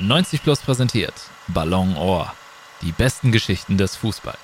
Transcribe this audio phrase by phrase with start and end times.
[0.00, 1.12] 90 Plus präsentiert
[1.48, 2.32] Ballon Ohr.
[2.82, 4.38] Die besten Geschichten des Fußballs.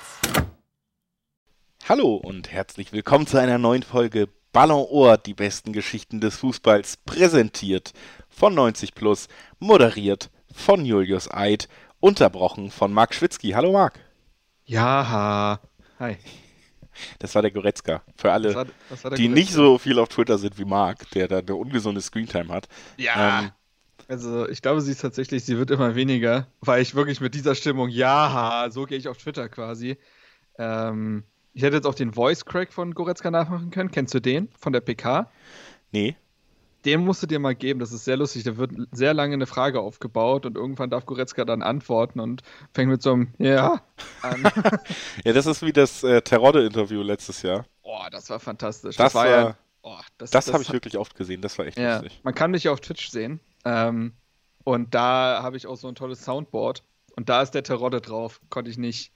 [1.87, 6.97] Hallo und herzlich willkommen zu einer neuen Folge Ballon Ohr, die besten Geschichten des Fußballs,
[6.97, 7.93] präsentiert
[8.27, 9.29] von 90 Plus,
[9.59, 11.69] moderiert von Julius Eid,
[12.01, 13.51] unterbrochen von Marc Schwitzky.
[13.51, 13.97] Hallo Marc.
[14.65, 15.61] Ja,
[15.99, 16.17] hi.
[17.19, 18.03] Das war der Goretzka.
[18.17, 19.39] Für alle, das war, das war die Goretzka.
[19.39, 22.67] nicht so viel auf Twitter sind wie Marc, der da eine ungesunde Screentime hat.
[22.97, 23.39] Ja.
[23.39, 23.51] Ähm,
[24.07, 27.55] also ich glaube, sie ist tatsächlich, sie wird immer weniger, weil ich wirklich mit dieser
[27.55, 29.97] Stimmung, ja, so gehe ich auf Twitter quasi.
[30.57, 33.89] Ähm, ich hätte jetzt auch den Voice Crack von Goretzka nachmachen können.
[33.89, 35.31] Kennst du den von der PK?
[35.91, 36.15] Nee.
[36.83, 38.43] Den musst du dir mal geben, das ist sehr lustig.
[38.43, 42.91] Da wird sehr lange eine Frage aufgebaut und irgendwann darf Goretzka dann antworten und fängt
[42.91, 43.81] mit so einem Ja
[44.21, 44.43] an.
[45.23, 47.65] ja, das ist wie das äh, Terodde-Interview letztes Jahr.
[47.81, 48.97] Boah, das war fantastisch.
[48.97, 49.57] Das, das war ja.
[49.81, 52.19] Oh, das, das, das habe ich wirklich oft gesehen, das war echt ja, lustig.
[52.23, 53.39] Man kann mich ja auf Twitch sehen.
[53.65, 54.13] Ähm,
[54.63, 56.83] und da habe ich auch so ein tolles Soundboard.
[57.15, 58.41] Und da ist der Terodde drauf.
[58.49, 59.11] Konnte ich nicht,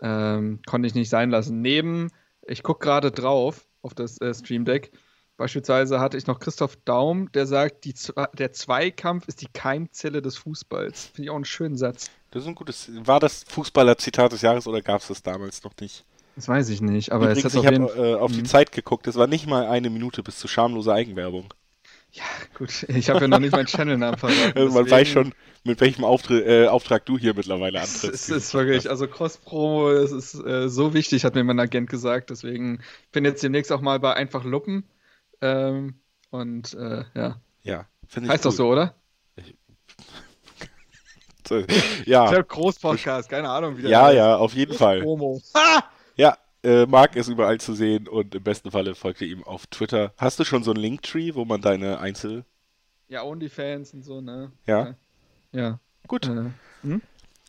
[0.00, 1.60] ähm, konnte ich nicht sein lassen.
[1.60, 2.10] Neben,
[2.46, 4.92] ich gucke gerade drauf auf das äh, Stream Deck.
[5.36, 7.94] Beispielsweise hatte ich noch Christoph Daum, der sagt, die,
[8.34, 11.06] der Zweikampf ist die Keimzelle des Fußballs.
[11.06, 12.10] Finde ich auch einen schönen Satz.
[12.30, 12.90] Das ist ein gutes.
[13.06, 16.04] War das Fußballer-Zitat des Jahres oder gab es das damals noch nicht?
[16.36, 18.44] Das weiß ich nicht, aber Übrigens, es hat ich habe äh, auf die mhm.
[18.44, 19.06] Zeit geguckt.
[19.06, 21.54] Es war nicht mal eine Minute bis zu schamloser Eigenwerbung.
[22.12, 22.24] Ja,
[22.58, 24.58] gut, ich habe ja noch nicht meinen Channel-Namen verraten.
[24.58, 28.04] Also man weiß schon, mit welchem Auftra äh, Auftrag du hier mittlerweile antrittst.
[28.04, 32.30] Es ist wirklich, also Cross-Promo, das ist äh, so wichtig, hat mir mein Agent gesagt.
[32.30, 32.80] Deswegen
[33.12, 34.84] bin ich jetzt demnächst auch mal bei Einfach Luppen.
[35.40, 36.00] Ähm,
[36.30, 37.40] und äh, ja.
[37.62, 38.50] Ja, finde ich Heißt cool.
[38.50, 38.94] doch so, oder?
[42.06, 42.32] ja.
[42.38, 44.16] Ich Groß-Podcast, keine Ahnung, wie der Ja, heißt.
[44.16, 45.02] ja, auf jeden Fall.
[45.02, 45.40] Promo.
[45.54, 45.82] Ah!
[46.16, 49.66] Ja, äh, Marc ist überall zu sehen und im besten Falle folgt ihr ihm auf
[49.66, 50.12] Twitter.
[50.18, 52.44] Hast du schon so ein Linktree, wo man deine Einzel...
[53.08, 54.52] Ja, OnlyFans und so, ne?
[54.66, 54.94] Ja?
[55.52, 55.80] Ja.
[56.06, 56.26] Gut.
[56.26, 56.50] Äh,
[56.82, 57.02] hm?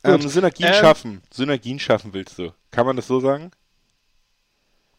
[0.04, 1.22] ähm, Synergien ähm, schaffen.
[1.32, 2.54] Synergien schaffen willst du.
[2.72, 3.52] Kann man das so sagen?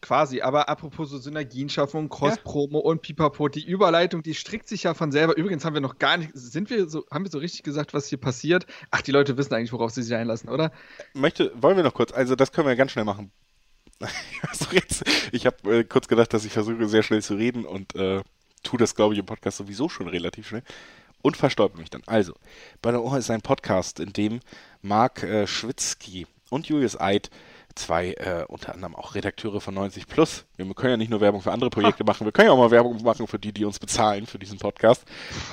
[0.01, 2.83] Quasi, aber apropos so Synergienschaffung, Cross-Promo ja.
[2.83, 5.37] und Pipapo, die Überleitung, die strickt sich ja von selber.
[5.37, 8.07] Übrigens haben wir noch gar nicht, sind wir so, haben wir so richtig gesagt, was
[8.07, 8.65] hier passiert?
[8.91, 10.73] Ach, die Leute wissen eigentlich, worauf sie sich einlassen, oder?
[11.13, 13.31] Möchte, wollen wir noch kurz, also das können wir ganz schnell machen.
[15.31, 18.21] ich habe äh, kurz gedacht, dass ich versuche, sehr schnell zu reden und äh,
[18.63, 20.63] tue das, glaube ich, im Podcast sowieso schon relativ schnell.
[21.21, 22.03] Und verstäubt mich dann.
[22.05, 22.33] Also,
[22.81, 24.41] bei der Ohr ist ein Podcast, in dem
[24.81, 27.29] Marc äh, Schwitzky und Julius Eid
[27.75, 30.45] zwei äh, unter anderem auch Redakteure von 90 Plus.
[30.57, 32.71] Wir können ja nicht nur Werbung für andere Projekte machen, wir können ja auch mal
[32.71, 35.03] Werbung machen für die, die uns bezahlen für diesen Podcast.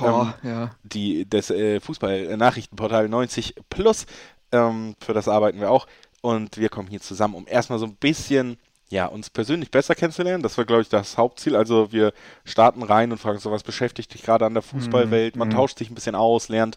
[0.00, 0.70] Oh, ähm, ja.
[0.82, 4.06] Die das äh, Fußball-Nachrichtenportal 90 Plus,
[4.52, 5.86] ähm, für das arbeiten wir auch.
[6.20, 8.58] Und wir kommen hier zusammen, um erstmal so ein bisschen
[8.90, 10.42] ja, uns persönlich besser kennenzulernen.
[10.42, 11.54] Das war, glaube ich, das Hauptziel.
[11.54, 12.12] Also wir
[12.44, 15.36] starten rein und fragen so, was beschäftigt dich gerade an der Fußballwelt?
[15.36, 15.52] Man mm.
[15.52, 16.76] tauscht sich ein bisschen aus, lernt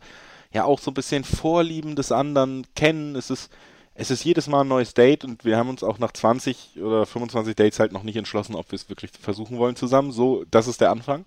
[0.52, 3.16] ja auch so ein bisschen Vorlieben des anderen kennen.
[3.16, 3.50] Es ist
[3.96, 7.06] es ist jedes Mal ein neues Date und wir haben uns auch nach 20 oder
[7.06, 10.12] 25 Dates halt noch nicht entschlossen, ob wir es wirklich versuchen wollen zusammen.
[10.12, 11.26] So, das ist der Anfang.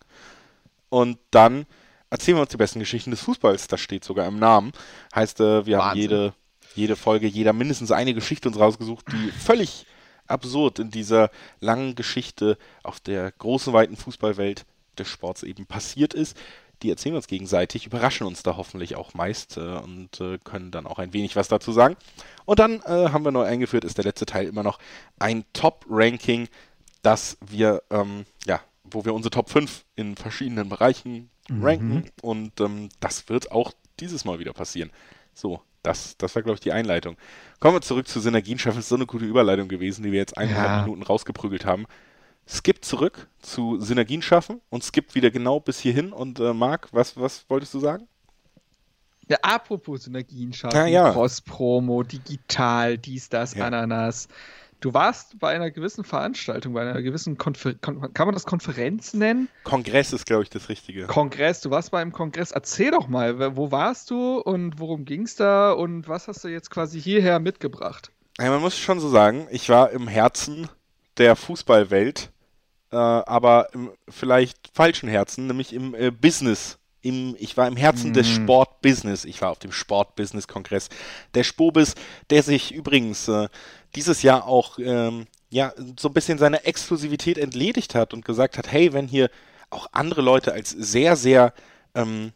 [0.88, 1.66] Und dann
[2.10, 3.68] erzählen wir uns die besten Geschichten des Fußballs.
[3.68, 4.72] Das steht sogar im Namen.
[5.14, 5.80] Heißt, äh, wir Wahnsinn.
[5.80, 6.34] haben jede,
[6.76, 9.86] jede Folge, jeder mindestens eine Geschichte uns rausgesucht, die völlig
[10.26, 14.66] absurd in dieser langen Geschichte auf der großen, weiten Fußballwelt
[14.98, 16.36] des Sports eben passiert ist
[16.82, 20.86] die erzählen uns gegenseitig, überraschen uns da hoffentlich auch meist äh, und äh, können dann
[20.86, 21.96] auch ein wenig was dazu sagen.
[22.44, 24.78] Und dann äh, haben wir neu eingeführt, ist der letzte Teil immer noch
[25.18, 26.48] ein Top-Ranking,
[27.02, 31.64] das wir, ähm, ja, wo wir unsere Top 5 in verschiedenen Bereichen mhm.
[31.64, 32.10] ranken.
[32.20, 34.90] Und ähm, das wird auch dieses Mal wieder passieren.
[35.32, 37.16] So, das, das war, glaube ich, die Einleitung.
[37.60, 38.80] Kommen wir zurück zu Synergien schaffen.
[38.80, 40.82] Ist so eine gute Überleitung gewesen, die wir jetzt eineinhalb ja.
[40.82, 41.86] Minuten rausgeprügelt haben
[42.48, 46.12] skippt zurück zu Synergien schaffen und skippt wieder genau bis hierhin.
[46.12, 48.06] Und äh, Marc, was, was wolltest du sagen?
[49.28, 51.12] Ja, apropos Synergien schaffen, ja, ja.
[51.12, 53.56] Cross-Promo, digital, dies, das.
[53.56, 54.28] Ananas.
[54.80, 59.14] Du warst bei einer gewissen Veranstaltung, bei einer gewissen Konfer Kon kann man das Konferenz
[59.14, 59.48] nennen?
[59.64, 61.06] Kongress ist, glaube ich, das Richtige.
[61.06, 62.50] Kongress, du warst bei einem Kongress.
[62.50, 66.48] Erzähl doch mal, wo warst du und worum ging es da und was hast du
[66.48, 68.10] jetzt quasi hierher mitgebracht?
[68.38, 70.68] Ja, man muss schon so sagen, ich war im Herzen
[71.16, 72.30] der Fußballwelt
[72.92, 76.78] äh, aber im vielleicht falschen Herzen, nämlich im äh, Business.
[77.02, 78.42] Im, ich war im Herzen des mhm.
[78.42, 79.24] Sportbusiness.
[79.24, 80.88] Ich war auf dem Sportbusiness-Kongress
[81.34, 81.94] der Spobis,
[82.30, 83.48] der sich übrigens äh,
[83.96, 88.70] dieses Jahr auch ähm, ja, so ein bisschen seiner Exklusivität entledigt hat und gesagt hat,
[88.70, 89.30] hey, wenn hier
[89.70, 91.52] auch andere Leute als sehr, sehr
[91.94, 92.32] ähm,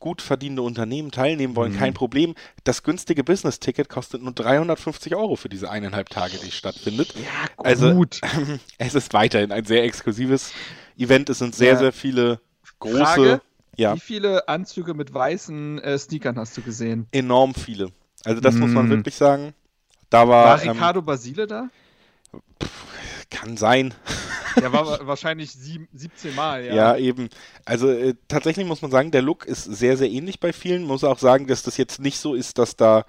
[0.00, 1.78] gut verdienende Unternehmen teilnehmen wollen, mhm.
[1.78, 2.34] kein Problem.
[2.64, 7.14] Das günstige Business-Ticket kostet nur 350 Euro für diese eineinhalb Tage, die stattfindet.
[7.14, 8.20] Ja, also, gut.
[8.22, 10.52] Also, es ist weiterhin ein sehr exklusives
[10.98, 11.30] Event.
[11.30, 11.78] Es sind sehr, ja.
[11.78, 12.40] sehr viele
[12.80, 12.98] große.
[12.98, 13.40] Frage,
[13.76, 13.94] Ja.
[13.94, 17.06] Wie viele Anzüge mit weißen äh, Sneakern hast du gesehen?
[17.12, 17.92] Enorm viele.
[18.24, 18.90] Also das muss man Mm.
[18.90, 19.54] wirklich sagen.
[20.10, 21.68] Da war, War ähm, Ricardo Basile da?
[23.30, 23.94] kann sein.
[24.56, 26.74] Der war wa- wahrscheinlich sieb, 17 Mal, ja.
[26.74, 27.28] Ja, eben.
[27.66, 30.84] Also äh, tatsächlich muss man sagen, der Look ist sehr, sehr ähnlich bei vielen.
[30.84, 33.04] Muss auch sagen, dass das jetzt nicht so ist, dass da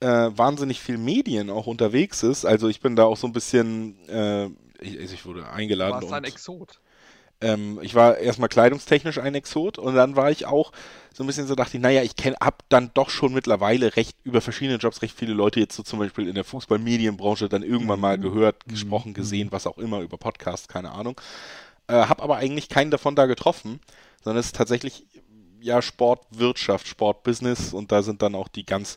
[0.00, 2.44] äh, wahnsinnig viel Medien auch unterwegs ist.
[2.44, 4.46] Also ich bin da auch so ein bisschen, äh,
[4.80, 6.80] ich, also ich wurde eingeladen Warst du ein und Exot?
[7.40, 10.72] Ähm, ich war erstmal kleidungstechnisch ein Exot und dann war ich auch
[11.12, 14.16] so ein bisschen so, dachte ich, naja, ich kenne hab dann doch schon mittlerweile recht
[14.24, 18.00] über verschiedene Jobs recht viele Leute jetzt so zum Beispiel in der Fußballmedienbranche dann irgendwann
[18.00, 21.20] mal gehört, gesprochen, gesehen, was auch immer, über Podcasts, keine Ahnung.
[21.88, 23.80] Äh, hab aber eigentlich keinen davon da getroffen,
[24.22, 25.06] sondern es ist tatsächlich
[25.60, 28.96] ja Sportwirtschaft, Sportbusiness und da sind dann auch die ganz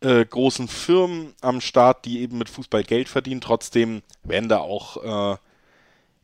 [0.00, 3.40] äh, großen Firmen am Start, die eben mit Fußball Geld verdienen.
[3.40, 5.38] Trotzdem werden da auch äh,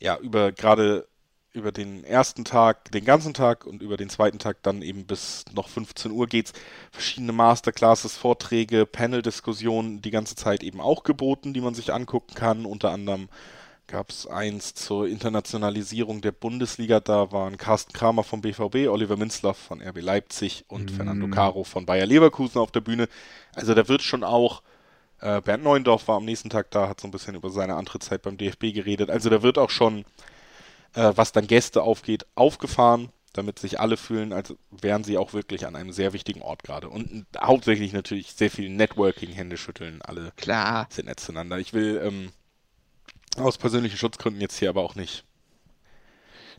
[0.01, 1.06] ja über gerade
[1.55, 5.45] über den ersten Tag, den ganzen Tag und über den zweiten Tag dann eben bis
[5.55, 6.53] noch 15 Uhr geht's.
[6.91, 12.67] Verschiedene Masterclasses, Vorträge, Panel-Diskussionen die ganze Zeit eben auch geboten, die man sich angucken kann.
[12.67, 13.29] Unter anderem
[13.87, 16.99] gab es eins zur Internationalisierung der Bundesliga.
[16.99, 21.87] Da waren Carsten Kramer vom BVB, Oliver Minzlaff von RB Leipzig und Fernando Caro von
[21.87, 23.09] Bayer Leverkusen auf der Bühne.
[23.55, 24.62] Also da wird schon auch
[25.21, 28.23] äh, Bernd Neuendorf war am nächsten Tag da, hat so ein bisschen über seine Antrittszeit
[28.23, 29.11] beim DFB geredet.
[29.11, 30.05] Also da wird auch schon,
[30.94, 35.67] äh, was dann Gäste aufgeht, aufgefahren, damit sich alle fühlen, als wären sie auch wirklich
[35.67, 36.88] an einem sehr wichtigen Ort gerade.
[36.88, 40.87] Und hauptsächlich natürlich sehr viel Networking, Hände schütteln, alle Klar.
[40.91, 41.58] sind nett zueinander.
[41.58, 42.32] Ich will ähm,
[43.37, 45.25] aus persönlichen Schutzgründen jetzt hier aber auch nicht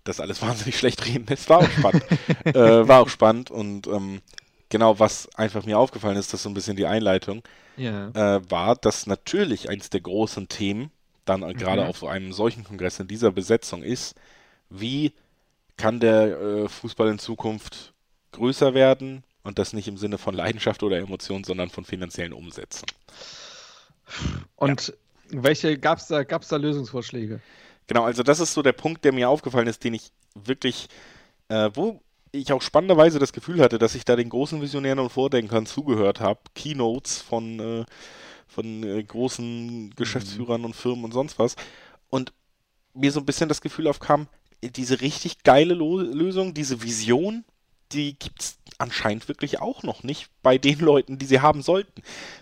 [0.04, 1.26] das alles wahnsinnig schlecht reden.
[1.30, 2.04] Es war auch spannend.
[2.46, 4.22] äh, war auch spannend und ähm,
[4.70, 7.42] genau, was einfach mir aufgefallen ist, das ist so ein bisschen die Einleitung,
[7.78, 8.10] Ja.
[8.10, 10.92] äh, war, dass natürlich eins der großen Themen
[11.26, 11.88] dann äh, gerade Mhm.
[11.88, 14.16] auf so einem solchen Kongress in dieser Besetzung ist,
[14.70, 15.14] wie
[15.78, 17.94] kann der äh, Fußball in Zukunft
[18.32, 22.88] größer werden und das nicht im Sinne von Leidenschaft oder Emotion, sondern von finanziellen Umsätzen.
[24.56, 24.94] Und
[25.30, 27.42] welche gab es da, gab's da Lösungsvorschläge?
[27.88, 30.88] Genau, also das ist so der Punkt, der mir aufgefallen ist, den ich wirklich,
[31.50, 32.02] äh, wo
[32.32, 36.20] ich auch spannenderweise das Gefühl hatte, dass ich da den großen Visionären und Vordenkern zugehört
[36.20, 37.86] habe, Keynotes von, äh,
[38.56, 41.56] von äh, großen Geschäftsführern und Firmen und sonst was.
[42.10, 42.34] Und
[42.94, 44.28] mir so ein bisschen das Gefühl aufkam,
[44.64, 47.44] diese richtig geile Lo Lösung, diese Vision,
[47.92, 52.02] die gibt es anscheinend wirklich auch noch nicht bei den Leuten, die sie haben sollten.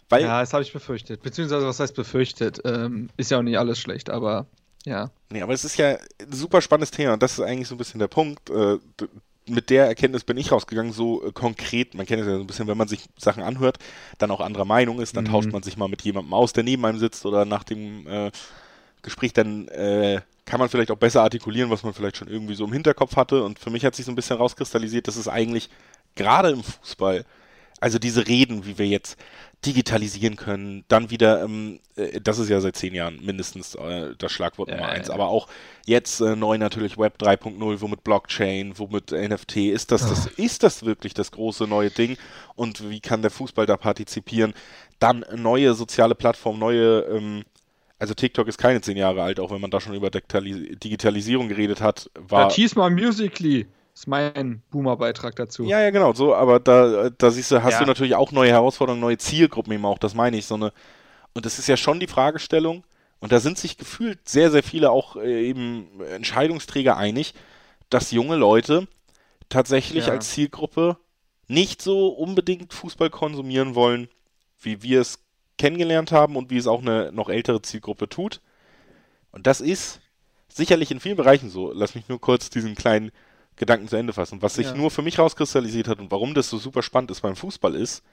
[0.09, 1.21] Weil Ja, das habe ich befürchtet.
[1.23, 2.61] Beziehungsweise, was heißt befürchtet?
[2.63, 4.45] Ähm, ist ja auch nicht alles schlecht, aber
[4.85, 5.11] ja.
[5.29, 7.79] Nee, aber es ist ja ein super spannendes Thema und das ist eigentlich so ein
[7.79, 8.49] bisschen der Punkt.
[8.49, 8.77] Äh,
[9.47, 12.47] mit der Erkenntnis bin ich rausgegangen, so äh, konkret, man kennt es ja so ein
[12.47, 13.77] bisschen, wenn man sich Sachen anhört,
[14.17, 15.29] dann auch anderer Meinung ist, dann Mhm.
[15.29, 18.31] tauscht man sich mal mit jemandem aus, der neben einem sitzt oder nach dem äh,
[19.01, 22.65] Gespräch, dann äh, kann man vielleicht auch besser artikulieren, was man vielleicht schon irgendwie so
[22.65, 25.69] im Hinterkopf hatte und für mich hat sich so ein bisschen rauskristallisiert, dass es eigentlich
[26.15, 27.25] gerade im Fußball,
[27.79, 29.17] also diese Reden, wie wir jetzt
[29.65, 34.31] digitalisieren können, dann wieder, ähm, äh, das ist ja seit zehn Jahren mindestens äh, das
[34.31, 35.47] Schlagwort Nummer eins, aber auch
[35.85, 40.83] jetzt äh, neu natürlich Web 3.0, womit Blockchain, womit NFT, ist das, das, ist das
[40.85, 42.17] wirklich das große neue Ding?
[42.55, 44.53] Und wie kann der Fußball da partizipieren?
[44.99, 47.43] Dann neue soziale Plattformen, neue, ähm,
[47.99, 51.47] also TikTok ist keine zehn Jahre alt, auch wenn man da schon über Digitali Digitalisierung
[51.47, 52.43] geredet hat, war...
[52.43, 55.63] Ja, Tease mal Musically ist mein Boomer-Beitrag dazu.
[55.65, 57.79] Ja, ja, genau, so, aber da, da siehst du, hast Ja.
[57.79, 60.73] du natürlich auch neue Herausforderungen, neue Zielgruppen eben auch, das meine ich, so eine,
[61.33, 62.85] und das ist ja schon die Fragestellung,
[63.19, 67.33] und da sind sich gefühlt sehr, sehr viele auch äh, eben Entscheidungsträger einig,
[67.89, 68.87] dass junge Leute
[69.49, 70.13] tatsächlich Ja.
[70.13, 70.97] als Zielgruppe
[71.47, 74.09] nicht so unbedingt Fußball konsumieren wollen,
[74.61, 75.19] wie wir es
[75.59, 78.41] kennengelernt haben und wie es auch eine noch ältere Zielgruppe tut.
[79.31, 80.01] Und das ist
[80.49, 81.71] sicherlich in vielen Bereichen so.
[81.73, 83.11] Lass mich nur kurz diesen kleinen
[83.55, 84.41] Gedanken zu Ende fassen.
[84.41, 84.75] Was sich Ja.
[84.75, 88.03] nur für mich rauskristallisiert hat und warum das so super spannend ist beim Fußball ist,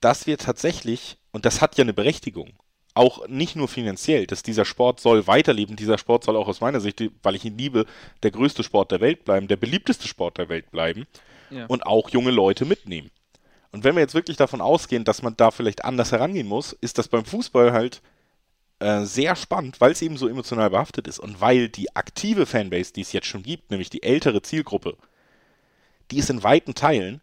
[0.00, 2.52] dass wir tatsächlich, und das hat ja eine Berechtigung,
[2.94, 6.80] auch nicht nur finanziell, dass dieser Sport soll weiterleben, dieser Sport soll auch aus meiner
[6.80, 7.86] Sicht, weil ich ihn liebe,
[8.22, 11.06] der größte Sport der Welt bleiben, der beliebteste Sport der Welt bleiben
[11.50, 11.66] Ja.
[11.66, 13.10] und auch junge Leute mitnehmen.
[13.72, 16.98] Und wenn wir jetzt wirklich davon ausgehen, dass man da vielleicht anders herangehen muss, ist
[16.98, 18.00] das beim Fußball halt
[18.80, 22.92] äh, sehr spannend, weil es eben so emotional behaftet ist und weil die aktive Fanbase,
[22.92, 24.96] die es jetzt schon gibt, nämlich die ältere Zielgruppe,
[26.10, 27.20] die ist in weiten Teilen,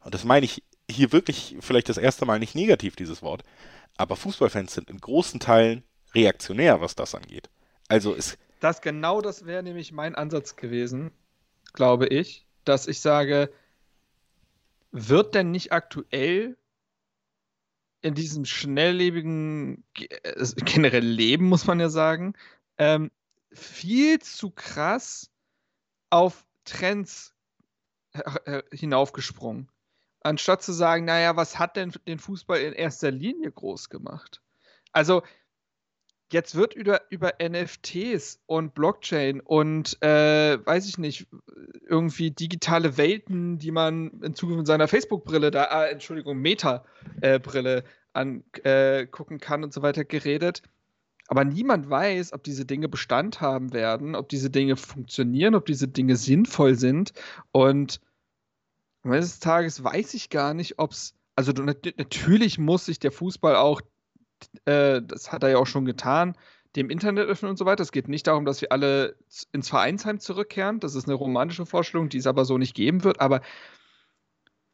[0.00, 3.42] und das meine ich hier wirklich vielleicht das erste Mal nicht negativ, dieses Wort,
[3.96, 5.82] aber Fußballfans sind in großen Teilen
[6.14, 7.48] reaktionär, was das angeht.
[7.88, 11.10] Also es, Das genau das wäre nämlich mein Ansatz gewesen,
[11.74, 13.52] glaube ich, dass ich sage,
[14.90, 16.56] wird denn nicht aktuell
[18.04, 22.34] in diesem schnelllebigen ge- äh, generell Leben, muss man ja sagen,
[22.78, 23.10] ähm,
[23.52, 25.30] viel zu krass
[26.10, 27.34] auf Trends
[28.72, 29.68] hinaufgesprungen.
[30.20, 34.40] Anstatt zu sagen, naja, was hat denn den Fußball in erster Linie groß gemacht?
[34.92, 35.22] Also,
[36.34, 41.26] jetzt wird über, über NFTs und Blockchain und äh, weiß ich nicht,
[41.88, 47.82] irgendwie digitale Welten, die man in Zukunft mit seiner Facebook-Brille, da, äh, Entschuldigung, Meta-Brille äh,
[48.12, 50.62] angucken kann und so weiter geredet.
[51.28, 55.88] Aber niemand weiß, ob diese Dinge Bestand haben werden, ob diese Dinge funktionieren, ob diese
[55.88, 57.12] Dinge sinnvoll sind.
[57.50, 58.00] Und
[59.02, 61.14] am Ende des Tages weiß ich gar nicht, ob es.
[61.36, 63.80] Also natürlich muss sich der Fußball auch,
[64.64, 66.36] äh, das hat er ja auch schon getan,
[66.76, 67.82] dem Internet öffnen und so weiter.
[67.82, 69.16] Es geht nicht darum, dass wir alle
[69.52, 70.80] ins Vereinsheim zurückkehren.
[70.80, 73.20] Das ist eine romantische Vorstellung, die es aber so nicht geben wird.
[73.20, 73.42] Aber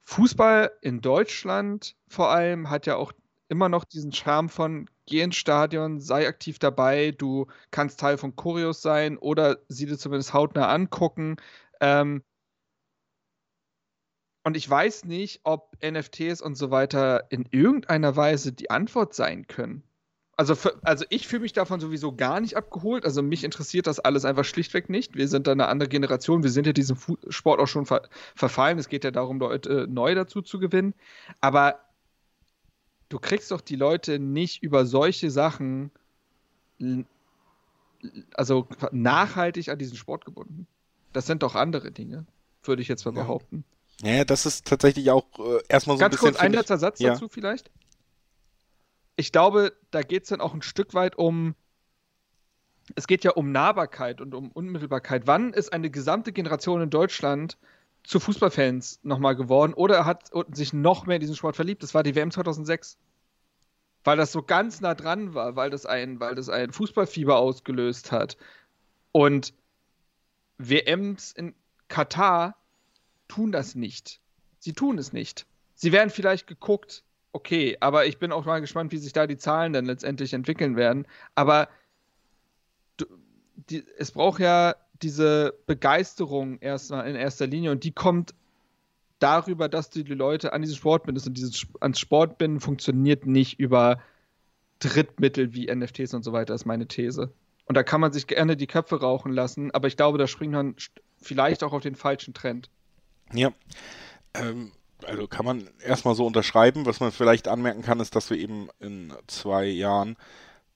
[0.03, 3.13] Fußball in Deutschland vor allem hat ja auch
[3.49, 8.37] immer noch diesen Charme von geh ins Stadion, sei aktiv dabei, du kannst Teil von
[8.37, 11.37] Choreos sein oder sie dir zumindest hautnah angucken.
[11.81, 12.23] Ähm,
[14.43, 19.47] und ich weiß nicht, ob NFTs und so weiter in irgendeiner Weise die Antwort sein
[19.47, 19.83] können.
[20.37, 23.05] Also, für, also ich fühle mich davon sowieso gar nicht abgeholt.
[23.05, 25.15] Also mich interessiert das alles einfach schlichtweg nicht.
[25.15, 26.43] Wir sind da eine andere Generation.
[26.43, 26.97] Wir sind ja diesem
[27.29, 28.79] Sport auch schon ver verfallen.
[28.79, 30.95] Es geht ja darum, Leute neu dazu zu gewinnen.
[31.43, 31.79] Aber
[33.11, 35.91] du kriegst doch die Leute nicht über solche Sachen
[38.33, 40.67] also nachhaltig an diesen Sport gebunden.
[41.13, 42.25] Das sind doch andere Dinge,
[42.63, 43.65] würde ich jetzt mal behaupten.
[44.03, 46.27] Ja, das ist tatsächlich auch äh, erstmal so Ganz ein bisschen.
[46.27, 47.13] Ganz kurz ein letzter Satz ja.
[47.13, 47.71] dazu vielleicht.
[49.17, 51.55] Ich glaube, da geht es dann auch ein Stück weit um.
[52.97, 55.27] Es geht ja um Nahbarkeit und um Unmittelbarkeit.
[55.27, 57.57] Wann ist eine gesamte Generation in Deutschland
[58.03, 61.83] zu Fußballfans nochmal geworden oder er hat sich noch mehr in diesen Sport verliebt.
[61.83, 62.99] Das war die WM 2006.
[64.03, 68.13] Weil das so ganz nah dran war, weil das ein, weil das ein Fußballfieber ausgelöst
[68.13, 68.39] hat.
[69.13, 69.53] Und
[70.57, 71.55] WMs in
[71.89, 72.57] Katar
[73.31, 74.21] tun das nicht.
[74.59, 75.47] Sie tun es nicht.
[75.75, 79.39] Sie werden vielleicht geguckt, okay, aber ich bin auch mal gespannt, wie sich da die
[79.39, 81.07] Zahlen dann letztendlich entwickeln werden.
[81.35, 81.69] Aber
[83.71, 88.35] die, es braucht ja diese Begeisterung erstmal in erster Linie und die kommt
[89.19, 93.27] darüber, dass du die Leute an diesen Sport bindest und dieses ans Sport binden funktioniert
[93.27, 94.03] nicht über
[94.81, 97.33] Drittmittel wie NFTs und so weiter, ist meine These.
[97.67, 100.53] Und da kann man sich gerne die Köpfe rauchen lassen, aber ich glaube, da springt
[100.53, 100.75] man
[101.23, 102.71] vielleicht auch auf den falschen Trend.
[103.33, 103.53] Ja.
[104.35, 104.73] Ähm,
[105.07, 106.87] also kann man erstmal so unterschreiben.
[106.87, 110.17] Was man vielleicht anmerken kann, ist, dass wir eben in zwei Jahren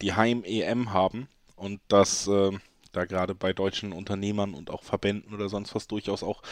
[0.01, 2.51] die Heim-EM haben und dass äh,
[2.93, 6.43] da gerade bei deutschen Unternehmern und auch Verbänden oder sonst was durchaus auch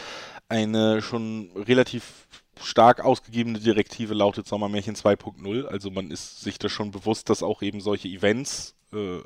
[0.49, 2.27] eine schon relativ
[2.61, 5.65] stark ausgegebene Direktive lautet Sommermärchen 2.0.
[5.65, 9.19] Also man ist sich da schon bewusst, dass auch eben solche Events äh,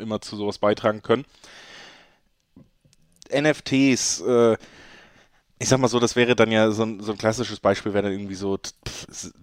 [0.00, 1.24] immer zu sowas beitragen können.
[3.32, 4.56] NFTs, äh,
[5.58, 8.04] ich sag mal so, das wäre dann ja so ein, so ein klassisches Beispiel, wäre
[8.04, 8.58] dann irgendwie so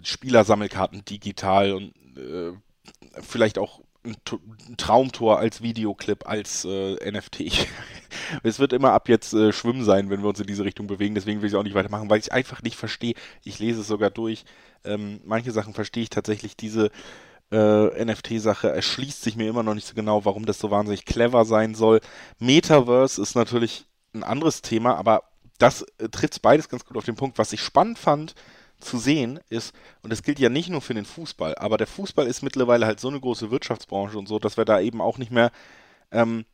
[0.04, 2.52] Spielersammelkarten digital und äh,
[3.22, 4.16] vielleicht auch ein,
[4.68, 7.68] ein Traumtor als Videoclip, als äh, NFT.
[8.44, 11.16] es wird immer ab jetzt äh, Schwimmen sein, wenn wir uns in diese Richtung bewegen.
[11.16, 13.14] Deswegen will ich auch nicht weitermachen, weil ich einfach nicht verstehe.
[13.44, 14.44] Ich lese es sogar durch.
[14.84, 16.58] Ähm, manche Sachen verstehe ich tatsächlich.
[16.58, 16.92] Diese
[17.52, 21.46] äh, NFT-Sache erschließt sich mir immer noch nicht so genau, warum das so wahnsinnig clever
[21.46, 22.02] sein soll.
[22.40, 25.24] Metaverse ist natürlich ein anderes Thema, aber
[25.62, 27.38] das äh, trifft beides ganz gut auf den Punkt.
[27.38, 28.36] Was ich spannend fand,
[28.80, 32.26] zu sehen ist, und das gilt ja nicht nur für den Fußball, aber der Fußball
[32.26, 35.32] ist mittlerweile halt so eine große Wirtschaftsbranche und so, dass wir da eben auch nicht
[35.32, 35.52] mehr,
[36.12, 36.46] ähm,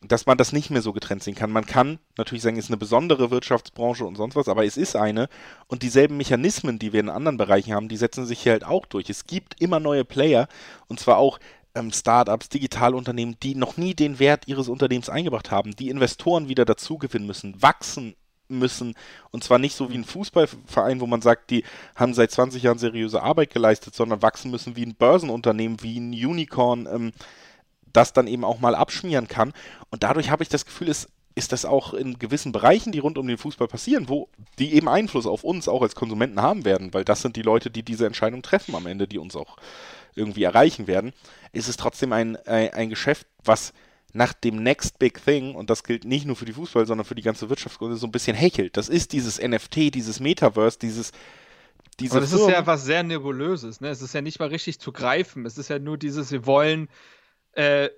[0.00, 1.50] dass man das nicht mehr so getrennt sehen kann.
[1.50, 4.96] Man kann natürlich sagen, es ist eine besondere Wirtschaftsbranche und sonst was, aber es ist
[4.96, 5.28] eine
[5.66, 8.86] und dieselben Mechanismen, die wir in anderen Bereichen haben, die setzen sich hier halt auch
[8.86, 9.08] durch.
[9.08, 10.48] Es gibt immer neue Player
[10.88, 11.38] und zwar auch
[11.74, 16.64] ähm, Startups, Digitalunternehmen, die noch nie den Wert ihres Unternehmens eingebracht haben, die Investoren wieder
[16.64, 18.14] dazu gewinnen müssen, wachsen
[18.48, 18.94] müssen.
[19.30, 21.64] Und zwar nicht so wie ein Fußballverein, wo man sagt, die
[21.94, 26.12] haben seit 20 Jahren seriöse Arbeit geleistet, sondern wachsen müssen wie ein Börsenunternehmen, wie ein
[26.12, 27.12] Unicorn, ähm,
[27.92, 29.52] das dann eben auch mal abschmieren kann.
[29.90, 33.16] Und dadurch habe ich das Gefühl, es ist das auch in gewissen Bereichen, die rund
[33.16, 34.28] um den Fußball passieren, wo
[34.58, 37.70] die eben Einfluss auf uns auch als Konsumenten haben werden, weil das sind die Leute,
[37.70, 39.56] die diese Entscheidung treffen am Ende, die uns auch
[40.16, 41.12] irgendwie erreichen werden,
[41.52, 43.72] ist es trotzdem ein, ein, ein Geschäft, was
[44.12, 47.14] nach dem Next Big Thing, und das gilt nicht nur für die Fußball, sondern für
[47.14, 48.76] die ganze Wirtschaft, so ein bisschen hechelt.
[48.76, 51.12] Das ist dieses NFT, dieses Metaverse, dieses.
[52.00, 52.48] Diese Aber das Firmen.
[52.48, 53.88] ist ja was sehr Nebulöses, ne?
[53.88, 55.44] Es ist ja nicht mal richtig zu greifen.
[55.44, 56.88] Es ist ja nur dieses, wir wollen,
[57.52, 57.88] äh,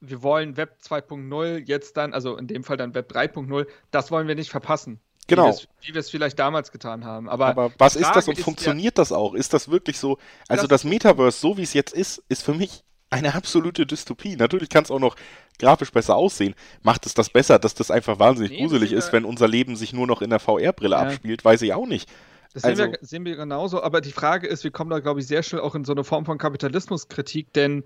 [0.00, 4.28] wir wollen Web 2.0 jetzt dann, also in dem Fall dann Web 3.0, das wollen
[4.28, 5.00] wir nicht verpassen.
[5.26, 5.56] Genau.
[5.80, 7.30] Wie wir es vielleicht damals getan haben.
[7.30, 9.34] Aber, Aber was ist das und funktioniert ja, das auch?
[9.34, 10.18] Ist das wirklich so?
[10.48, 14.36] Also das, das Metaverse, so wie es jetzt ist, ist für mich eine absolute Dystopie.
[14.36, 15.16] Natürlich kann es auch noch
[15.58, 16.54] grafisch besser aussehen.
[16.82, 19.92] Macht es das besser, dass das einfach wahnsinnig nee, gruselig ist, wenn unser Leben sich
[19.92, 21.02] nur noch in der VR-Brille ja.
[21.02, 21.44] abspielt?
[21.44, 22.08] Weiß ich auch nicht.
[22.54, 25.20] Das also, sehen, wir, sehen wir genauso, aber die Frage ist, wir kommen da, glaube
[25.20, 27.84] ich, sehr schnell auch in so eine Form von Kapitalismuskritik, denn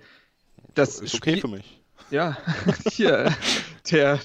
[0.74, 1.80] das ist okay Spiel für mich.
[2.10, 2.38] Ja,
[2.90, 3.34] hier,
[3.90, 4.20] der,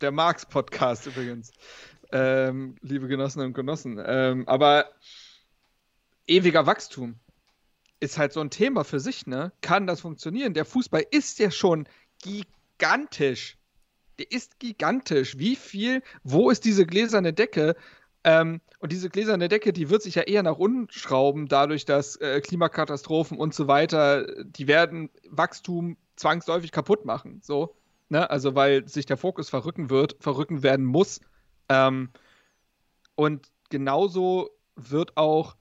[0.00, 1.52] der Marx-Podcast übrigens.
[2.12, 4.02] Ähm, liebe Genossinnen und Genossen.
[4.04, 4.86] Ähm, aber
[6.26, 7.16] ewiger Wachstum
[8.04, 9.52] ist halt so ein Thema für sich, ne?
[9.60, 10.54] Kann das funktionieren?
[10.54, 11.88] Der Fußball ist ja schon
[12.22, 13.56] gigantisch.
[14.18, 15.38] Der ist gigantisch.
[15.38, 17.74] Wie viel, wo ist diese gläserne Decke?
[18.22, 22.16] Ähm, und diese gläserne Decke, die wird sich ja eher nach unten schrauben, dadurch, dass
[22.16, 27.40] äh, Klimakatastrophen und so weiter, die werden Wachstum zwangsläufig kaputt machen.
[27.42, 27.76] So,
[28.08, 28.30] ne?
[28.30, 31.20] Also, weil sich der Fokus verrücken wird, verrücken werden muss.
[31.68, 32.10] Ähm,
[33.14, 35.56] und genauso wird auch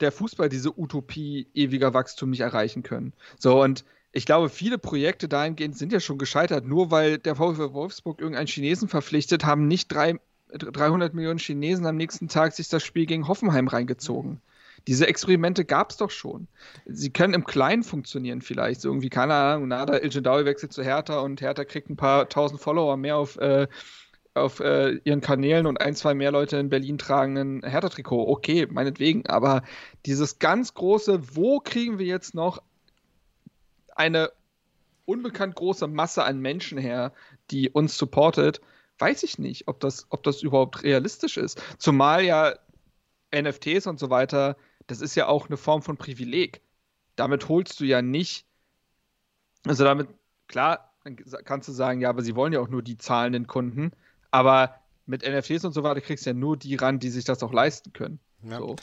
[0.00, 3.12] der Fußball diese Utopie ewiger Wachstum nicht erreichen können.
[3.38, 6.66] So, und ich glaube, viele Projekte dahingehend sind ja schon gescheitert.
[6.66, 10.18] Nur weil der VfL Wolfsburg irgendeinen Chinesen verpflichtet, haben nicht drei,
[10.52, 14.40] 300 Millionen Chinesen am nächsten Tag sich das Spiel gegen Hoffenheim reingezogen.
[14.86, 16.48] Diese Experimente gab es doch schon.
[16.86, 18.80] Sie können im Kleinen funktionieren vielleicht.
[18.80, 20.12] So irgendwie, keine Ahnung, Nada El
[20.44, 23.68] wechselt zu Hertha und Hertha kriegt ein paar tausend Follower mehr auf äh,
[24.34, 28.28] auf äh, ihren Kanälen und ein, zwei mehr Leute in Berlin tragen ein Hertha-Trikot.
[28.28, 29.26] Okay, meinetwegen.
[29.26, 29.62] Aber
[30.06, 32.62] dieses ganz große, wo kriegen wir jetzt noch
[33.96, 34.30] eine
[35.04, 37.12] unbekannt große Masse an Menschen her,
[37.50, 38.60] die uns supportet,
[38.98, 41.60] weiß ich nicht, ob das, ob das überhaupt realistisch ist.
[41.78, 42.54] Zumal ja
[43.34, 44.56] NFTs und so weiter,
[44.86, 46.62] das ist ja auch eine Form von Privileg.
[47.16, 48.46] Damit holst du ja nicht,
[49.66, 50.08] also damit,
[50.46, 50.94] klar,
[51.44, 53.92] kannst du sagen, ja, aber sie wollen ja auch nur die zahlenden Kunden.
[54.30, 54.74] Aber
[55.06, 57.52] mit NFTs und so weiter kriegst du ja nur die ran, die sich das auch
[57.52, 58.20] leisten können.
[58.42, 58.58] Ja.
[58.58, 58.76] So.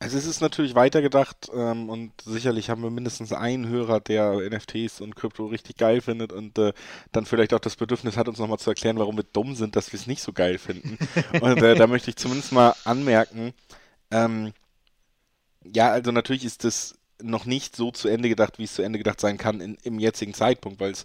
[0.00, 5.00] Also es ist natürlich weitergedacht ähm, und sicherlich haben wir mindestens einen Hörer, der NFTs
[5.00, 6.72] und Krypto richtig geil findet und äh,
[7.10, 9.92] dann vielleicht auch das Bedürfnis hat, uns nochmal zu erklären, warum wir dumm sind, dass
[9.92, 10.98] wir es nicht so geil finden.
[11.40, 13.54] und äh, da möchte ich zumindest mal anmerken,
[14.12, 14.52] ähm,
[15.64, 18.98] ja, also natürlich ist das noch nicht so zu Ende gedacht, wie es zu Ende
[18.98, 21.04] gedacht sein kann in, im jetzigen Zeitpunkt, weil es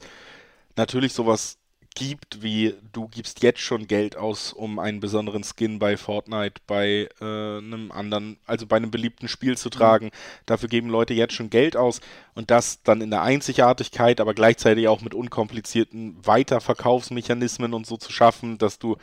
[0.76, 1.58] natürlich sowas
[1.96, 7.10] gibt, wie du gibst jetzt schon Geld aus, um einen besonderen Skin bei Fortnite, bei
[7.22, 10.08] äh, einem anderen, also bei einem beliebten Spiel zu tragen.
[10.08, 10.12] Mhm.
[10.46, 12.02] Dafür geben Leute jetzt schon Geld aus
[12.34, 18.12] und das dann in der Einzigartigkeit, aber gleichzeitig auch mit unkomplizierten Weiterverkaufsmechanismen und so zu
[18.12, 18.98] schaffen, dass du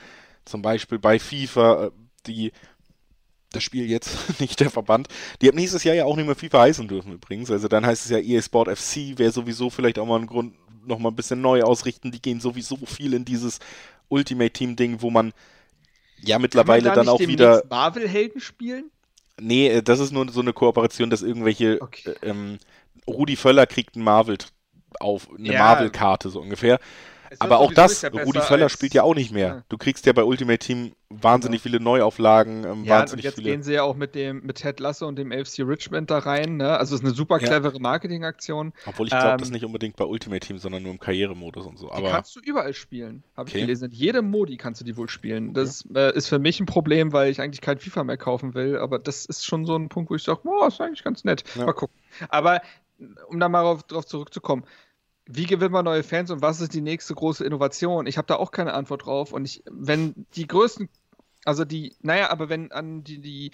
[0.45, 1.91] zum Beispiel bei FIFA äh,
[2.27, 2.53] die
[3.53, 5.09] das Spiel jetzt, nicht der Verband.
[5.41, 7.51] Die haben nächstes Jahr ja auch nicht mehr FIFA heißen dürfen übrigens.
[7.51, 10.55] Also dann heißt es ja EA Sport FC, wäre sowieso vielleicht auch mal ein Grund,
[10.85, 12.11] nochmal ein bisschen neu ausrichten.
[12.11, 13.59] Die gehen sowieso viel in dieses
[14.09, 15.33] Ultimate Team Ding, wo man
[16.23, 18.91] ja mittlerweile man da dann auch wieder Marvel-Helden spielen?
[19.41, 22.15] Nee, äh, das ist nur so eine Kooperation, dass irgendwelche okay.
[22.21, 22.59] äh, ähm,
[23.07, 24.39] Rudi Völler kriegt ein Marvel
[24.99, 25.59] auf eine ja.
[25.61, 26.79] Marvel-Karte so ungefähr.
[27.39, 29.47] Aber auch das, Rudi Völler spielt ja auch nicht mehr.
[29.47, 29.63] Ja.
[29.69, 31.63] Du kriegst ja bei Ultimate Team wahnsinnig ja.
[31.63, 32.65] viele Neuauflagen.
[32.65, 33.51] Ähm, ja, und jetzt viele...
[33.51, 36.57] gehen sie ja auch mit dem mit Ted Lasso und dem LFC Richmond da rein.
[36.57, 36.77] Ne?
[36.77, 37.81] Also es ist eine super clevere ja.
[37.81, 38.73] Marketingaktion.
[38.87, 41.79] Obwohl ich glaube, ähm, das nicht unbedingt bei Ultimate Team, sondern nur im Karrieremodus und
[41.79, 41.91] so.
[41.91, 43.59] Aber die kannst du überall spielen, habe okay.
[43.59, 43.87] ich gelesen.
[43.87, 45.53] In jedem Modi kannst du die wohl spielen.
[45.53, 48.77] Das äh, ist für mich ein Problem, weil ich eigentlich kein FIFA mehr kaufen will.
[48.79, 51.45] Aber das ist schon so ein Punkt, wo ich sage, boah, ist eigentlich ganz nett.
[51.57, 51.97] Mal gucken.
[52.29, 52.61] Aber
[53.29, 54.65] um da mal darauf zurückzukommen,
[55.33, 58.07] wie gewinnt man neue Fans und was ist die nächste große Innovation?
[58.07, 59.33] Ich habe da auch keine Antwort drauf.
[59.33, 60.89] Und ich, wenn die größten,
[61.45, 63.53] also die, naja, aber wenn an die, die,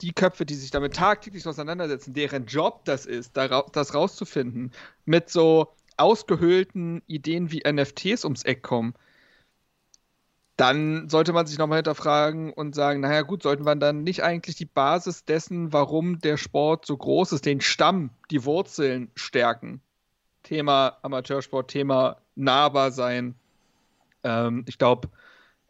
[0.00, 4.72] die Köpfe, die sich damit tagtäglich auseinandersetzen, deren Job das ist, das rauszufinden,
[5.04, 8.94] mit so ausgehöhlten Ideen wie NFTs ums Eck kommen,
[10.56, 14.56] dann sollte man sich nochmal hinterfragen und sagen, naja gut, sollten wir dann nicht eigentlich
[14.56, 19.80] die Basis dessen, warum der Sport so groß ist, den Stamm, die Wurzeln stärken?
[20.44, 23.34] Thema Amateursport, Thema nahbar sein.
[24.22, 25.08] Ähm, ich glaube,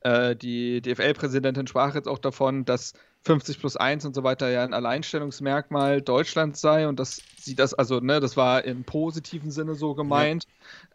[0.03, 4.63] äh, die DFL-Präsidentin sprach jetzt auch davon, dass 50 plus 1 und so weiter ja
[4.63, 9.75] ein Alleinstellungsmerkmal Deutschlands sei und dass sie das, also, ne, das war im positiven Sinne
[9.75, 10.45] so gemeint.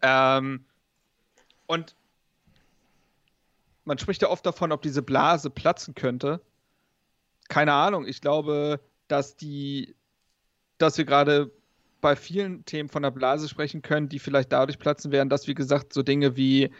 [0.04, 0.38] Ja.
[0.38, 0.66] Ähm,
[1.66, 1.96] und
[3.86, 6.42] man spricht ja oft davon, ob diese Blase platzen könnte.
[7.48, 8.06] Keine Ahnung.
[8.06, 9.96] Ich glaube, dass die,
[10.78, 11.52] dass wir gerade
[12.02, 15.54] bei vielen Themen von der Blase sprechen können, die vielleicht dadurch platzen werden, dass, wie
[15.54, 16.72] gesagt, so Dinge wie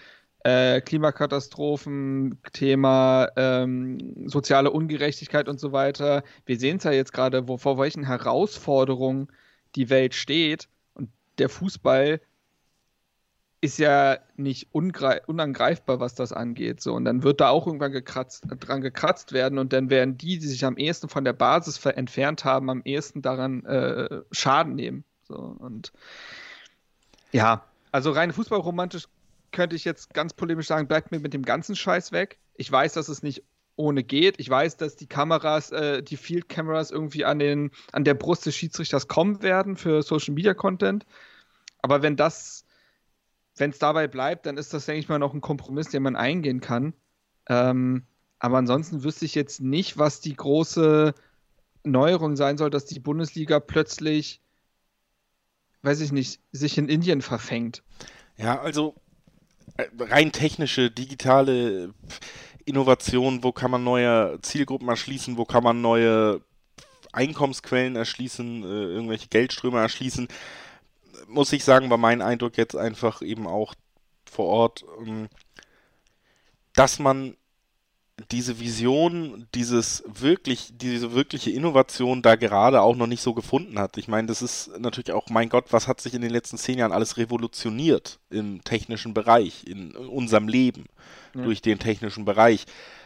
[0.44, 6.24] äh, Klimakatastrophen, Thema ähm, soziale Ungerechtigkeit und so weiter.
[6.46, 9.28] Wir sehen es ja jetzt gerade, vor welchen Herausforderungen
[9.76, 10.70] die Welt steht.
[10.94, 12.22] Und der Fußball
[13.62, 16.82] ist ja nicht unangreifbar, was das angeht.
[16.82, 20.40] So, und dann wird da auch irgendwann gekratzt, dran gekratzt werden und dann werden die,
[20.40, 25.04] die sich am ehesten von der Basis entfernt haben, am ehesten daran äh, Schaden nehmen.
[25.30, 25.94] So, und
[27.32, 29.06] ja, also rein fußballromantisch
[29.52, 32.40] könnte ich jetzt ganz polemisch sagen, bleibt mir mit dem ganzen Scheiß weg.
[32.56, 33.44] Ich weiß, dass es nicht
[33.76, 34.40] ohne geht.
[34.40, 38.46] Ich weiß, dass die Kameras, äh, die Field Cameras irgendwie an, den, an der Brust
[38.46, 41.06] des Schiedsrichters kommen werden für Social Media Content.
[41.82, 42.66] Aber wenn das,
[43.56, 46.18] wenn es dabei bleibt, dann ist das, denke ich mal, noch ein Kompromiss, den man
[46.18, 46.94] eingehen kann.
[47.48, 48.06] Ähm,
[48.40, 51.14] aber ansonsten wüsste ich jetzt nicht, was die große
[51.84, 54.42] Neuerung sein soll, dass die Bundesliga plötzlich,
[55.82, 57.84] weiß ich nicht, sich in Indien verfängt.
[58.38, 58.96] Ja, also
[59.78, 61.94] äh, rein technische, digitale
[62.66, 66.42] Innovation, wo kann man neue Zielgruppen erschließen, wo kann man neue
[67.12, 70.28] Einkommensquellen erschließen, äh, irgendwelche Geldströme erschließen,
[71.28, 73.74] muss ich sagen, war mein Eindruck jetzt einfach eben auch
[74.30, 75.30] vor Ort, ähm,
[76.74, 77.36] dass man
[78.32, 83.98] diese Vision, dieses wirklich, diese wirkliche Innovation da gerade auch noch nicht so gefunden hat.
[83.98, 86.78] Ich meine, das ist natürlich auch, mein Gott, was hat sich in den letzten zehn
[86.78, 90.86] Jahren alles revolutioniert im technischen Bereich, in unserem Leben
[91.36, 91.44] ja.
[91.44, 92.66] durch den technischen Bereich.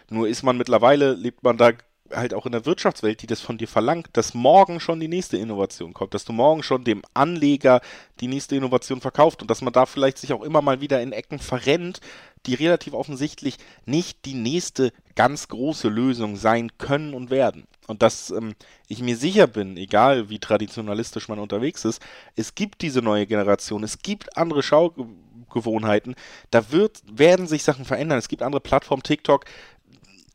[0.10, 1.71] Nur ist man mittlerweile, lebt man da
[2.15, 5.38] halt auch in der Wirtschaftswelt, die das von dir verlangt, dass morgen schon die nächste
[5.38, 7.82] Innovation kommt, dass du morgen schon dem Anleger
[8.19, 11.12] die nächste Innovation verkauft und dass man da vielleicht sich auch immer mal wieder in
[11.12, 11.99] Ecken verrennt,
[12.45, 17.67] die relativ offensichtlich nicht die nächste ganz große Lösung sein können und werden.
[17.88, 18.56] Und dass ähm,
[18.88, 22.02] ich mir sicher bin, egal wie traditionalistisch man unterwegs ist,
[22.36, 26.15] es gibt diese neue Generation, es gibt andere Schaugewohnheiten,
[26.52, 28.19] da wird, werden sich Sachen verändern.
[28.19, 29.45] Es gibt andere Plattformen, TikTok,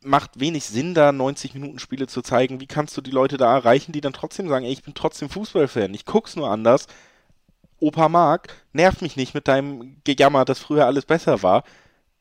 [0.03, 2.59] macht wenig Sinn, da 90 Minuten Spiele zu zeigen.
[2.59, 5.29] Wie kannst du die Leute da erreichen, die dann trotzdem sagen, ey, ich bin trotzdem
[5.29, 6.87] Fußballfan, ich guck's nur anders.
[7.79, 11.63] Opa Mark, nerv mich nicht mit deinem Gejammer, dass früher alles besser war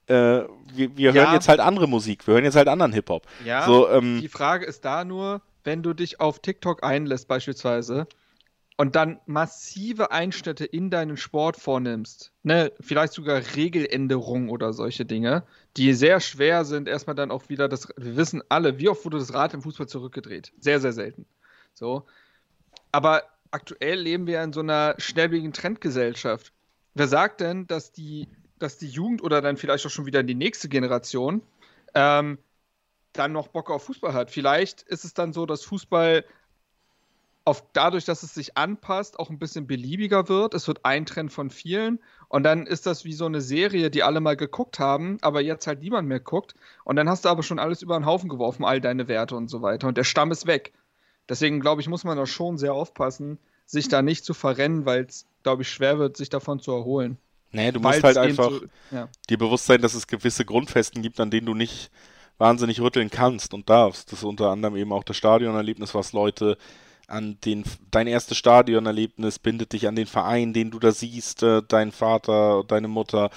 [0.08, 1.12] äh, wir, wir ja.
[1.12, 3.26] hören jetzt halt andere Musik, wir hören jetzt halt anderen Hip-Hop.
[3.44, 8.06] Ja, so, ähm, die Frage ist da nur, wenn du dich auf TikTok einlässt beispielsweise
[8.76, 15.44] und dann massive Einschnitte in deinen Sport vornimmst, ne, vielleicht sogar Regeländerungen oder solche Dinge,
[15.78, 19.18] die sehr schwer sind, erstmal dann auch wieder das, wir wissen alle, wie oft wurde
[19.18, 20.52] das Rad im Fußball zurückgedreht?
[20.58, 21.24] Sehr, sehr selten.
[21.72, 22.04] So.
[22.90, 26.52] Aber aktuell leben wir in so einer schnelllebigen Trendgesellschaft.
[26.94, 30.34] Wer sagt denn, dass die dass die Jugend oder dann vielleicht auch schon wieder die
[30.34, 31.42] nächste Generation
[31.94, 32.38] ähm,
[33.12, 34.30] dann noch Bock auf Fußball hat.
[34.30, 36.24] Vielleicht ist es dann so, dass Fußball
[37.48, 40.54] auf, dadurch, dass es sich anpasst, auch ein bisschen beliebiger wird.
[40.54, 41.98] Es wird ein Trend von vielen.
[42.28, 45.66] Und dann ist das wie so eine Serie, die alle mal geguckt haben, aber jetzt
[45.66, 46.54] halt niemand mehr guckt.
[46.84, 49.48] Und dann hast du aber schon alles über den Haufen geworfen, all deine Werte und
[49.48, 49.88] so weiter.
[49.88, 50.72] Und der Stamm ist weg.
[51.28, 55.04] Deswegen, glaube ich, muss man da schon sehr aufpassen, sich da nicht zu verrennen, weil
[55.04, 57.18] es, glaube ich, schwer wird, sich davon zu erholen.
[57.50, 59.08] Nee, du musst halt einfach so, ja.
[59.30, 61.90] dir bewusst sein, dass es gewisse Grundfesten gibt, an denen du nicht
[62.36, 64.12] wahnsinnig rütteln kannst und darfst.
[64.12, 66.56] Das ist unter anderem eben auch das Stadionerlebnis, was Leute
[67.08, 71.62] an den, dein erstes Stadionerlebnis bindet dich an den Verein, den du da siehst, äh,
[71.66, 73.30] dein Vater, deine Mutter,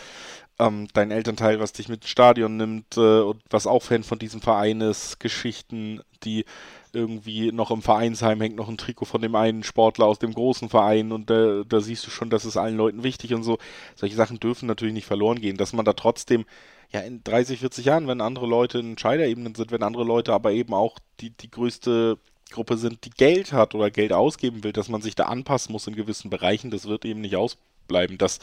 [0.60, 4.20] ähm, dein Elternteil, was dich mit ins Stadion nimmt äh, und was auch Fan von
[4.20, 6.46] diesem Verein ist, Geschichten, die
[6.94, 10.68] irgendwie noch im Vereinsheim hängt noch ein Trikot von dem einen Sportler aus dem großen
[10.70, 13.58] Verein und da, da siehst du schon, dass es allen Leuten wichtig und so.
[13.96, 16.46] Solche Sachen dürfen natürlich nicht verloren gehen, dass man da trotzdem,
[16.92, 20.52] ja, in 30, 40 Jahren, wenn andere Leute in Scheiderebenen sind, wenn andere Leute aber
[20.52, 22.18] eben auch die, die größte
[22.52, 25.88] Gruppe sind, die Geld hat oder Geld ausgeben will, dass man sich da anpassen muss
[25.88, 28.18] in gewissen Bereichen, das wird eben nicht ausbleiben.
[28.18, 28.40] Das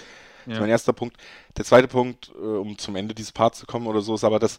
[0.46, 0.54] ja.
[0.54, 1.16] ist mein erster Punkt.
[1.56, 4.38] Der zweite Punkt, äh, um zum Ende dieses Parts zu kommen oder so, ist aber,
[4.38, 4.58] dass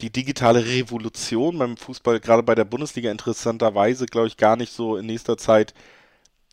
[0.00, 4.96] die digitale Revolution beim Fußball, gerade bei der Bundesliga interessanterweise, glaube ich, gar nicht so
[4.96, 5.74] in nächster Zeit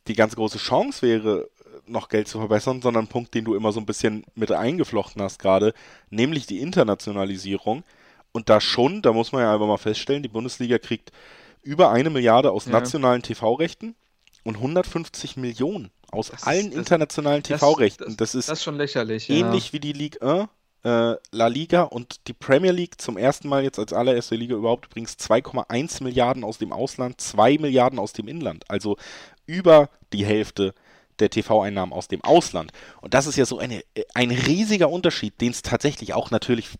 [0.06, 1.48] die ganz große Chance wäre,
[1.86, 5.20] noch Geld zu verbessern, sondern ein Punkt, den du immer so ein bisschen mit eingeflochten
[5.22, 5.74] hast gerade,
[6.08, 7.84] nämlich die Internationalisierung.
[8.32, 11.10] Und da schon, da muss man ja einfach mal feststellen, die Bundesliga kriegt
[11.62, 12.72] über eine Milliarde aus ja.
[12.72, 13.94] nationalen TV-Rechten
[14.44, 18.04] und 150 Millionen aus das allen ist, internationalen TV-Rechten.
[18.04, 19.28] Das, das, ist, das ist schon lächerlich.
[19.28, 19.72] Ähnlich ja.
[19.74, 20.48] wie die Ligue 1
[20.82, 24.86] äh, La Liga und die Premier League zum ersten Mal jetzt als allererste Liga überhaupt
[24.86, 28.64] übrigens 2,1 Milliarden aus dem Ausland, 2 Milliarden aus dem Inland.
[28.68, 28.96] Also
[29.46, 30.74] über die Hälfte
[31.18, 32.72] der TV-Einnahmen aus dem Ausland.
[33.02, 36.70] Und das ist ja so eine, äh, ein riesiger Unterschied, den es tatsächlich auch natürlich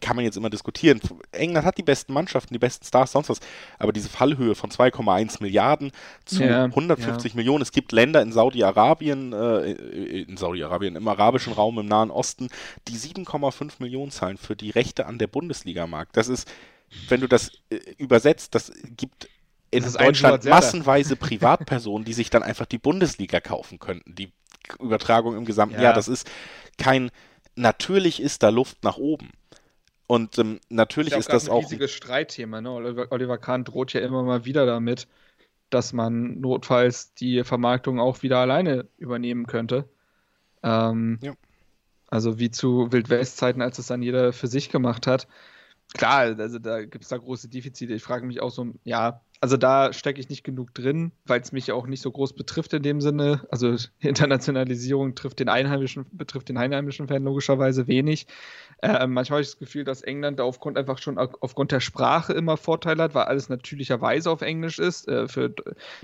[0.00, 1.00] kann man jetzt immer diskutieren.
[1.32, 3.40] England hat die besten Mannschaften, die besten Stars, sonst was.
[3.78, 5.92] Aber diese Fallhöhe von 2,1 Milliarden
[6.24, 7.36] zu ja, 150 ja.
[7.36, 7.62] Millionen.
[7.62, 12.48] Es gibt Länder in Saudi-Arabien, äh, in Saudi-Arabien, im arabischen Raum, im Nahen Osten,
[12.86, 16.16] die 7,5 Millionen zahlen für die Rechte an der Bundesliga-Markt.
[16.16, 16.48] Das ist,
[17.08, 19.28] wenn du das äh, übersetzt, das gibt
[19.70, 24.14] in das Deutschland massenweise Privatpersonen, die sich dann einfach die Bundesliga kaufen könnten.
[24.14, 24.32] Die
[24.80, 25.84] Übertragung im gesamten ja.
[25.84, 26.28] Jahr, das ist
[26.78, 27.10] kein,
[27.54, 29.30] natürlich ist da Luft nach oben.
[30.08, 31.58] Und ähm, natürlich ist, ist das auch.
[31.58, 32.62] ein riesiges Streitthema.
[32.62, 32.72] Ne?
[32.72, 35.06] Oliver, Oliver Kahn droht ja immer mal wieder damit,
[35.68, 39.86] dass man notfalls die Vermarktung auch wieder alleine übernehmen könnte.
[40.62, 41.34] Ähm, ja.
[42.08, 45.28] Also wie zu Wildwest-Zeiten, als es dann jeder für sich gemacht hat.
[45.92, 47.92] Klar, also da gibt es da große Defizite.
[47.92, 51.52] Ich frage mich auch so, ja, also da stecke ich nicht genug drin, weil es
[51.52, 53.46] mich auch nicht so groß betrifft in dem Sinne.
[53.50, 58.26] Also Internationalisierung trifft den Einheimischen, betrifft den einheimischen Fan logischerweise wenig.
[58.82, 62.32] Äh, manchmal habe ich das Gefühl, dass England da aufgrund einfach schon aufgrund der Sprache
[62.32, 65.06] immer Vorteile hat, weil alles natürlicherweise auf Englisch ist.
[65.06, 65.54] Äh, für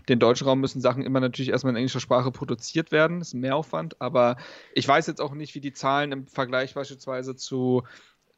[0.09, 3.19] den deutschen Raum müssen Sachen immer natürlich erstmal in englischer Sprache produziert werden.
[3.19, 4.01] Das ist ein Mehraufwand.
[4.01, 4.37] Aber
[4.75, 7.83] ich weiß jetzt auch nicht, wie die Zahlen im Vergleich beispielsweise zu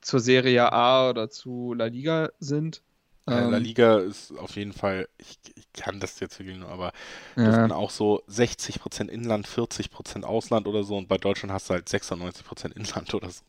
[0.00, 2.82] zur Serie A oder zu La Liga sind.
[3.28, 6.92] Ähm, La Liga ist auf jeden Fall, ich, ich kann das jetzt wirklich nur, aber
[7.34, 7.68] ja.
[7.72, 12.72] auch so 60% Inland, 40% Ausland oder so und bei Deutschland hast du halt 96%
[12.72, 13.42] Inland oder so.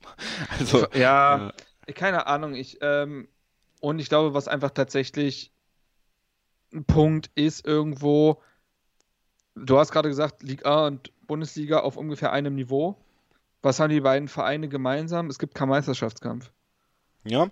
[0.60, 1.52] Also, ja,
[1.86, 2.56] äh, keine Ahnung.
[2.56, 3.28] Ich, ähm,
[3.80, 5.52] und ich glaube, was einfach tatsächlich
[6.74, 8.42] ein Punkt ist irgendwo,
[9.56, 12.98] du hast gerade gesagt, Liga und Bundesliga auf ungefähr einem Niveau.
[13.62, 15.28] Was haben die beiden Vereine gemeinsam?
[15.28, 16.52] Es gibt keinen Meisterschaftskampf.
[17.24, 17.50] Ja,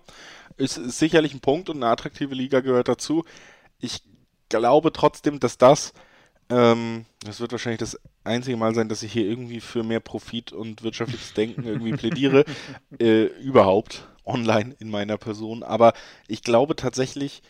[0.56, 3.24] ist, ist sicherlich ein Punkt und eine attraktive Liga gehört dazu.
[3.78, 4.02] Ich
[4.48, 5.92] glaube trotzdem, dass das,
[6.48, 10.52] ähm, das wird wahrscheinlich das einzige Mal sein, dass ich hier irgendwie für mehr Profit
[10.52, 12.44] und wirtschaftliches Denken irgendwie plädiere,
[13.00, 15.62] äh, überhaupt online in meiner Person.
[15.62, 15.92] Aber
[16.28, 17.42] ich glaube tatsächlich,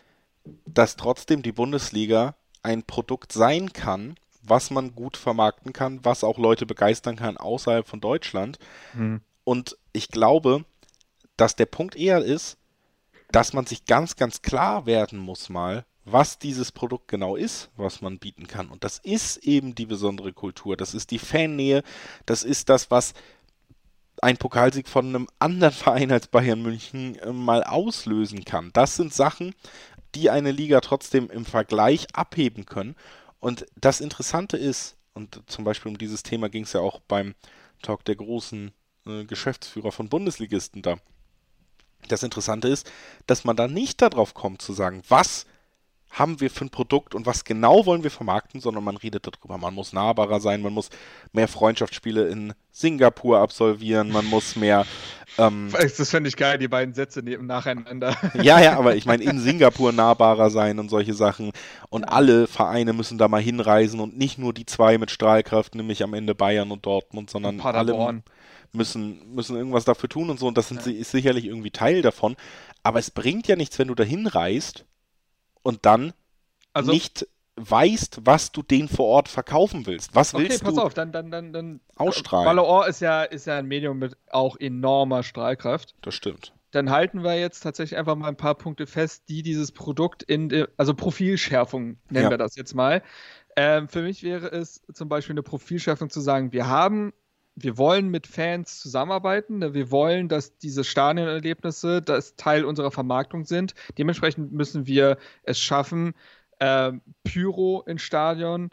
[0.65, 6.39] dass trotzdem die Bundesliga ein Produkt sein kann, was man gut vermarkten kann, was auch
[6.39, 8.59] Leute begeistern kann außerhalb von Deutschland.
[8.95, 9.21] Mhm.
[9.45, 10.65] Und ich glaube,
[11.37, 12.59] dass der Punkt eher ist,
[13.37, 18.01] dass man sich ganz, ganz klar werden muss mal, was dieses Produkt genau ist, was
[18.01, 18.71] man bieten kann.
[18.71, 21.83] Und das ist eben die besondere Kultur, das ist die Fannähe,
[22.25, 23.13] das ist das, was
[24.23, 28.71] ein Pokalsieg von einem anderen Verein als Bayern München äh, mal auslösen kann.
[28.73, 29.55] Das sind Sachen,
[30.15, 32.97] die eine Liga trotzdem im Vergleich abheben können.
[33.39, 37.35] Und das Interessante ist, und zum Beispiel um dieses Thema ging es ja auch beim
[37.83, 38.73] Talk der großen
[39.05, 40.97] äh, Geschäftsführer von Bundesligisten da.
[42.09, 42.91] Das Interessante ist,
[43.27, 45.47] dass man da nicht darauf kommt zu sagen, was
[46.19, 49.59] haben wir für ein Produkt und was genau wollen wir vermarkten, sondern man redet darüber.
[49.59, 50.89] Man muss nahbarer sein, man muss
[51.33, 54.87] mehr Freundschaftsspiele in Singapur absolvieren, man muss mehr.
[55.37, 58.17] Ähm, das fände ich geil, die beiden Sätze neben nacheinander.
[58.43, 61.53] Ja, ja, aber ich meine, in Singapur nahbarer sein und solche Sachen.
[61.91, 66.03] Und alle Vereine müssen da mal hinreisen und nicht nur die zwei mit Strahlkraft, nämlich
[66.03, 68.23] am Ende Bayern und Dortmund, sondern alle
[68.73, 70.47] müssen, müssen irgendwas dafür tun und so.
[70.47, 70.93] Und das sind, ja.
[70.93, 72.37] ist sicherlich irgendwie Teil davon.
[72.83, 74.85] Aber es bringt ja nichts, wenn du da hinreist
[75.63, 76.13] und dann
[76.73, 77.27] also, nicht
[77.57, 80.15] weißt, was du denen vor Ort verkaufen willst.
[80.15, 82.47] Was okay, willst pass du auf, dann, dann, dann, dann ausstrahlen?
[82.47, 85.95] Valor ist ja, ist ja ein Medium mit auch enormer Strahlkraft.
[86.03, 86.53] Das stimmt.
[86.73, 90.67] Dann halten wir jetzt tatsächlich einfach mal ein paar Punkte fest, die dieses Produkt in,
[90.77, 92.31] also Profilschärfung nennen ja.
[92.31, 93.03] wir das jetzt mal.
[93.57, 97.15] Ähm, für mich wäre es zum Beispiel eine Profilschärfung zu sagen, wir haben
[97.57, 99.59] wir wollen mit Fans zusammenarbeiten.
[99.59, 99.75] Ne?
[99.75, 103.75] Wir wollen, dass diese Stadionerlebnisse das Teil unserer Vermarktung sind.
[103.97, 106.15] Dementsprechend müssen wir es schaffen,
[106.59, 106.93] äh,
[107.25, 108.71] Pyro in Stadion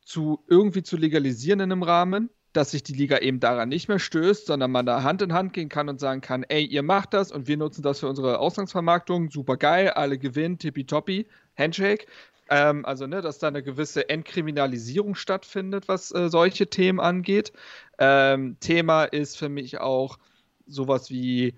[0.00, 3.98] zu irgendwie zu legalisieren in einem Rahmen, dass sich die Liga eben daran nicht mehr
[3.98, 7.12] stößt, sondern man da Hand in Hand gehen kann und sagen kann, ey, ihr macht
[7.12, 12.06] das und wir nutzen das für unsere Ausgangsvermarktung, super geil, alle gewinnen, tippitoppi, Handshake.
[12.50, 17.52] Ähm, also, ne, dass da eine gewisse Entkriminalisierung stattfindet, was äh, solche Themen angeht.
[17.98, 20.18] Ähm, Thema ist für mich auch
[20.66, 21.54] sowas wie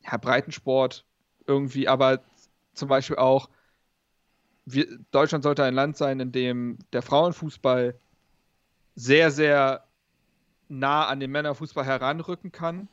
[0.00, 1.04] ja, Breitensport
[1.46, 2.22] irgendwie, aber
[2.74, 3.48] zum Beispiel auch,
[4.64, 7.94] wir, Deutschland sollte ein Land sein, in dem der Frauenfußball
[8.94, 9.84] sehr, sehr
[10.68, 12.88] nah an den Männerfußball heranrücken kann.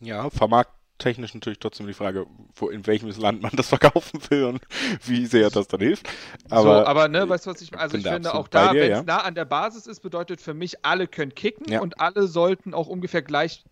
[0.00, 4.44] Ja, vermarkt technisch natürlich trotzdem die Frage, wo, in welchem Land man das verkaufen will
[4.44, 4.60] und
[5.04, 6.08] wie sehr das dann hilft.
[6.50, 8.98] Aber, so, aber ne, weißt du, was ich Also ich finde auch da, wenn es
[8.98, 9.02] ja.
[9.02, 11.80] nah an der Basis ist, bedeutet für mich, alle können kicken ja.
[11.80, 13.64] und alle sollten auch ungefähr gleich,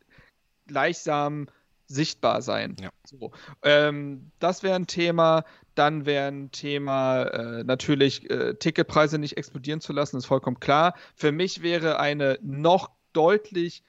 [0.67, 1.49] gleichsam
[1.87, 2.77] sichtbar sein.
[2.81, 2.91] Ja.
[3.05, 3.33] So.
[3.63, 5.45] Ähm, das wäre ein Thema.
[5.75, 10.95] Dann wäre ein Thema äh, natürlich äh, Ticketpreise nicht explodieren zu lassen, ist vollkommen klar.
[11.15, 13.83] Für mich wäre eine noch deutlich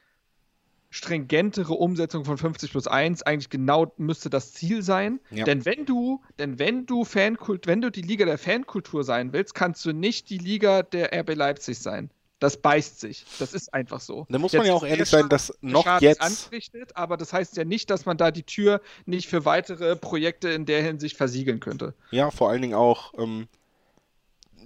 [0.93, 5.19] stringentere Umsetzung von 50 plus 1 eigentlich genau müsste das Ziel sein.
[5.31, 5.43] Ja.
[5.43, 9.55] Denn wenn du, denn wenn du Fankult, wenn du die Liga der Fankultur sein willst,
[9.55, 12.11] kannst du nicht die Liga der RB Leipzig sein.
[12.37, 13.25] Das beißt sich.
[13.39, 14.27] Das ist einfach so.
[14.29, 16.21] Da muss man ja auch ehrlich sein, dass noch Schaden jetzt.
[16.21, 20.49] Anrichtet, aber das heißt ja nicht, dass man da die Tür nicht für weitere Projekte
[20.49, 21.95] in der Hinsicht versiegeln könnte.
[22.11, 23.47] Ja, vor allen Dingen auch, ähm,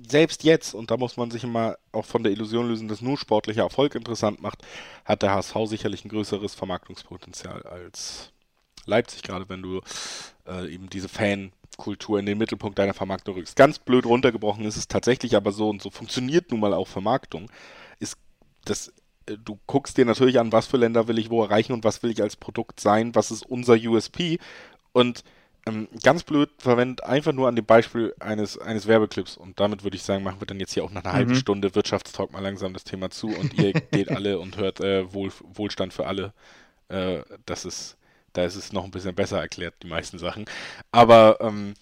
[0.08, 3.18] selbst jetzt, und da muss man sich immer auch von der Illusion lösen, dass nur
[3.18, 4.64] sportlicher Erfolg interessant macht,
[5.06, 8.32] hat der HSV sicherlich ein größeres Vermarktungspotenzial als
[8.86, 9.82] Leipzig, gerade wenn du
[10.48, 13.56] äh, eben diese Fan, Subkultur in den Mittelpunkt deiner Vermarktung rückst.
[13.56, 17.50] Ganz blöd runtergebrochen ist es tatsächlich aber so und so funktioniert nun mal auch Vermarktung.
[18.00, 18.18] Ist
[18.66, 18.92] das
[19.28, 22.02] äh, du guckst dir natürlich an, was für Länder will ich wo erreichen und was
[22.02, 24.40] will ich als Produkt sein, was ist unser USP
[24.92, 25.24] und
[25.68, 29.98] ähm, ganz blöd verwendet einfach nur an dem Beispiel eines, eines Werbeclips und damit würde
[29.98, 31.18] ich sagen, machen wir dann jetzt hier auch nach einer mhm.
[31.18, 35.14] halben Stunde Wirtschaftstalk mal langsam das Thema zu und ihr geht alle und hört äh,
[35.14, 36.34] Wohl, Wohlstand für alle.
[36.90, 37.98] Äh, das ist,
[38.34, 40.46] da ist es noch ein bisschen besser erklärt, die meisten Sachen.
[40.92, 41.74] Aber ähm,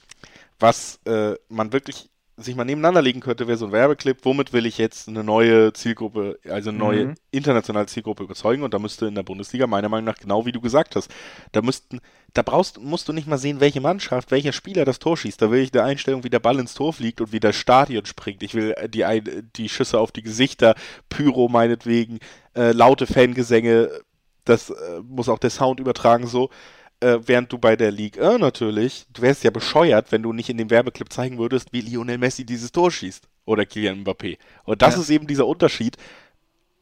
[0.59, 4.65] was äh, man wirklich sich mal nebeneinander legen könnte, wäre so ein Werbeclip, womit will
[4.65, 7.15] ich jetzt eine neue Zielgruppe, also eine neue mhm.
[7.31, 8.63] internationale Zielgruppe überzeugen?
[8.63, 11.09] Und da müsste in der Bundesliga meiner Meinung nach genau wie du gesagt hast,
[11.53, 12.01] da müssten,
[12.33, 15.49] da brauchst, musst du nicht mal sehen, welche Mannschaft, welcher Spieler das Tor schießt, da
[15.49, 18.43] will ich eine Einstellung, wie der Ball ins Tor fliegt und wie das Stadion springt,
[18.43, 19.05] ich will die,
[19.55, 20.75] die Schüsse auf die Gesichter,
[21.07, 22.19] Pyro meinetwegen,
[22.53, 23.89] äh, laute Fangesänge,
[24.43, 26.49] das äh, muss auch der Sound übertragen so,
[26.99, 30.57] äh, während du bei der Ligue natürlich, du wärst ja bescheuert, wenn du nicht in
[30.57, 33.27] dem Werbeclip zeigen würdest, wie Lionel Messi dieses Tor schießt.
[33.45, 34.39] Oder Kylian Mbappé.
[34.63, 35.01] Und das ja.
[35.01, 35.97] ist eben dieser Unterschied.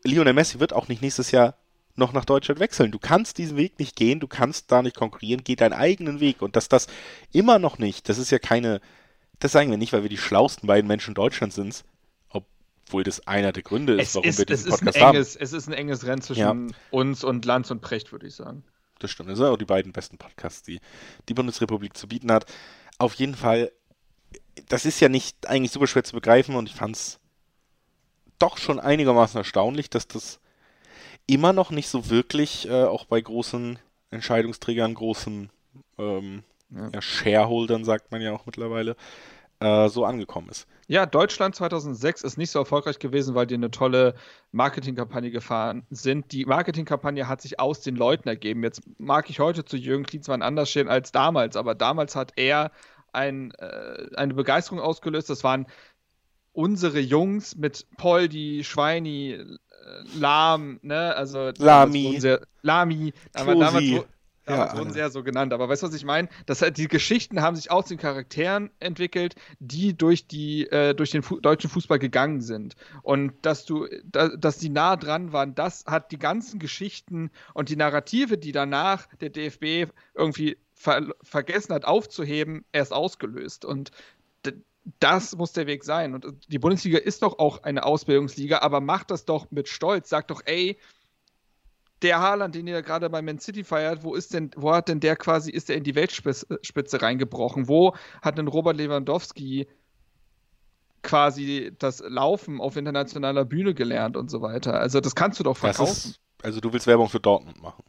[0.05, 1.55] Lionel Messi wird auch nicht nächstes Jahr
[1.95, 2.91] noch nach Deutschland wechseln.
[2.91, 6.41] Du kannst diesen Weg nicht gehen, du kannst da nicht konkurrieren, geh deinen eigenen Weg.
[6.41, 6.87] Und dass das
[7.31, 8.81] immer noch nicht, das ist ja keine,
[9.39, 11.83] das sagen wir nicht, weil wir die schlausten beiden Menschen Deutschlands sind,
[12.29, 15.43] obwohl das einer der Gründe ist, es warum ist, wir diesen Podcast enges, haben.
[15.43, 16.75] Es ist ein enges Rennen zwischen ja.
[16.91, 18.63] uns und Lanz und Precht, würde ich sagen
[19.03, 19.29] das stimmt.
[19.29, 20.79] Das sind auch die beiden besten Podcasts, die
[21.29, 22.45] die Bundesrepublik zu bieten hat.
[22.97, 23.71] Auf jeden Fall,
[24.69, 27.19] das ist ja nicht eigentlich super schwer zu begreifen und ich fand es
[28.39, 30.39] doch schon einigermaßen erstaunlich, dass das
[31.27, 35.49] immer noch nicht so wirklich äh, auch bei großen Entscheidungsträgern, großen
[35.97, 36.89] ähm, ja.
[36.93, 38.95] Ja, Shareholdern, sagt man ja auch mittlerweile,
[39.59, 40.67] äh, so angekommen ist.
[40.87, 44.15] Ja, Deutschland 2006 ist nicht so erfolgreich gewesen, weil die eine tolle
[44.51, 46.31] Marketingkampagne gefahren sind.
[46.31, 48.63] Die Marketingkampagne hat sich aus den Leuten ergeben.
[48.63, 52.71] Jetzt mag ich heute zu Jürgen Klinsmann anders stehen als damals, aber damals hat er
[53.13, 55.29] ein, äh, eine Begeisterung ausgelöst.
[55.29, 55.67] Das waren
[56.51, 59.45] unsere Jungs mit Poldi, Schweini, äh,
[60.17, 64.05] Lahm, ne, also Lami, sehr, Lami, aber damals, Damals
[64.47, 65.53] ja, wurden sie ja so genannt.
[65.53, 66.29] Aber weißt du, was ich meine?
[66.75, 71.39] die Geschichten haben sich aus den Charakteren entwickelt, die durch, die, äh, durch den Fu
[71.39, 72.75] deutschen Fußball gegangen sind.
[73.01, 77.69] Und dass du, da, dass die nah dran waren, das hat die ganzen Geschichten und
[77.69, 83.63] die Narrative, die danach der DFB irgendwie ver vergessen hat aufzuheben, erst ausgelöst.
[83.63, 83.91] Und
[84.99, 86.13] das muss der Weg sein.
[86.13, 90.09] Und die Bundesliga ist doch auch eine Ausbildungsliga, aber macht das doch mit Stolz.
[90.09, 90.77] Sagt doch, ey,
[92.03, 94.99] der Haaland, den ihr gerade bei Man City feiert, wo ist denn, wo hat denn
[94.99, 97.67] der quasi, ist er in die Weltspitze reingebrochen?
[97.67, 99.67] Wo hat denn Robert Lewandowski
[101.01, 104.79] quasi das Laufen auf internationaler Bühne gelernt und so weiter?
[104.79, 106.11] Also das kannst du doch verkaufen.
[106.11, 107.83] Ist, also du willst Werbung für Dortmund machen.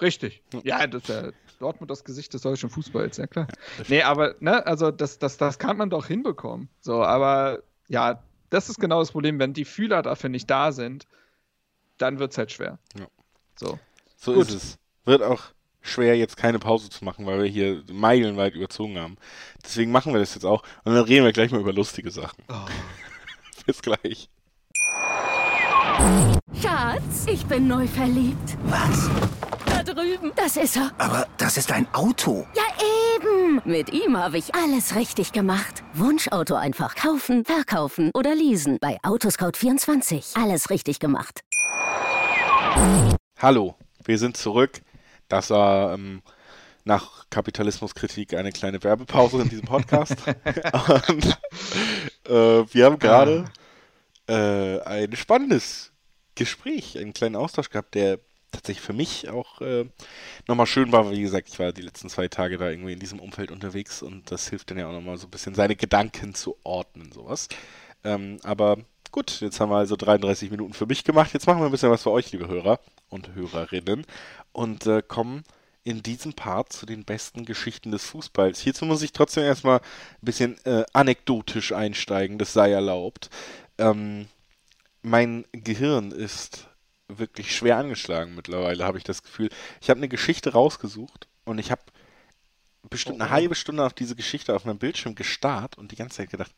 [0.00, 0.42] Richtig.
[0.62, 3.46] Ja, das ist ja Dortmund das Gesicht des deutschen Fußballs, ja klar.
[3.88, 6.68] Nee, aber, ne, also das, das, das kann man doch hinbekommen.
[6.80, 11.06] So, aber ja, das ist genau das Problem, wenn die Fühler dafür nicht da sind,
[11.98, 12.78] dann wird es halt schwer.
[12.98, 13.06] Ja.
[13.56, 13.78] So,
[14.16, 14.78] so ist es.
[15.04, 15.42] Wird auch
[15.80, 19.16] schwer, jetzt keine Pause zu machen, weil wir hier meilenweit überzogen haben.
[19.64, 20.62] Deswegen machen wir das jetzt auch.
[20.84, 22.42] Und dann reden wir gleich mal über lustige Sachen.
[22.48, 22.66] Oh.
[23.66, 24.28] Bis gleich.
[26.60, 28.56] Schatz, ich bin neu verliebt.
[28.64, 29.08] Was?
[29.66, 30.32] Da drüben.
[30.36, 30.92] Das ist er.
[30.98, 32.46] Aber das ist ein Auto.
[32.54, 32.62] Ja,
[33.16, 33.60] eben.
[33.64, 35.82] Mit ihm habe ich alles richtig gemacht.
[35.94, 38.78] Wunschauto einfach kaufen, verkaufen oder leasen.
[38.80, 40.40] Bei Autoscout24.
[40.40, 41.40] Alles richtig gemacht.
[43.38, 44.80] Hallo, wir sind zurück.
[45.28, 46.22] Das war ähm,
[46.84, 50.16] nach Kapitalismuskritik eine kleine Werbepause in diesem Podcast.
[51.08, 51.38] Und,
[52.26, 53.44] äh, wir haben gerade
[54.28, 55.92] äh, ein spannendes
[56.34, 58.20] Gespräch, einen kleinen Austausch gehabt, der
[58.52, 59.84] tatsächlich für mich auch äh,
[60.46, 61.10] nochmal schön war.
[61.10, 64.30] Wie gesagt, ich war die letzten zwei Tage da irgendwie in diesem Umfeld unterwegs und
[64.30, 67.48] das hilft dann ja auch nochmal so ein bisschen seine Gedanken zu ordnen, sowas.
[68.04, 68.78] Ähm, aber
[69.16, 71.32] Gut, jetzt haben wir also 33 Minuten für mich gemacht.
[71.32, 74.04] Jetzt machen wir ein bisschen was für euch, liebe Hörer und Hörerinnen.
[74.52, 75.42] Und äh, kommen
[75.84, 78.60] in diesem Part zu den besten Geschichten des Fußballs.
[78.60, 83.30] Hierzu muss ich trotzdem erstmal ein bisschen äh, anekdotisch einsteigen, das sei erlaubt.
[83.78, 84.28] Ähm,
[85.00, 86.68] mein Gehirn ist
[87.08, 89.48] wirklich schwer angeschlagen mittlerweile, habe ich das Gefühl.
[89.80, 91.80] Ich habe eine Geschichte rausgesucht und ich habe
[92.90, 96.28] bestimmt eine halbe Stunde auf diese Geschichte auf meinem Bildschirm gestarrt und die ganze Zeit
[96.28, 96.52] gedacht,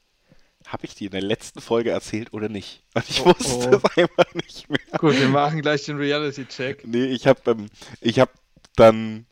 [0.69, 2.83] habe ich die in der letzten Folge erzählt oder nicht?
[2.95, 3.81] Und ich oh, wusste oh.
[3.95, 4.79] es einfach nicht mehr.
[4.99, 6.87] Gut, wir machen gleich den Reality-Check.
[6.87, 7.69] Nee, ich habe ähm,
[8.03, 8.31] hab
[8.77, 9.27] dann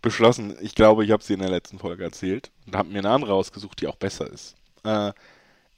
[0.00, 3.10] beschlossen, ich glaube, ich habe sie in der letzten Folge erzählt und habe mir eine
[3.10, 4.54] andere rausgesucht, die auch besser ist.
[4.84, 5.12] Äh,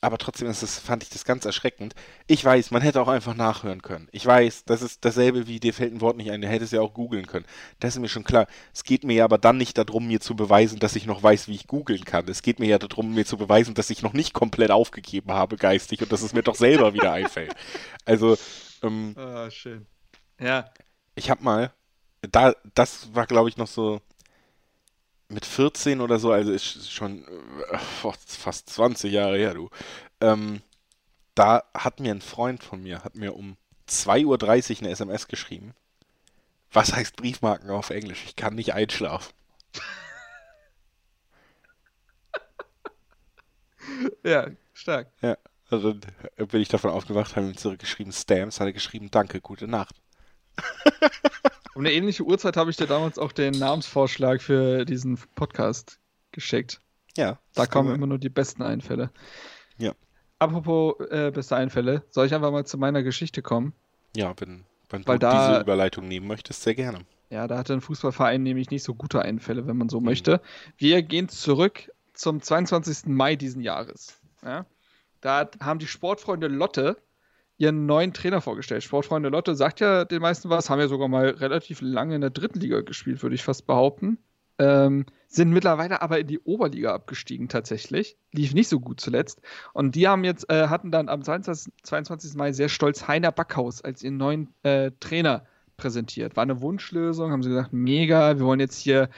[0.06, 1.94] aber trotzdem ist es, fand ich das ganz erschreckend.
[2.28, 4.08] Ich weiß, man hätte auch einfach nachhören können.
[4.12, 6.80] Ich weiß, das ist dasselbe wie dir fällt ein Wort nicht ein, du hättest ja
[6.80, 7.44] auch googeln können.
[7.80, 8.46] Das ist mir schon klar.
[8.72, 11.56] Es geht mir aber dann nicht darum, mir zu beweisen, dass ich noch weiß, wie
[11.56, 12.28] ich googeln kann.
[12.28, 15.56] Es geht mir ja darum, mir zu beweisen, dass ich noch nicht komplett aufgegeben habe
[15.56, 17.54] geistig und dass es mir doch selber wieder einfällt.
[18.04, 18.36] Also,
[18.82, 19.86] ähm, Ah, schön.
[20.40, 20.70] Ja,
[21.16, 21.72] ich habe mal,
[22.22, 24.00] da, das war glaube ich noch so
[25.28, 27.24] mit 14 oder so, also ist schon
[27.70, 29.70] äh, fast 20 Jahre her, du.
[30.20, 30.62] Ähm,
[31.34, 33.56] da hat mir ein Freund von mir, hat mir um
[33.88, 35.74] 2.30 Uhr eine SMS geschrieben.
[36.72, 38.24] Was heißt Briefmarken auf Englisch?
[38.26, 39.32] Ich kann nicht einschlafen.
[44.24, 45.08] ja, stark.
[45.22, 45.36] Ja,
[45.70, 49.66] also dann bin ich davon aufgewacht, habe ihm zurückgeschrieben Stamps, hat er geschrieben, danke, gute
[49.66, 49.94] Nacht.
[51.74, 55.98] Um eine ähnliche Uhrzeit habe ich dir damals auch den Namensvorschlag für diesen Podcast
[56.32, 56.80] geschickt.
[57.18, 57.38] Ja.
[57.54, 59.10] Da kommen immer nur die besten Einfälle.
[59.76, 59.92] Ja.
[60.38, 63.74] Apropos äh, beste Einfälle, soll ich einfach mal zu meiner Geschichte kommen?
[64.16, 67.00] Ja, wenn, wenn Weil du da- diese Überleitung nehmen möchtest, sehr gerne.
[67.28, 70.06] Ja, da hatte ein Fußballverein nämlich nicht so gute Einfälle, wenn man so Mhm.
[70.06, 70.40] möchte.
[70.78, 73.08] Wir gehen zurück zum 22.
[73.14, 74.18] Mai diesen Jahres.
[74.42, 74.64] Ja?
[75.20, 76.96] Da haben die Sportfreunde Lotte
[77.58, 78.82] ihren neuen Trainer vorgestellt.
[78.82, 82.30] Sportfreunde Lotte sagt ja den meisten was, haben ja sogar mal relativ lange in der
[82.30, 84.18] dritten Liga gespielt, würde ich fast behaupten.
[84.58, 88.16] Ähm, sind mittlerweile aber in die Oberliga abgestiegen tatsächlich.
[88.32, 89.42] Lief nicht so gut zuletzt.
[89.74, 91.72] Und die haben jetzt, äh, hatten dann am 22.
[91.82, 92.34] 22.
[92.34, 95.44] Mai sehr stolz Heiner Backhaus als ihren neuen äh, Trainer
[95.76, 96.36] präsentiert.
[96.36, 99.10] War eine Wunschlösung, haben sie gesagt, mega, wir wollen jetzt hier,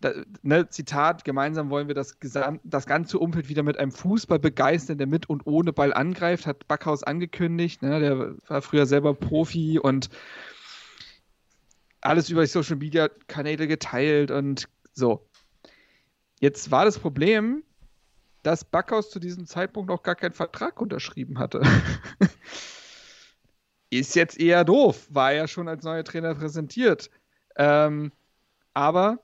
[0.00, 2.16] da, ne, Zitat, gemeinsam wollen wir das,
[2.64, 6.66] das ganze Umfeld wieder mit einem Fußball begeistern, der mit und ohne Ball angreift, hat
[6.68, 7.82] Backhaus angekündigt.
[7.82, 10.08] Ne, der war früher selber Profi und
[12.00, 15.28] alles über die Social Media Kanäle geteilt und so.
[16.40, 17.62] Jetzt war das Problem,
[18.42, 21.60] dass Backhaus zu diesem Zeitpunkt noch gar keinen Vertrag unterschrieben hatte.
[23.90, 27.10] Ist jetzt eher doof, war ja schon als neuer Trainer präsentiert.
[27.56, 28.12] Ähm,
[28.72, 29.18] aber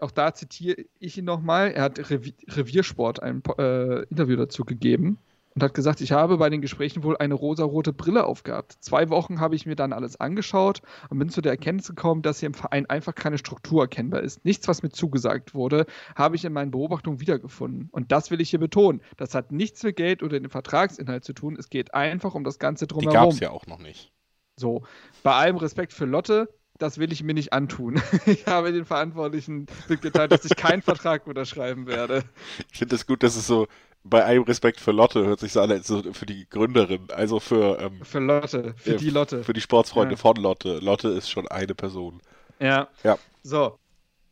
[0.00, 1.72] auch da zitiere ich ihn nochmal.
[1.72, 5.18] Er hat Revi Reviersport ein äh, Interview dazu gegeben
[5.54, 8.76] und hat gesagt, ich habe bei den Gesprächen wohl eine rosarote Brille aufgehabt.
[8.80, 12.38] Zwei Wochen habe ich mir dann alles angeschaut und bin zu der Erkenntnis gekommen, dass
[12.40, 14.44] hier im Verein einfach keine Struktur erkennbar ist.
[14.44, 17.88] Nichts, was mir zugesagt wurde, habe ich in meinen Beobachtungen wiedergefunden.
[17.90, 19.02] Und das will ich hier betonen.
[19.16, 21.56] Das hat nichts mit Geld oder dem Vertragsinhalt zu tun.
[21.58, 23.12] Es geht einfach um das Ganze Die drumherum.
[23.12, 24.12] gab es ja auch noch nicht.
[24.56, 24.84] So,
[25.22, 26.48] bei allem Respekt für Lotte,
[26.80, 28.00] das will ich mir nicht antun.
[28.26, 32.24] Ich habe den Verantwortlichen mitgeteilt, dass ich keinen Vertrag unterschreiben werde.
[32.72, 33.66] Ich finde es gut, dass es so
[34.02, 37.38] bei allem Respekt für Lotte hört sich so an, als so für die Gründerin, also
[37.38, 39.44] für, ähm, Für Lotte, für Ja, die Lotte.
[39.44, 40.18] für die Sportsfreunde Ja.
[40.18, 40.78] von Lotte.
[40.78, 42.20] Lotte ist schon eine Person.
[42.58, 42.88] Ja.
[43.04, 43.18] Ja.
[43.42, 43.78] So.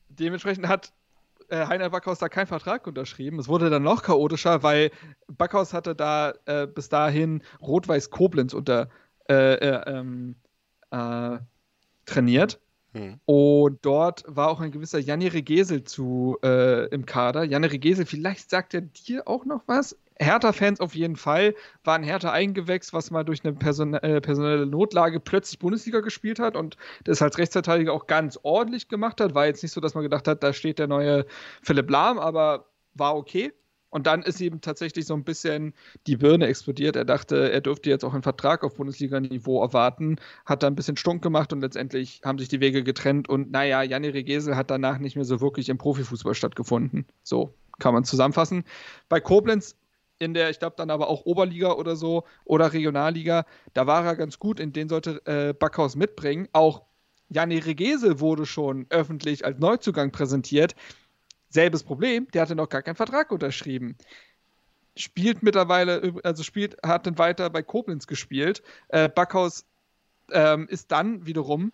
[0.09, 0.93] Dementsprechend hat
[1.51, 3.39] äh, Heiner Backhaus da keinen Vertrag unterschrieben.
[3.39, 4.91] Es wurde dann noch chaotischer, weil
[5.29, 8.89] Backhaus hatte da äh, bis dahin Rot-Weiß Koblenz unter
[9.29, 10.37] äh, äh, ähm,
[10.91, 11.39] äh,
[12.09, 12.61] trainiert.
[12.95, 13.21] Hm.
[13.27, 17.45] Und dort war auch ein gewisser Janni Regesel zu, äh, im Kader.
[17.45, 19.97] Janni Regesel, vielleicht sagt er dir auch noch was.
[20.21, 21.55] Hertha-Fans auf jeden Fall.
[21.85, 26.39] War ein Hertha eingewächst, was mal durch eine Person äh, personelle Notlage plötzlich Bundesliga gespielt
[26.39, 29.35] hat und das als Rechtsverteidiger auch ganz ordentlich gemacht hat.
[29.35, 31.27] War jetzt nicht so, dass man gedacht hat, da steht der neue
[31.63, 33.53] Philipp Lahm, aber war okay.
[33.91, 35.73] Und dann ist ihm tatsächlich so ein bisschen
[36.07, 36.97] die Birne explodiert.
[36.97, 40.97] Er dachte, er dürfte jetzt auch einen Vertrag auf Bundesliga-Niveau erwarten, hat da ein bisschen
[40.97, 43.29] stunk gemacht und letztendlich haben sich die Wege getrennt.
[43.29, 47.07] Und naja, Janni Regesel hat danach nicht mehr so wirklich im Profifußball stattgefunden.
[47.23, 48.65] So kann man zusammenfassen.
[49.09, 49.77] Bei Koblenz
[50.19, 54.17] in der, ich glaube, dann aber auch Oberliga oder so oder Regionalliga, da war er
[54.17, 56.49] ganz gut, in den sollte äh, Backhaus mitbringen.
[56.53, 56.83] Auch
[57.29, 60.75] Janni Regesel wurde schon öffentlich als Neuzugang präsentiert.
[61.49, 63.97] Selbes Problem, der hatte noch gar keinen Vertrag unterschrieben.
[64.97, 68.63] Spielt mittlerweile, also spielt, hat dann weiter bei Koblenz gespielt.
[68.89, 69.65] Äh, Backhaus
[70.33, 71.73] ähm, ist dann wiederum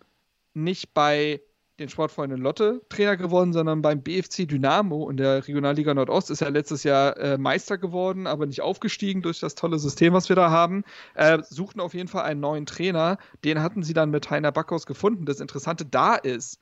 [0.52, 1.40] nicht bei
[1.78, 6.50] den Sportfreunden Lotte Trainer geworden, sondern beim BFC Dynamo in der Regionalliga Nordost ist er
[6.50, 10.50] letztes Jahr äh, Meister geworden, aber nicht aufgestiegen durch das tolle System, was wir da
[10.50, 10.84] haben.
[11.14, 13.18] Äh, suchten auf jeden Fall einen neuen Trainer.
[13.44, 15.26] Den hatten sie dann mit Heiner Backhaus gefunden.
[15.26, 16.60] Das Interessante da ist,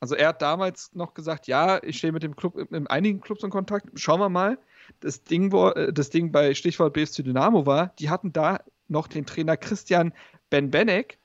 [0.00, 3.20] also er hat damals noch gesagt, ja, ich stehe mit dem Club in, in einigen
[3.20, 3.88] Clubs in Kontakt.
[3.94, 4.58] Schauen wir mal.
[5.00, 9.06] Das Ding, wo, äh, das Ding bei Stichwort BFC Dynamo war, die hatten da noch
[9.08, 10.12] den Trainer Christian
[10.50, 11.18] Benbenek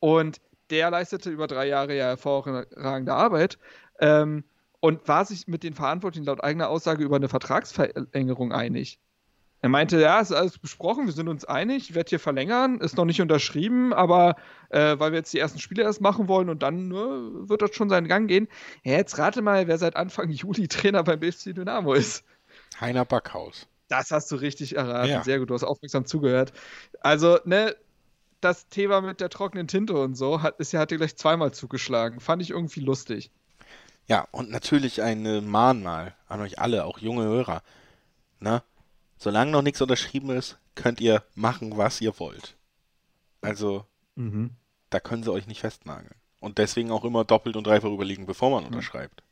[0.00, 0.40] und
[0.70, 3.58] der leistete über drei Jahre ja hervorragende Arbeit
[3.98, 4.44] ähm,
[4.80, 9.00] und war sich mit den Verantwortlichen laut eigener Aussage über eine Vertragsverlängerung einig.
[9.62, 12.96] Er meinte, ja, ist alles besprochen, wir sind uns einig, ich werde hier verlängern, ist
[12.96, 14.36] noch nicht unterschrieben, aber
[14.70, 17.74] äh, weil wir jetzt die ersten Spiele erst machen wollen und dann ne, wird das
[17.74, 18.48] schon seinen Gang gehen.
[18.84, 22.24] Ja, jetzt rate mal, wer seit Anfang Juli Trainer beim BFC Dynamo ist.
[22.80, 23.66] Heiner Backhaus.
[23.88, 25.10] Das hast du richtig erraten.
[25.10, 25.24] Ja.
[25.24, 26.52] Sehr gut, du hast aufmerksam zugehört.
[27.00, 27.76] Also, ne,
[28.40, 31.52] das Thema mit der trockenen Tinte und so hat, ist ja, hat dir gleich zweimal
[31.52, 32.20] zugeschlagen.
[32.20, 33.30] Fand ich irgendwie lustig.
[34.06, 37.62] Ja, und natürlich ein äh, Mahnmal an euch alle, auch junge Hörer.
[38.38, 38.62] Na,
[39.20, 42.56] solange noch nichts unterschrieben ist, könnt ihr machen, was ihr wollt.
[43.42, 43.84] Also,
[44.16, 44.50] Mhm.
[44.90, 46.14] da können sie euch nicht festnageln.
[46.40, 49.22] Und deswegen auch immer doppelt und dreifach überlegen, bevor man unterschreibt.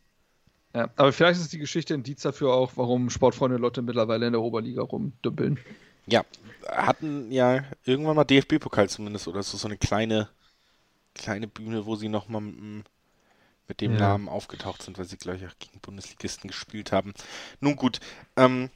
[0.74, 4.32] Ja, aber vielleicht ist die Geschichte ein Indiz dafür auch, warum Sportfreunde Lotte mittlerweile in
[4.32, 5.58] der Oberliga rumdümpeln.
[6.06, 6.24] Ja,
[6.66, 10.28] hatten ja irgendwann mal DFB-Pokal zumindest oder so, so eine kleine,
[11.14, 12.84] kleine Bühne, wo sie nochmal mit,
[13.66, 13.98] mit dem Ja.
[14.00, 17.14] Namen aufgetaucht sind, weil sie gleich auch gegen Bundesligisten gespielt haben.
[17.60, 18.00] Nun gut,
[18.36, 18.70] ähm,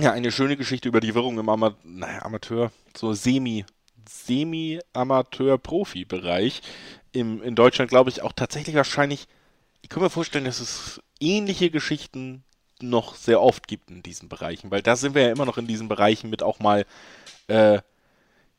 [0.00, 3.64] ja, eine schöne Geschichte über die Wirrung im Ama naja, Amateur, so Semi,
[4.08, 6.62] Semi-Amateur-Profi-Bereich.
[7.12, 9.26] In Deutschland glaube ich auch tatsächlich wahrscheinlich,
[9.80, 12.44] ich kann mir vorstellen, dass es ähnliche Geschichten
[12.82, 15.66] noch sehr oft gibt in diesen Bereichen, weil da sind wir ja immer noch in
[15.66, 16.84] diesen Bereichen mit auch mal,
[17.48, 17.78] äh,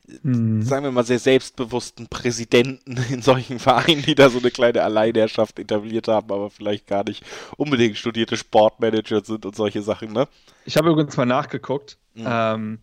[0.08, 5.60] sagen wir mal, sehr selbstbewussten Präsidenten in solchen Vereinen, die da so eine kleine Alleinherrschaft
[5.60, 7.26] etabliert haben, aber vielleicht gar nicht
[7.58, 10.28] unbedingt studierte Sportmanager sind und solche Sachen, ne?
[10.66, 11.98] Ich habe übrigens mal nachgeguckt.
[12.16, 12.24] Mhm.
[12.26, 12.80] Ähm,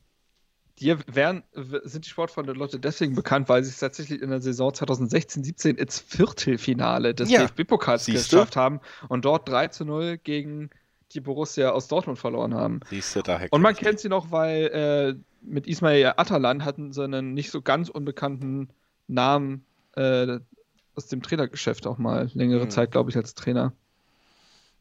[0.81, 4.41] die werden, w- sind die Sportfreunde Lotte deswegen bekannt, weil sie es tatsächlich in der
[4.41, 8.37] Saison 2016-17 ins Viertelfinale des Ja, DFB-Pokals siehste.
[8.37, 10.71] geschafft haben und dort 3 zu 0 gegen
[11.13, 12.81] die Borussia aus Dortmund verloren haben.
[12.91, 15.15] Siehst du, daher Und man kennt sie noch, weil äh,
[15.45, 18.69] mit Ismail Atalan hatten sie einen nicht so ganz unbekannten
[19.07, 19.65] Namen
[19.97, 20.39] äh,
[20.95, 22.71] aus dem Trainergeschäft auch mal längere Mhm.
[22.71, 23.73] Zeit, glaube ich, als Trainer.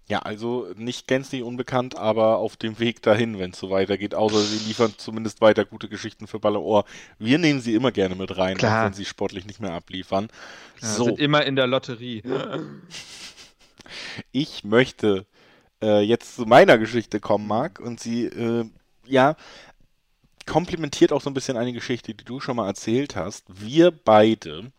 [0.10, 4.14] Ja, also nicht gänzlich unbekannt, aber auf dem Weg dahin, wenn es so weitergeht.
[4.14, 6.84] Außer sie liefern zumindest weiter gute Geschichten für Ball Ohr.
[7.20, 8.82] Wir nehmen sie immer gerne mit rein, Klar.
[8.82, 10.28] auch wenn sie sportlich nicht mehr abliefern.
[10.82, 12.22] Ja, so, Sind immer in der Lotterie.
[14.34, 15.26] ich möchte
[15.82, 18.66] äh, jetzt zu meiner Geschichte kommen, Marc, und sie, äh,
[19.06, 19.38] ja,
[20.46, 23.46] komplementiert auch so ein bisschen eine Geschichte, die du schon mal erzählt hast.
[23.50, 24.72] Wir beide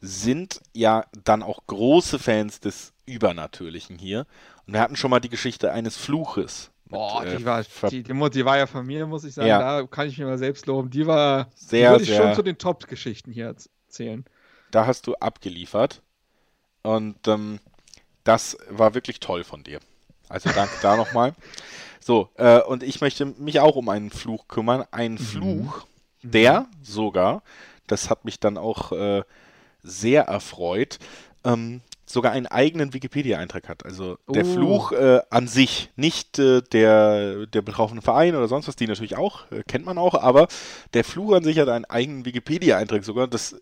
[0.00, 4.26] sind ja dann auch große Fans des Übernatürlichen hier.
[4.66, 6.70] Und wir hatten schon mal die Geschichte eines Fluches.
[6.84, 9.48] mit, Boah, äh, die war, Ver- die, die, war ja von mir, muss ich sagen.
[9.48, 9.80] Ja.
[9.80, 10.90] Da kann ich mir mal selbst loben.
[10.90, 14.24] Die war, Sehr, die würde ich sehr- schon zu den Top-Geschichten hier erz- erzählen.
[14.70, 16.02] Da hast du abgeliefert.
[16.82, 17.58] Und ähm,
[18.24, 19.80] das war wirklich toll von dir.
[20.28, 21.34] Also danke da nochmal.
[22.00, 24.84] So, äh, und ich möchte mich auch um einen Fluch kümmern.
[24.90, 25.18] Einen Mhm.
[25.18, 25.86] Fluch,
[26.22, 27.42] der sogar,
[27.86, 29.22] das hat mich dann auch äh,
[29.82, 30.98] sehr erfreut,
[31.44, 33.84] ähm, sogar einen eigenen Wikipedia-Eintrag hat.
[33.84, 34.52] Also der Oh.
[34.54, 39.16] Fluch äh, an sich, nicht äh, der, der betroffene Verein oder sonst was, die natürlich
[39.16, 40.48] auch, äh, kennt man auch, aber
[40.94, 43.28] der Fluch an sich hat einen eigenen Wikipedia-Eintrag sogar.
[43.28, 43.56] Das,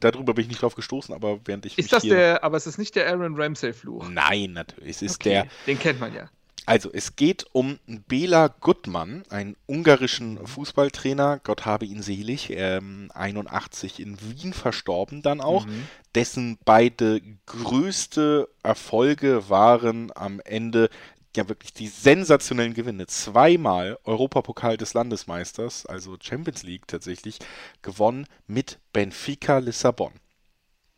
[0.00, 2.66] darüber bin ich nicht drauf gestoßen, aber während ich mich Ist das der, aber es
[2.66, 4.08] ist nicht der Aaron Ramsey-Fluch.
[4.10, 4.90] Nein, natürlich.
[4.90, 6.28] Es ist Okay, der Den kennt man ja.
[6.68, 14.00] Also, es geht um Bela Gutmann, einen ungarischen Fußballtrainer, Gott habe ihn selig, ähm, 81
[14.00, 15.88] in Wien verstorben dann auch, Mhm.
[16.14, 20.88] dessen beide größte Erfolge waren am Ende
[21.36, 23.06] ja wirklich die sensationellen Gewinne.
[23.06, 27.38] Zweimal Europapokal des Landesmeisters, also Champions League tatsächlich,
[27.82, 30.12] gewonnen mit Benfica Lissabon.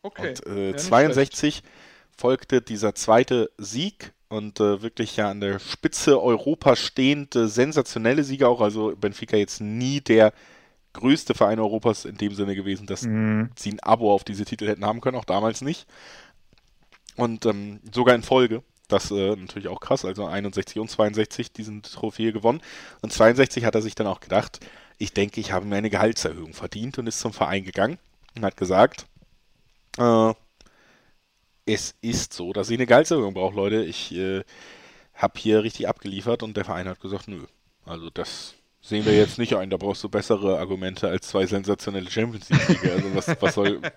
[0.02, 0.30] Okay.
[0.30, 1.62] Und äh, Ja, nicht 62
[2.16, 8.48] folgte dieser zweite Sieg und äh, wirklich ja an der Spitze Europas stehende sensationelle Sieger
[8.48, 8.60] auch.
[8.62, 10.32] Also Benfica jetzt nie der
[10.92, 13.50] größte Verein Europas in dem Sinne gewesen, dass Mhm.
[13.56, 15.86] sie ein Abo auf diese Titel hätten haben können, auch damals nicht.
[17.16, 18.62] Und ähm, sogar in Folge.
[18.88, 20.04] Das äh, natürlich auch krass.
[20.04, 22.60] Also 61 und 62 diesen Trophäe gewonnen.
[23.02, 24.60] Und 62 hat er sich dann auch gedacht,
[24.98, 27.98] ich denke, ich habe mir eine Gehaltserhöhung verdient und ist zum Verein gegangen
[28.36, 29.06] und hat gesagt,
[29.98, 30.34] äh,
[31.74, 33.84] es ist so, dass ich eine Gehaltserhöhung brauche, Leute.
[33.84, 34.42] Ich äh,
[35.14, 37.44] habe hier richtig abgeliefert und der Verein hat gesagt, nö.
[37.84, 39.70] Also das sehen wir jetzt nicht ein.
[39.70, 42.92] Da brauchst du bessere Argumente als zwei sensationelle Champions League-Siege.
[42.92, 43.80] Also was, was soll...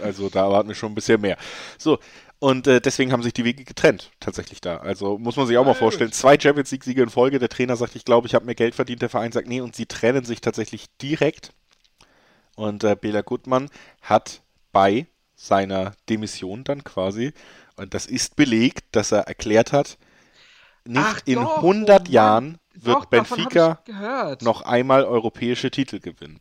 [0.00, 1.36] Also da erwarten wir schon ein bisschen mehr.
[1.76, 1.98] So,
[2.38, 4.76] und äh, deswegen haben sich die Wege getrennt, tatsächlich da.
[4.76, 6.12] Also muss man sich auch mal vorstellen.
[6.12, 7.40] Zwei Champions League-Siege in Folge.
[7.40, 9.02] Der Trainer sagt, ich glaube, ich habe mehr Geld verdient.
[9.02, 11.52] Der Verein sagt, nee, und sie trennen sich tatsächlich direkt.
[12.54, 13.70] Und äh, Bela Gutmann
[14.02, 14.40] hat
[14.70, 15.08] bei
[15.38, 17.32] seiner Demission dann quasi,
[17.76, 19.96] und das ist belegt, dass er erklärt hat,
[20.84, 22.12] nicht Ach in doch, 100 oh.
[22.12, 23.80] Jahren wird Doch, Benfica
[24.42, 26.40] noch einmal europäische Titel gewinnen.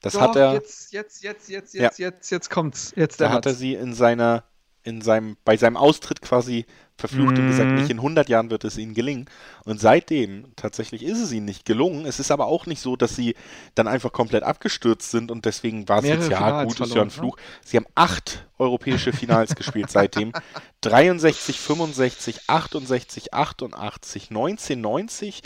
[0.00, 1.84] Das Doch, hat er, Jetzt, jetzt, jetzt, jetzt, Ja.
[1.84, 2.92] jetzt, jetzt, jetzt kommt's.
[2.94, 4.44] Jetzt der da hat er sie in seiner,
[4.82, 6.66] in seinem, bei seinem Austritt quasi
[6.98, 7.74] verflucht und gesagt, Mhm.
[7.76, 9.26] nicht in 100 Jahren wird es ihnen gelingen.
[9.64, 12.06] Und seitdem tatsächlich ist es ihnen nicht gelungen.
[12.06, 13.34] Es ist aber auch nicht so, dass sie
[13.74, 17.10] dann einfach komplett abgestürzt sind und deswegen war es jetzt, ja gut, ist ja ein
[17.10, 17.36] Fluch.
[17.64, 20.32] Sie haben acht europäische Finals gespielt seitdem.
[20.80, 25.42] 63, 65, 68, 88, 1990,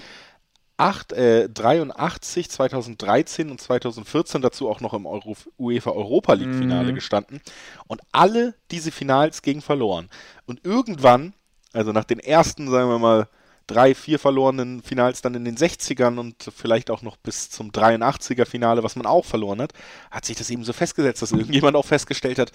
[0.77, 6.93] 8, äh, 83, 2013 und 2014 dazu auch noch im Euro, UEFA Europa League Finale
[6.93, 6.95] Mhm.
[6.95, 7.41] gestanden
[7.87, 10.09] und alle diese Finals gegen verloren.
[10.47, 11.35] Und irgendwann,
[11.73, 13.29] also nach den ersten, sagen wir mal,
[13.67, 18.45] drei, vier verlorenen Finals dann in den 60ern und vielleicht auch noch bis zum 83er
[18.45, 19.73] Finale, was man auch verloren hat,
[20.11, 22.53] hat sich das eben so festgesetzt, dass irgendjemand auch festgestellt hat,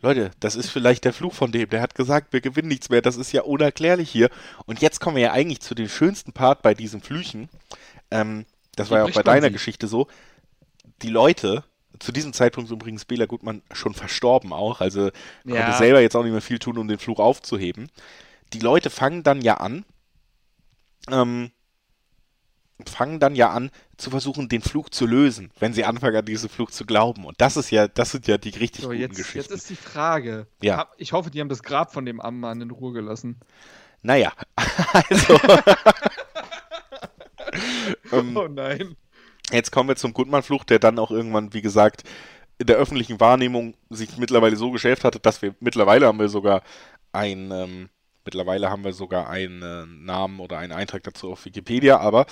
[0.00, 1.68] Leute, das ist vielleicht der Fluch von dem.
[1.70, 3.02] Der hat gesagt, wir gewinnen nichts mehr.
[3.02, 4.30] Das ist ja unerklärlich hier.
[4.64, 7.48] Und jetzt kommen wir ja eigentlich zu dem schönsten Part bei diesen Flüchen.
[8.12, 8.46] Ähm,
[8.76, 9.52] das Wie war ja auch bei deiner sie?
[9.52, 10.06] Geschichte so.
[11.02, 11.64] Die Leute,
[11.98, 15.10] zu diesem Zeitpunkt ist übrigens Bela Gutmann schon verstorben auch, also
[15.44, 15.72] konnte Ja.
[15.72, 17.90] selber jetzt auch nicht mehr viel tun, um den Fluch aufzuheben.
[18.52, 19.84] Die Leute fangen dann ja an,
[21.10, 21.50] ähm,
[22.86, 26.48] fangen dann ja an zu versuchen, den Fluch zu lösen, wenn sie anfangen an diesen
[26.48, 27.24] Fluch zu glauben.
[27.24, 29.38] Und das ist ja, das sind ja die richtig So, guten jetzt, Geschichten.
[29.38, 30.46] jetzt ist die Frage.
[30.62, 30.88] Ja.
[30.96, 33.40] Ich hoffe, die haben das Grab von dem armen Mann in Ruhe gelassen.
[34.02, 34.32] Naja,
[34.92, 35.40] also.
[38.12, 38.96] ähm, Oh nein.
[39.50, 42.04] jetzt kommen wir zum Gutmann-Fluch, der dann auch irgendwann, wie gesagt,
[42.58, 46.62] in der öffentlichen Wahrnehmung sich mittlerweile so geschäft hatte, dass wir mittlerweile haben wir sogar
[47.12, 47.88] ein, ähm,
[48.28, 52.26] mittlerweile haben wir sogar einen äh, Namen oder einen Eintrag dazu auf Wikipedia, aber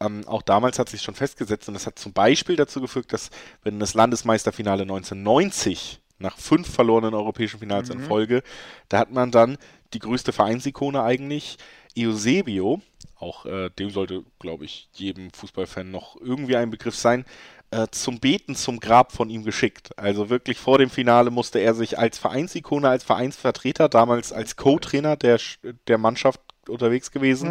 [0.00, 3.28] ähm, auch damals hat sich schon festgesetzt und das hat zum Beispiel dazu geführt, dass
[3.62, 8.04] wenn das Landesmeisterfinale 1990 nach fünf verlorenen europäischen Finals in Mhm.
[8.04, 8.42] Folge,
[8.88, 9.58] da hat man dann
[9.92, 11.58] die größte Vereinsikone eigentlich,
[11.98, 12.80] Eusebio,
[13.16, 17.26] auch äh, dem sollte, glaube ich, jedem Fußballfan noch irgendwie ein Begriff sein,
[17.72, 19.98] äh, zum Beten zum Grab von ihm geschickt.
[19.98, 25.16] Also wirklich vor dem Finale musste er sich als Vereinsikone, als Vereinsvertreter, damals als Co-Trainer
[25.16, 25.40] der,
[25.88, 27.50] der Mannschaft unterwegs gewesen,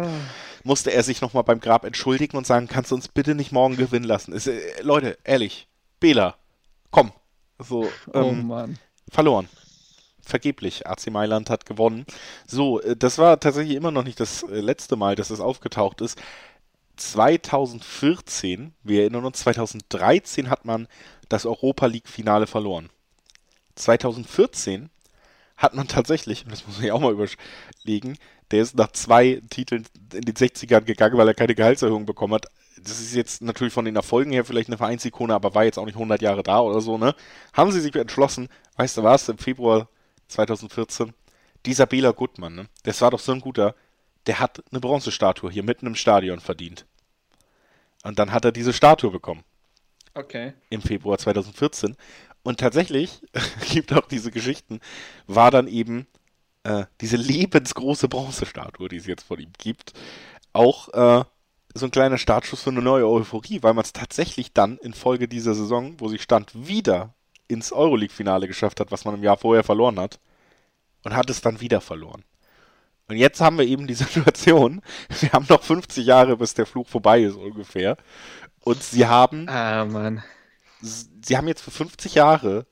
[0.64, 3.76] musste er sich nochmal beim Grab entschuldigen und sagen, kannst du uns bitte nicht morgen
[3.76, 4.32] gewinnen lassen?
[4.32, 5.68] Ist, äh, Leute, ehrlich,
[6.00, 6.36] Bela,
[6.90, 7.12] komm.
[7.58, 8.78] So, Oh ähm, Mann.
[9.10, 9.48] verloren.
[10.24, 10.86] Vergeblich.
[10.86, 12.06] AC Mailand hat gewonnen.
[12.46, 16.00] So, äh, das war tatsächlich immer noch nicht das äh, letzte Mal, dass es aufgetaucht
[16.00, 16.16] ist.
[17.10, 20.88] 2014, wir erinnern uns, 2013 hat man
[21.28, 22.90] das Europa League Finale verloren.
[23.74, 24.90] 2014
[25.56, 28.16] hat man tatsächlich, das muss ja auch mal überlegen,
[28.50, 32.46] der ist nach zwei Titeln in den 60ern gegangen, weil er keine Gehaltserhöhung bekommen hat.
[32.78, 35.86] Das ist jetzt natürlich von den Erfolgen her vielleicht eine Vereinsikone, aber war jetzt auch
[35.86, 37.14] nicht 100 Jahre da oder so, ne?
[37.52, 39.88] Haben sie sich entschlossen, weißt du was, im Februar
[40.28, 41.14] 2014,
[41.64, 42.66] dieser Bela Gutmann, ne?
[42.82, 43.74] Das war doch so ein guter,
[44.26, 46.86] der hat eine Bronzestatue hier mitten im Stadion verdient.
[48.02, 49.44] Und dann hat er diese Statue bekommen
[50.14, 50.54] Okay.
[50.70, 51.96] im Februar 2014.
[52.42, 53.22] Und tatsächlich
[53.70, 54.80] gibt auch diese Geschichten,
[55.26, 56.06] war dann eben
[56.64, 59.94] äh, diese lebensgroße Bronzestatue, die es jetzt von ihm gibt,
[60.52, 61.24] auch äh,
[61.74, 65.28] so ein kleiner Startschuss für eine neue Euphorie, weil man es tatsächlich dann in Folge
[65.28, 67.14] dieser Saison, wo sie stand, wieder
[67.48, 70.20] ins Euroleague-Finale geschafft hat, was man im Jahr vorher verloren hat.
[71.04, 72.24] Und hat es dann wieder verloren.
[73.12, 74.80] Und jetzt haben wir eben die Situation,
[75.20, 77.98] wir haben noch 50 Jahre, bis der Fluch vorbei ist ungefähr.
[78.60, 80.22] Und sie haben Ah, Mann.
[80.80, 82.64] sie haben jetzt für 50 Jahre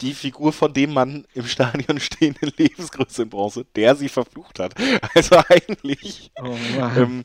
[0.00, 4.58] die Figur von dem Mann im Stadion stehen in Lebensgröße in Bronze, der sie verflucht
[4.58, 4.74] hat.
[5.14, 6.96] Also eigentlich Oh Mann.
[6.96, 7.24] ähm,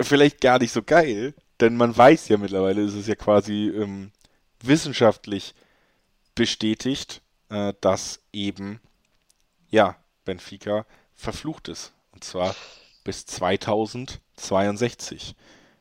[0.00, 4.12] vielleicht gar nicht so geil, denn man weiß ja mittlerweile, ist es ja quasi ähm,
[4.62, 5.54] wissenschaftlich
[6.36, 8.80] bestätigt, äh, dass eben,
[9.70, 10.86] ja, Benfica
[11.16, 11.92] verflucht ist.
[12.12, 12.54] Und zwar
[13.04, 15.34] bis 2062.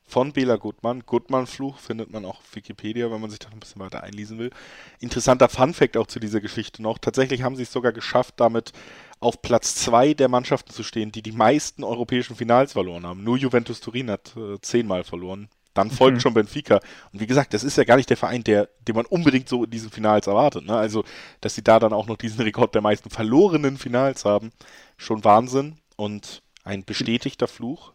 [0.08, 1.04] Von Bela Gutmann.
[1.04, 4.52] Gutmann-Fluch findet man auch auf Wikipedia, wenn man sich da ein bisschen weiter einlesen will.
[5.00, 7.00] Interessanter Fun-Fact auch zu dieser Geschichte noch.
[7.00, 8.72] Tatsächlich haben sie es sogar geschafft, damit
[9.20, 13.24] auf Platz zwei der Mannschaften zu stehen, die die meisten europäischen Finals verloren haben.
[13.24, 15.50] Nur Juventus Turin hat äh, zehnmal verloren.
[15.76, 16.22] Dann folgt Mhm.
[16.22, 16.80] schon Benfica.
[17.14, 19.66] Und wie gesagt, das ist ja gar nicht der Verein, der, den man unbedingt so
[19.66, 20.66] in diesen Finals erwartet.
[20.66, 20.76] Ne?
[20.76, 21.04] Also,
[21.42, 24.52] dass sie da dann auch noch diesen Rekord der meisten verlorenen Finals haben,
[24.98, 27.94] schon Wahnsinn und ein bestätigter Fluch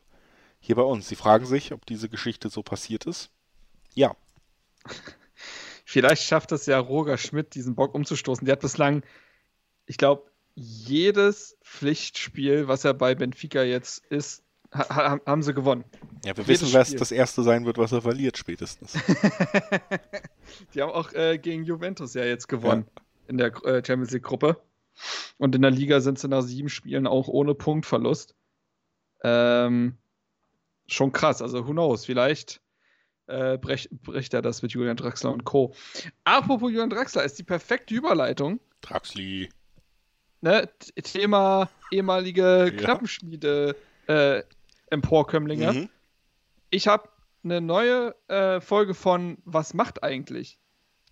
[0.60, 1.08] hier bei uns.
[1.08, 3.30] Sie fragen sich, ob diese Geschichte so passiert ist.
[3.94, 4.14] Ja,
[5.84, 8.44] Vielleicht schafft es ja Roger Schmidt, diesen Bock umzustoßen.
[8.44, 9.02] Der hat bislang,
[9.86, 15.84] ich glaube, jedes Pflichtspiel, was er bei Benfica jetzt ist, ha ha haben sie gewonnen.
[16.24, 16.98] ja wir Jedes wissen, was Spiel.
[16.98, 18.92] das erste sein wird, was er verliert spätestens.
[20.74, 22.86] Die haben auch äh, gegen Juventus ja jetzt gewonnen
[23.28, 24.60] in der äh, Champions League Gruppe.
[25.38, 28.34] Und in der Liga sind sie nach sieben Spielen auch ohne Punktverlust.
[29.22, 29.96] Ähm,
[30.86, 31.40] schon krass.
[31.40, 32.04] Also, who knows?
[32.04, 32.60] Vielleicht
[33.28, 35.72] äh, brech, bricht er das mit Julian Draxler und Co.
[36.24, 38.60] Apropos Julian Draxler, ist die perfekte Überleitung.
[38.82, 39.48] Draxli.
[40.40, 40.68] Ne?
[41.02, 42.82] Thema ehemalige Ja.
[42.82, 43.76] Knappenschmiede
[44.08, 44.42] äh,
[44.90, 45.72] Emporkömmlinge.
[45.72, 45.88] Mhm.
[46.70, 47.08] Ich habe
[47.42, 50.58] eine neue äh, Folge von Was macht eigentlich?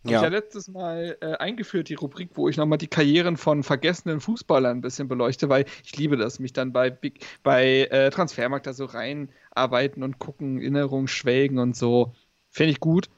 [0.05, 0.19] Hab Ja.
[0.19, 4.21] Ich ja letztes Mal äh, eingeführt, die Rubrik, wo ich nochmal die Karrieren von vergessenen
[4.21, 8.67] Fußballern ein bisschen beleuchte, weil ich liebe das, mich dann bei, Big, bei äh, Transfermarkt
[8.67, 12.13] da so reinarbeiten und gucken, Erinnerungen schwelgen und so.
[12.51, 13.09] Finde ich gut.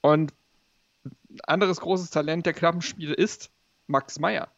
[0.00, 0.34] Und
[1.04, 3.50] ein anderes großes Talent der Klappenspiele ist
[3.86, 4.48] Max Meyer.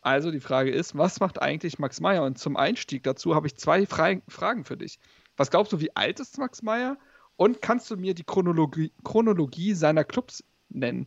[0.00, 2.22] Also die Frage ist, was macht eigentlich Max Meyer?
[2.22, 4.98] Und zum Einstieg dazu habe ich zwei Fra Fragen für dich.
[5.36, 6.96] Was glaubst du, wie alt ist Max Meyer?
[7.36, 11.06] Und kannst du mir die Chronologie, Chronologie seiner Clubs nennen?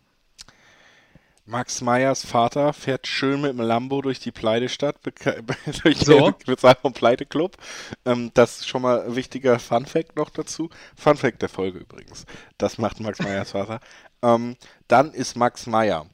[1.46, 4.98] Max Meyers Vater fährt schön mit dem Lambo durch die Pleitestadt,
[5.84, 6.32] durch So.
[6.32, 7.58] den Bezahlung Pleiteclub.
[8.06, 10.70] Ähm, das ist schon mal ein wichtiger Fun Fact noch dazu.
[10.96, 12.26] Fun Fact der Folge übrigens.
[12.58, 13.80] Das macht Max Meyers Vater.
[14.24, 14.56] Ähm,
[14.88, 16.06] dann ist Max Meyer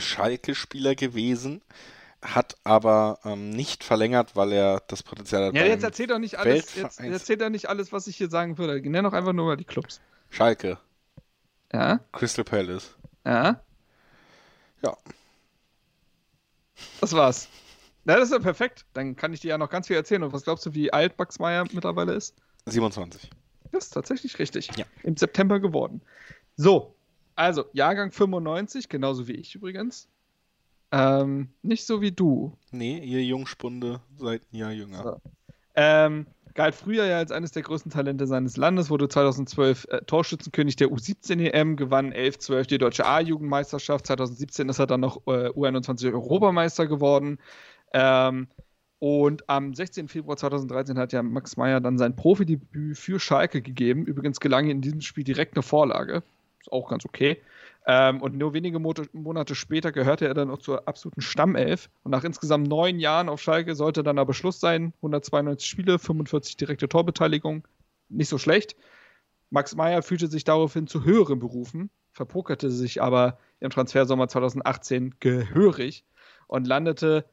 [0.00, 1.62] Schalke-Spieler gewesen,
[2.22, 5.54] hat aber ähm, nicht verlängert, weil er das Potenzial hat.
[5.54, 8.58] Ja, jetzt erzähl doch nicht alles, jetzt erzähl doch nicht alles, was ich hier sagen
[8.58, 8.80] würde.
[8.88, 10.00] Nenn doch einfach nur mal die Clubs.
[10.30, 10.78] Schalke,
[11.72, 12.94] Ja, Crystal Palace.
[13.24, 13.60] ja,
[14.82, 14.96] Ja,
[17.00, 17.48] das war's.
[18.04, 18.84] Na, das ist ja perfekt.
[18.92, 20.22] Dann kann ich dir ja noch ganz viel erzählen.
[20.22, 22.34] Und was glaubst du, wie alt Max Meyer mittlerweile ist?
[22.66, 23.30] 27.
[23.72, 24.70] Das ist tatsächlich richtig.
[24.76, 24.84] Ja.
[25.02, 26.00] Im September geworden.
[26.56, 26.95] So,
[27.36, 30.08] also Jahrgang 95, genauso wie ich übrigens.
[30.92, 32.56] Ähm, nicht so wie du.
[32.70, 35.02] Nee, ihr Jungspunde seid ein Jahr jünger.
[35.02, 35.20] So.
[35.74, 40.76] Ähm, galt früher ja als eines der größten Talente seines Landes, wurde 2012 äh, Torschützenkönig
[40.76, 44.06] der U17-EM, E gewann 11-12 die deutsche A-Jugendmeisterschaft.
[44.06, 47.38] 2017 ist er dann noch äh, U21-Europameister geworden.
[47.92, 48.48] Ähm,
[48.98, 50.08] und am 16.
[50.08, 54.06] Februar 2013 hat ja Max Meyer dann sein Profidebüt für Schalke gegeben.
[54.06, 56.22] Übrigens gelang ihm in diesem Spiel direkt eine Vorlage.
[56.66, 57.40] Ist auch ganz okay.
[57.86, 61.88] Ähm, und nur wenige Mo Monate später gehörte er dann auch zur absoluten Stammelf.
[62.02, 64.92] Und nach insgesamt neun Jahren auf Schalke sollte dann aber Schluss sein.
[64.96, 67.66] 192 Spiele, 45 direkte Torbeteiligung.
[68.08, 68.74] Nicht so schlecht.
[69.50, 76.04] Max Meyer fühlte sich daraufhin zu höheren Berufen, verpokerte sich aber im Transfersommer 2018 gehörig
[76.48, 77.26] und landete,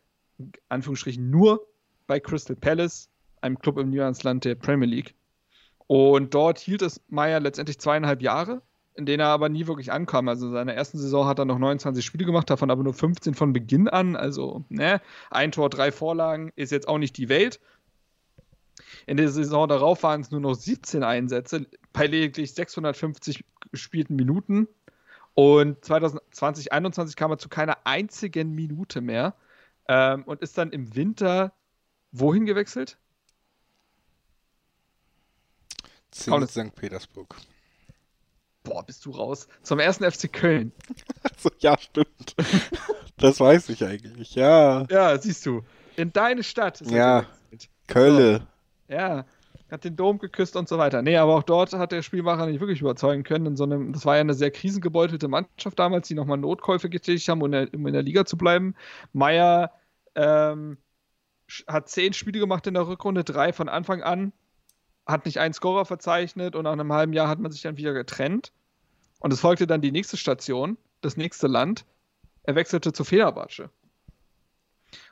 [0.70, 1.66] Anführungsstrichen, nur
[2.06, 3.10] bei Crystal Palace,
[3.42, 5.16] einem Club im Niemandsland der Premier League.
[5.88, 8.62] Und dort hielt es Meyer letztendlich zweieinhalb Jahre,
[8.96, 10.28] in denen er aber nie wirklich ankam.
[10.28, 13.34] Also in seiner ersten Saison hat er noch 29 Spiele gemacht, davon aber nur 15
[13.34, 14.16] von Beginn an.
[14.16, 17.60] Also, ne, ein Tor, drei Vorlagen ist jetzt auch nicht die Welt.
[19.06, 24.68] In der Saison darauf waren es nur noch 17 Einsätze bei lediglich 650 gespielten Minuten.
[25.34, 29.36] Und 2020, 2021 kam er zu keiner einzigen Minute mehr
[29.88, 31.54] ähm, und ist dann im Winter
[32.12, 32.98] wohin gewechselt?
[36.14, 36.76] St.
[36.76, 37.36] Petersburg.
[38.64, 39.48] Boah, bist du raus.
[39.62, 40.72] Zum ersten FC Köln.
[41.38, 42.36] So, ja, stimmt.
[43.18, 44.34] das weiß ich eigentlich.
[44.34, 44.86] Ja.
[44.90, 45.64] Ja, siehst du.
[45.98, 46.80] In deine Stadt.
[46.80, 47.26] ist Ja.
[47.88, 48.48] Kölle.
[48.88, 49.26] Ja,
[49.74, 51.02] hat den Dom geküsst und so weiter.
[51.02, 53.48] Nee, aber auch dort hat der Spielmacher nicht wirklich überzeugen können.
[53.48, 57.28] In so einem, das war ja eine sehr krisengebeutelte Mannschaft damals, die nochmal Notkäufe getätigt
[57.28, 58.76] haben, um in der, Liga zu bleiben.
[59.12, 59.72] Meier
[60.16, 60.78] ähm,
[61.68, 64.32] hat zehn Spiele gemacht in der Rückrunde, drei von Anfang an,
[65.06, 67.94] hat nicht einen Scorer verzeichnet und nach einem halben Jahr hat man sich dann wieder
[67.94, 68.52] getrennt.
[69.20, 71.86] Und es folgte dann die nächste Station, das nächste Land.
[72.44, 73.70] Er wechselte zu Fenerbahce.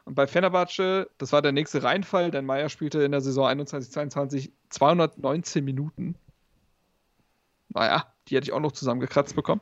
[0.06, 4.52] Und bei Fenerbahce, das war der nächste Reinfall, denn Meier spielte in der Saison 21-22
[4.70, 6.16] 219 Minuten.
[7.70, 9.62] Naja, die hätte ich auch noch zusammengekratzt bekommen.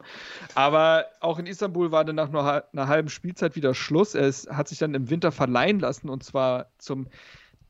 [0.56, 4.16] Aber auch in Istanbul war dann nach nur einer halben Spielzeit wieder Schluss.
[4.16, 7.08] Er ist, hat sich dann im Winter verleihen lassen und zwar zum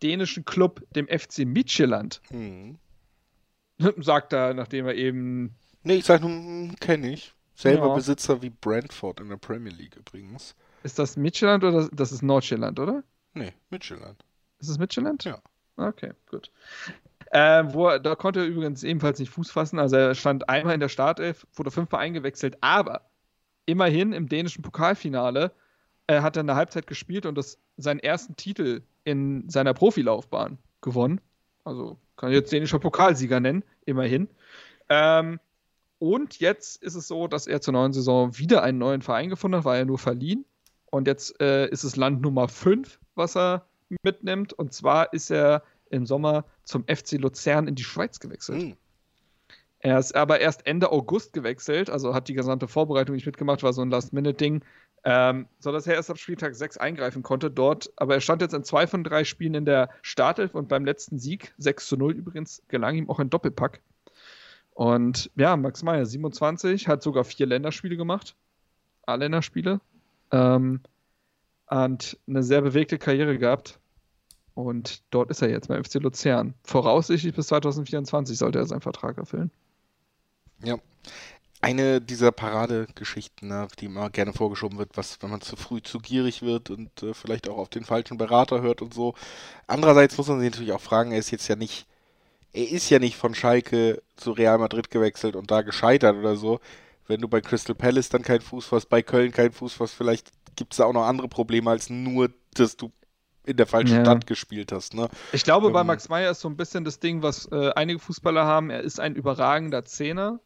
[0.02, 2.22] dänischen Club, dem FC Midtjylland.
[2.30, 2.78] Hm.
[3.98, 5.56] Sagt er, nachdem er eben.
[5.84, 7.34] Nee, ich sag nur, kenne ich.
[7.56, 7.96] Selber Ja.
[7.96, 10.56] Besitzer wie Brentford in der Premier League übrigens.
[10.84, 13.04] Ist das Midtjylland oder das, ist Nordjylland, oder?
[13.34, 14.24] Nee, Midtjylland.
[14.60, 15.26] Ist es Midtjylland?
[15.26, 15.42] Ja.
[15.76, 16.52] Okay, gut.
[17.32, 19.78] Ähm, wo er, da konnte er übrigens ebenfalls nicht Fuß fassen.
[19.78, 23.10] Also er stand einmal in der Startelf, wurde fünfmal eingewechselt, aber
[23.66, 25.52] immerhin im dänischen Pokalfinale
[26.10, 31.22] äh, hat er eine Halbzeit gespielt und das, seinen ersten Titel in seiner Profilaufbahn gewonnen.
[31.64, 34.28] Also kann ich jetzt dänischer Pokalsieger nennen, immerhin.
[34.90, 35.40] Ähm,
[36.00, 39.58] und jetzt ist es so, dass er zur neuen Saison wieder einen neuen Verein gefunden
[39.58, 40.46] hat, war er nur verliehen.
[40.88, 43.68] Und jetzt äh, ist es Land Nummer 5, was er
[44.02, 44.54] mitnimmt.
[44.54, 48.62] Und zwar ist er im Sommer zum FC Luzern in die Schweiz gewechselt.
[48.62, 48.78] Hm.
[49.82, 53.72] Er ist aber erst Ende August gewechselt, also hat die gesamte Vorbereitung nicht mitgemacht, war
[53.72, 54.62] so ein Last-Minute-Ding,
[55.04, 57.92] ähm, sodass er erst ab Spieltag 6 eingreifen konnte dort.
[57.96, 61.20] Aber er stand jetzt in zwei von drei Spielen in der Startelf und beim letzten
[61.20, 63.82] Sieg, 6 zu 0 übrigens, gelang ihm auch ein Doppelpack.
[64.74, 68.36] Und ja, Max Meyer, 27, hat sogar vier Länderspiele gemacht.
[69.06, 69.82] A-Länderspiele.
[70.32, 70.82] Ähm,
[71.68, 73.80] und eine sehr bewegte Karriere gehabt.
[74.54, 76.54] Und dort ist er jetzt beim FC Luzern.
[76.64, 79.52] Voraussichtlich bis 2024 sollte er seinen Vertrag erfüllen.
[80.64, 80.78] Ja.
[81.62, 86.00] Eine dieser Paradegeschichten, ne, die immer gerne vorgeschoben wird, was, wenn man zu früh zu
[86.00, 89.14] gierig wird und äh, vielleicht auch auf den falschen Berater hört und so.
[89.68, 91.86] Andererseits muss man sich natürlich auch fragen, er ist jetzt ja nicht,
[92.54, 96.60] er ist ja nicht von Schalke zu Real Madrid gewechselt und da gescheitert oder so.
[97.08, 100.32] Wenn du bei Crystal Palace dann keinen Fuß fasst, bei Köln keinen Fuß fasst, vielleicht
[100.56, 102.92] gibt es da auch noch andere Probleme als nur, dass du
[103.46, 104.02] in der falschen Ja.
[104.02, 104.94] Stadt gespielt hast.
[104.94, 105.10] Ne?
[105.32, 108.00] Ich glaube, bei Ähm, Max Meyer ist so ein bisschen das Ding, was äh, einige
[108.00, 108.70] Fußballer haben.
[108.70, 110.40] Er ist ein überragender Zehner,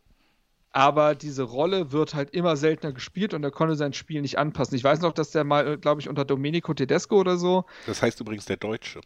[0.73, 4.75] aber diese Rolle wird halt immer seltener gespielt und er konnte sein Spiel nicht anpassen.
[4.75, 7.65] Ich weiß noch, dass der mal, glaube ich, unter Domenico Tedesco oder so.
[7.85, 8.99] Das heißt übrigens der Deutsche.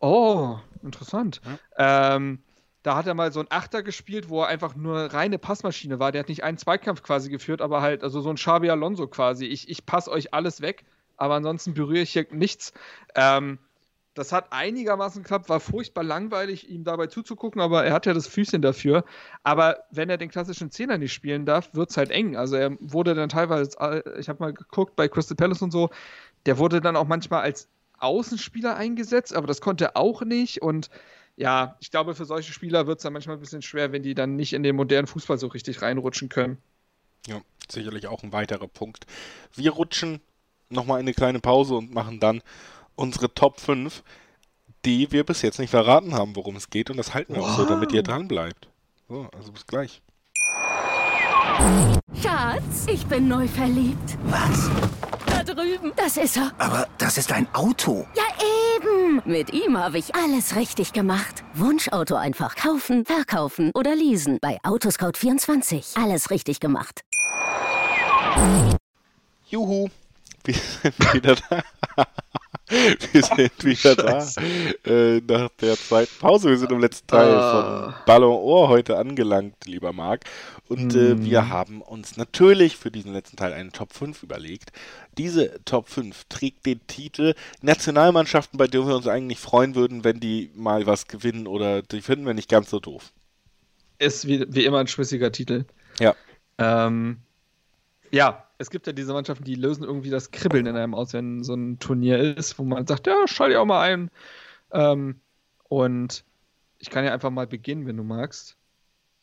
[0.00, 1.40] Oh, interessant.
[1.78, 2.42] Ähm,
[2.82, 6.10] da hat er mal so ein Achter gespielt, wo er einfach nur reine Passmaschine war.
[6.10, 9.46] Der hat nicht einen Zweikampf quasi geführt, aber halt, also so ein Xabi Alonso quasi.
[9.46, 10.84] Ich, ich passe euch alles weg,
[11.16, 12.72] aber ansonsten berühre ich hier nichts.
[13.14, 13.60] Ähm,
[14.14, 18.26] das hat einigermaßen geklappt, war furchtbar langweilig, ihm dabei zuzugucken, aber er hat ja das
[18.26, 19.04] Füßchen dafür.
[19.42, 22.36] Aber wenn er den klassischen Zehner nicht spielen darf, wird es halt eng.
[22.36, 25.90] Also er wurde dann teilweise, äh, ich habe mal geguckt bei Crystal Palace und so,
[26.44, 30.60] der wurde dann auch manchmal als Außenspieler eingesetzt, aber das konnte er auch nicht.
[30.60, 30.90] Und
[31.36, 34.14] ja, ich glaube, für solche Spieler wird es dann manchmal ein bisschen schwer, wenn die
[34.14, 36.58] dann nicht in den modernen Fußball so richtig reinrutschen können.
[37.26, 37.40] Ja,
[37.70, 39.06] sicherlich auch ein weiterer Punkt.
[39.54, 40.20] Wir rutschen
[40.68, 42.42] nochmal in eine kleine Pause und machen dann
[42.96, 44.02] unsere Top 5,
[44.84, 46.90] die wir bis jetzt nicht verraten haben, worum es geht.
[46.90, 48.68] Und das halten wir auch so, damit ihr dran bleibt.
[49.08, 50.02] So, also bis gleich.
[52.20, 54.16] Schatz, ich bin neu verliebt.
[54.24, 54.70] Was?
[55.26, 55.92] Da drüben.
[55.96, 56.52] Das ist er.
[56.58, 58.06] Aber das ist ein Auto.
[58.16, 58.22] Ja,
[58.76, 59.22] eben.
[59.24, 61.44] Mit ihm habe ich alles richtig gemacht.
[61.54, 64.38] Wunschauto einfach kaufen, verkaufen oder leasen.
[64.40, 66.02] Bei Autoscout24.
[66.02, 67.02] Alles richtig gemacht.
[69.46, 69.88] Juhu,
[70.44, 71.62] wir sind wieder da.
[73.12, 74.26] wir sind wieder da.
[74.90, 76.48] Äh, nach der zweiten Pause.
[76.48, 77.92] Wir sind im letzten Teil Ah.
[77.92, 80.24] von Ballon Ohr heute angelangt, lieber Marc.
[80.68, 81.24] Und äh, Hm.
[81.24, 84.72] wir haben uns natürlich für diesen letzten Teil einen Top 5 überlegt.
[85.18, 90.18] Diese Top 5 trägt den Titel Nationalmannschaften, bei denen wir uns eigentlich freuen würden, wenn
[90.20, 93.12] die mal was gewinnen oder die finden wir nicht ganz so doof.
[93.98, 95.64] Ist wie, wie immer ein schmissiger Titel.
[96.00, 96.14] Ja.
[96.58, 97.18] Ähm,
[98.12, 101.42] ja, es gibt ja diese Mannschaften, die lösen irgendwie das Kribbeln in einem aus, wenn
[101.42, 104.10] so ein Turnier ist, wo man sagt, ja, schall dich auch mal ein.
[104.70, 105.20] Ähm,
[105.68, 106.24] und
[106.78, 108.56] ich kann ja einfach mal beginnen, wenn du magst.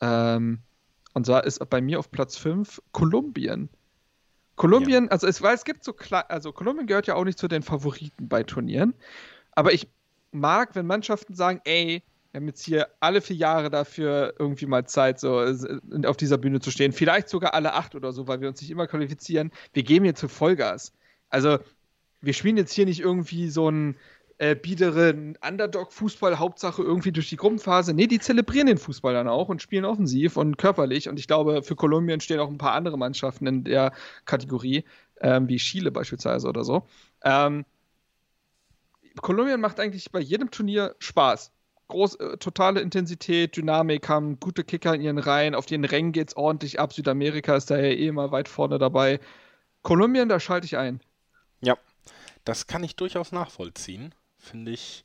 [0.01, 0.59] Ähm,
[1.13, 3.69] und zwar ist bei mir auf Platz 5 Kolumbien.
[4.55, 7.47] Kolumbien, also es, weil es gibt so klar, also Kolumbien gehört ja auch nicht zu
[7.47, 8.93] den Favoriten bei Turnieren.
[9.51, 9.87] Aber ich
[10.31, 14.85] mag, wenn Mannschaften sagen, ey, wir haben jetzt hier alle vier Jahre dafür irgendwie mal
[14.85, 16.91] Zeit, so äh, auf dieser Bühne zu stehen.
[16.91, 19.51] Vielleicht sogar alle acht oder so, weil wir uns nicht immer qualifizieren.
[19.73, 20.93] Wir geben jetzt zu Vollgas.
[21.29, 21.59] Also,
[22.21, 23.95] wir spielen jetzt hier nicht irgendwie so einen
[24.37, 27.93] äh, biederen Underdog-Fußball, Hauptsache irgendwie durch die Gruppenphase.
[27.93, 31.09] Nee, die zelebrieren den Fußball dann auch und spielen offensiv und körperlich.
[31.09, 33.91] Und ich glaube, für Kolumbien stehen auch ein paar andere Mannschaften in der
[34.25, 34.85] Kategorie,
[35.21, 36.83] ähm, wie Chile beispielsweise oder so.
[37.23, 37.65] Ähm,
[39.21, 41.51] Kolumbien macht eigentlich bei jedem Turnier Spaß.
[41.89, 46.29] Groß, äh, totale Intensität, Dynamik, haben gute Kicker in ihren Reihen, auf den Rängen geht
[46.29, 46.93] es ordentlich ab.
[46.93, 49.19] Südamerika ist da ja eh immer weit vorne dabei.
[49.81, 51.01] Kolumbien, da schalte ich ein.
[51.61, 51.77] Ja,
[52.45, 55.03] das kann ich durchaus nachvollziehen, finde ich.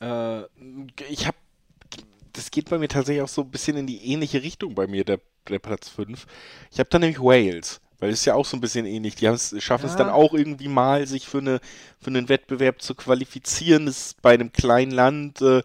[0.00, 0.42] Äh,
[1.08, 1.36] ich habe,
[2.32, 5.04] das geht bei mir tatsächlich auch so ein bisschen in die ähnliche Richtung bei mir,
[5.04, 6.26] der, der Platz 5.
[6.72, 9.14] Ich habe da nämlich Wales, weil es ist ja auch so ein bisschen ähnlich.
[9.14, 9.26] Die
[9.60, 9.98] schaffen es Ja.
[9.98, 11.60] dann auch irgendwie mal, sich für, eine,
[12.00, 13.86] für einen Wettbewerb zu qualifizieren.
[13.86, 15.40] Das ist bei einem kleinen Land.
[15.40, 15.62] Äh,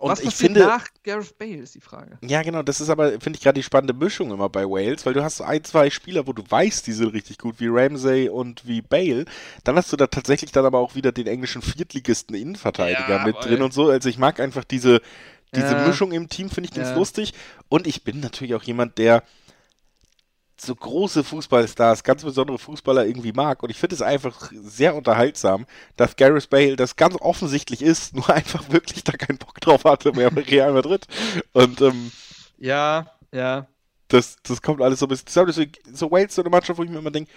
[0.00, 2.18] und Was ich finde, nach Gareth Bale, ist die Frage.
[2.22, 5.14] ja, genau, das ist aber, finde ich, gerade die spannende Mischung immer bei Wales, weil
[5.14, 8.28] du hast so ein, zwei Spieler, wo du weißt, die sind richtig gut, wie Ramsey
[8.28, 9.24] und wie Bale.
[9.64, 13.36] Dann hast du da tatsächlich dann aber auch wieder den englischen Viertligisten Innenverteidiger Ja, mit
[13.36, 13.88] aber drin und so.
[13.88, 15.00] Also ich mag einfach diese,
[15.54, 15.86] diese Ja.
[15.86, 16.94] Mischung im Team, finde ich ganz Ja.
[16.96, 17.34] lustig.
[17.68, 19.22] Und ich bin natürlich auch jemand, der
[20.66, 23.62] so große Fußballstars, ganz besondere Fußballer irgendwie mag.
[23.62, 28.28] Und ich finde es einfach sehr unterhaltsam, dass Gareth Bale das ganz offensichtlich ist, nur
[28.30, 31.06] einfach wirklich da keinen Bock drauf hatte mehr bei Real Madrid.
[31.52, 32.12] Und ähm,
[32.58, 33.66] Ja, ja.
[34.08, 35.48] das, das kommt alles so ein bisschen zusammen.
[35.48, 37.30] Deswegen, so Wales, so eine Mannschaft, wo ich mir immer denke,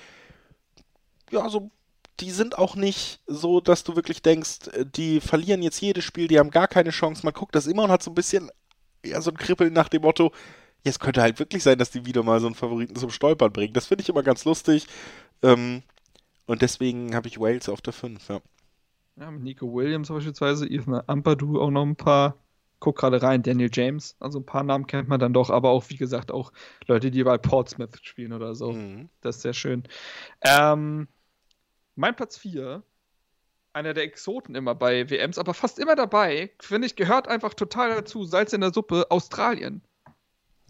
[1.32, 1.72] ja, so,
[2.20, 6.28] die sind auch nicht so, dass du wirklich denkst, äh, die verlieren jetzt jedes Spiel,
[6.28, 7.26] die haben gar keine Chance.
[7.26, 8.52] Man guckt das immer und hat so ein bisschen,
[9.06, 10.32] ja, so ein Kribbeln nach dem Motto,
[10.84, 13.74] es könnte halt wirklich sein, dass die wieder mal so einen Favoriten zum Stolpern bringen.
[13.74, 14.88] Das finde ich immer ganz lustig.
[15.42, 15.84] Ähm,
[16.46, 18.42] und deswegen habe ich Wales auf der 5, ja.
[19.16, 22.38] Ja, mit Nico Williams beispielsweise, Ethan Ampadu auch noch ein paar.
[22.80, 25.86] Guck gerade rein, Daniel James, also ein paar Namen kennt man dann doch, aber auch,
[25.88, 26.52] wie gesagt, auch
[26.86, 28.74] Leute, die bei Portsmouth spielen oder so.
[28.74, 29.10] Mhm.
[29.22, 29.84] Das ist sehr schön.
[30.42, 31.08] Ähm,
[31.96, 32.84] mein Platz 4,
[33.72, 37.90] einer der Exoten immer bei WMs, aber fast immer dabei, finde ich, gehört einfach total
[37.92, 38.26] dazu.
[38.26, 39.82] Salz in der Suppe, Australien.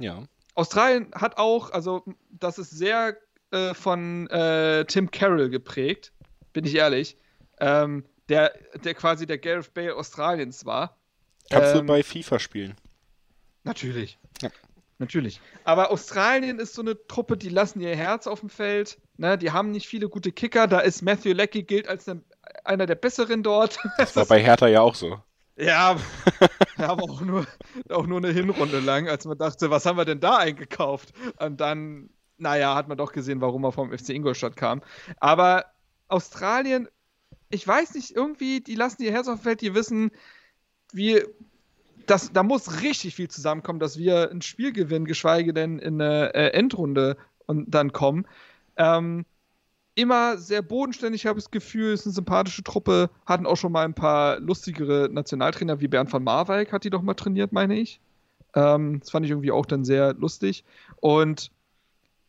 [0.04, 0.26] Ja.
[0.54, 3.18] Australien hat auch, also das ist sehr
[3.52, 6.12] äh, von äh, Tim Carroll geprägt,
[6.52, 7.18] bin ich ehrlich.
[7.60, 10.98] Ähm, der, der quasi der Gareth Bale Australiens war.
[11.50, 12.76] Kannst ähm, du bei FIFA spielen?
[13.64, 14.20] Natürlich.
[14.42, 14.50] Ja.
[15.00, 15.40] Natürlich.
[15.64, 19.00] Aber Australien ist so eine Truppe, die lassen ihr Herz auf dem Feld.
[19.18, 19.38] Ne?
[19.38, 20.68] Die haben nicht viele gute Kicker.
[20.68, 22.22] Da ist Matthew Leckie gilt als ne,
[22.64, 23.80] einer der besseren dort.
[23.98, 25.22] Das war bei Hertha ja auch so.
[25.56, 25.98] Ja,
[26.78, 27.46] aber auch nur,
[27.90, 31.14] auch nur eine Hinrunde lang, als man dachte, was haben wir denn da eingekauft?
[31.40, 34.82] Und dann, naja, hat man doch gesehen, warum er vom FC Ingolstadt kam.
[35.20, 35.66] Aber
[36.08, 36.88] Australien,
[37.50, 40.12] ich weiß nicht, irgendwie, die lassen ihr Herz auf dem Feld, die wissen,
[40.92, 41.24] wie,
[42.08, 46.34] das, da muss richtig viel zusammenkommen, dass wir ein Spiel gewinnen, geschweige denn in eine
[46.34, 48.28] äh, Endrunde und dann kommen.
[48.76, 49.26] Ähm,
[49.96, 53.86] immer sehr bodenständig, habe ich das Gefühl, ist eine sympathische Truppe, hatten auch schon mal
[53.86, 58.00] ein paar lustigere Nationaltrainer, wie Bernd van Marwijk hat die doch mal trainiert, meine ich.
[58.56, 60.64] Ähm, das fand ich irgendwie auch dann sehr lustig.
[61.00, 61.52] Und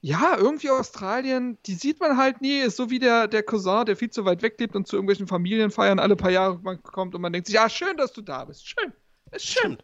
[0.00, 3.96] ja, irgendwie Australien, die sieht man halt nie, ist so wie der, der Cousin, der
[3.96, 7.32] viel zu weit weg lebt und zu irgendwelchen Familienfeiern alle paar Jahre kommt und man
[7.32, 8.92] denkt sich, ja, schön, dass du da bist, schön,
[9.32, 9.78] ist schön.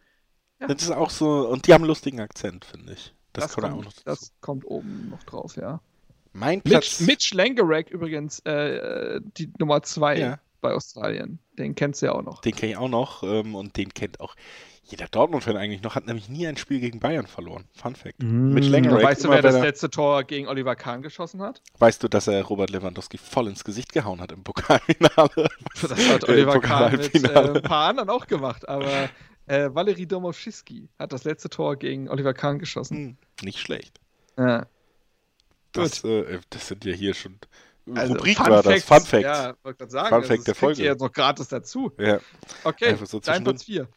[0.60, 0.66] Ja.
[0.66, 3.14] Das ist auch so, und die haben einen lustigen Akzent, finde ich.
[3.32, 5.80] Das, das, kommt, kommt, auch noch das kommt oben noch drauf, ja.
[6.32, 7.00] Mein Platz.
[7.00, 10.38] Mitch, Mitch Langerack übrigens, äh, die Nummer zwei ja.
[10.60, 11.38] bei Australien.
[11.58, 12.40] Den kennst du ja auch noch.
[12.40, 14.34] Den kenne ich auch noch ähm, und den kennt auch
[14.90, 15.94] jeder Dortmund-Fan eigentlich noch.
[15.94, 17.64] Hat nämlich nie ein Spiel gegen Bayern verloren.
[17.74, 18.22] Fun Fact.
[18.22, 18.52] Mm.
[18.52, 19.02] Mitch Langerack.
[19.02, 21.62] Weißt du, wer das letzte Tor gegen Oliver Kahn geschossen hat?
[21.78, 25.48] Weißt du, dass er Robert Lewandowski voll ins Gesicht gehauen hat im Pokalfinale?
[25.80, 29.08] Das hat Oliver Kahn mit äh, ein paar anderen auch gemacht, aber
[29.46, 32.96] äh, Valery Domowski hat das letzte Tor gegen Oliver Kahn geschossen.
[32.96, 34.00] Hm, nicht schlecht.
[34.36, 34.66] Ja.
[35.72, 37.38] Das, äh, das, sind ja hier schon.
[37.94, 38.98] Also Rubrik Fun war Facts, das.
[38.98, 39.22] Fun Fact.
[39.24, 40.08] Ja, wollte sagen.
[40.08, 40.82] Fun das Fact der Folge.
[40.82, 41.92] jetzt noch gratis dazu.
[41.98, 42.20] Ja.
[42.64, 43.88] Okay, Einfach so dein Platz 4.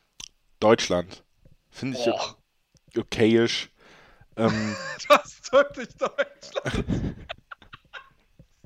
[0.59, 1.23] Deutschland.
[1.69, 2.99] Finde ich Oh.
[2.99, 3.69] okayisch.
[4.37, 4.75] Ähm,
[5.09, 6.85] Das ist wirklich Deutschland.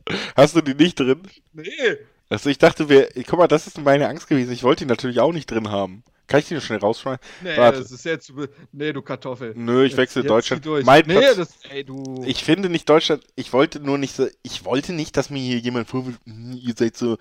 [0.36, 1.24] hast du die nicht drin?
[1.54, 1.98] Nee.
[2.30, 4.52] Also ich dachte, wir, guck mal, das ist meine Angst gewesen.
[4.52, 6.04] Ich wollte die natürlich auch nicht drin haben.
[6.28, 7.20] Kann ich die noch schnell rausschneiden?
[7.42, 7.80] Nee, Warte.
[7.80, 8.32] das ist jetzt.
[8.72, 9.54] Nee, du Kartoffel.
[9.56, 10.66] Nö, ich Jetzt- wechsle jetzt Deutschland.
[10.86, 11.54] Mein nee, Platz- das.
[11.70, 12.24] Ey, du.
[12.26, 15.58] Ich finde nicht Deutschland, ich wollte nur nicht so, ich wollte nicht, dass mir hier
[15.60, 17.18] jemand vorwirft, "Hm, ihr seid so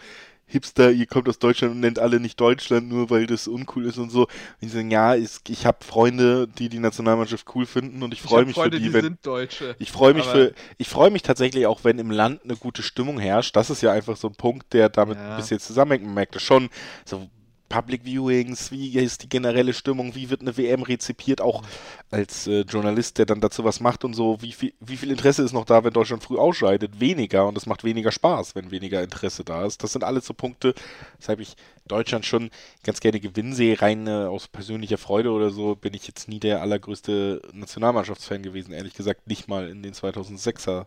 [0.48, 3.98] Hipster, ihr kommt aus Deutschland und nennt alle nicht Deutschland, nur weil das uncool ist
[3.98, 4.22] und so.
[4.22, 4.28] Und
[4.60, 8.44] ich sage, ja, ist, ich habe Freunde, die die Nationalmannschaft cool finden und ich freue
[8.44, 9.74] mich Freunde, für die, die wenn, sind Deutsche.
[9.80, 13.18] ich freue mich für, ich freue mich tatsächlich auch, wenn im Land eine gute Stimmung
[13.18, 13.56] herrscht.
[13.56, 15.30] Das ist ja einfach so ein Punkt, der damit Ja.
[15.32, 16.04] ein bisschen zusammenhängt.
[16.04, 16.68] Man merkt das schon,
[17.04, 17.28] so
[17.68, 21.62] Public Viewings, wie ist die generelle Stimmung, wie wird eine WM rezipiert, auch
[22.10, 25.42] als äh, Journalist, der dann dazu was macht und so, wie viel, wie viel Interesse
[25.42, 27.00] ist noch da, wenn Deutschland früh ausscheidet?
[27.00, 29.82] Weniger und es macht weniger Spaß, wenn weniger Interesse da ist.
[29.82, 30.74] Das sind alles so Punkte,
[31.18, 31.54] weshalb ich
[31.88, 32.50] Deutschland schon
[32.84, 36.40] ganz gerne gewinnen sehe, rein äh, aus persönlicher Freude oder so, bin ich jetzt nie
[36.40, 40.86] der allergrößte Nationalmannschaftsfan gewesen, ehrlich gesagt, nicht mal in den 2006er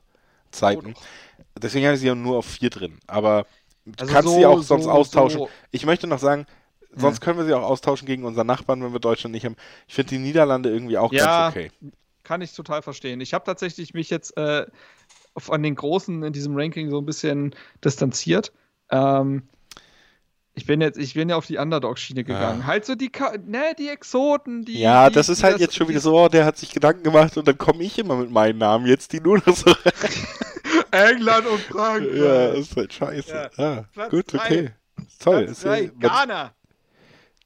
[0.51, 0.93] Zeiten.
[1.61, 3.45] Deswegen habe ich sie ja nur auf vier drin, aber
[3.85, 5.39] du Also kannst so- sie auch sonst so- austauschen.
[5.41, 6.45] so- Ich möchte noch sagen,
[6.95, 9.55] sonst können wir sie auch austauschen gegen unseren Nachbarn, wenn wir Deutschland nicht haben.
[9.87, 11.49] Ich finde die Niederlande irgendwie auch Ja.
[11.51, 11.71] ganz okay.
[12.23, 13.21] Kann ich total verstehen.
[13.21, 14.65] Ich habe tatsächlich mich jetzt äh,
[15.37, 18.51] von den Großen in diesem Ranking so ein bisschen distanziert.
[18.91, 19.43] Ähm,
[20.53, 22.61] ich bin jetzt, ich bin ja auf die Underdog-Schiene gegangen.
[22.61, 22.67] Ja.
[22.67, 24.79] halt so die, Ka ne, die Exoten, die.
[24.79, 27.37] Ja, die, das ist halt jetzt schon wieder so, oh, der hat sich Gedanken gemacht
[27.37, 29.73] und dann komme ich immer mit meinen Namen jetzt, die nur noch so.
[30.91, 32.15] England und Frankreich.
[32.15, 33.51] ja, ist halt scheiße.
[33.57, 33.85] Ja.
[33.93, 34.37] Platz gut, drei.
[34.39, 34.69] okay.
[35.19, 35.45] Toll.
[35.45, 36.51] Platz drei, Ghana.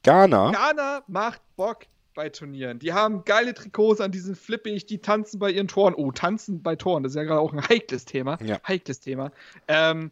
[0.04, 0.52] Ghana.
[0.52, 2.80] Ghana macht Bock bei Turnieren.
[2.80, 5.96] Die haben geile Trikots an diesen flippig, die tanzen bei ihren Toren.
[5.96, 8.38] Oh, tanzen bei Toren, das ist ja gerade auch ein heikles Thema.
[8.44, 8.60] Ja.
[8.68, 9.32] Heikles Thema.
[9.68, 10.12] Ähm,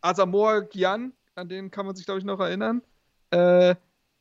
[0.00, 2.82] Asamoah Gyan, an den kann man sich, glaube ich, noch erinnern.
[3.30, 3.74] Äh,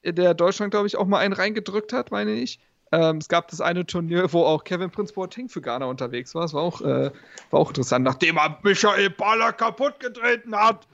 [0.04, 2.60] der Deutschland, glaube ich, auch mal einen reingedrückt hat, meine ich.
[2.92, 6.42] Ähm, es gab das eine Turnier, wo auch Kevin Prince Boateng für Ghana unterwegs war.
[6.42, 7.12] Das war auch, äh,
[7.50, 10.88] war auch interessant, nachdem er Michael Baller kaputt getreten hat.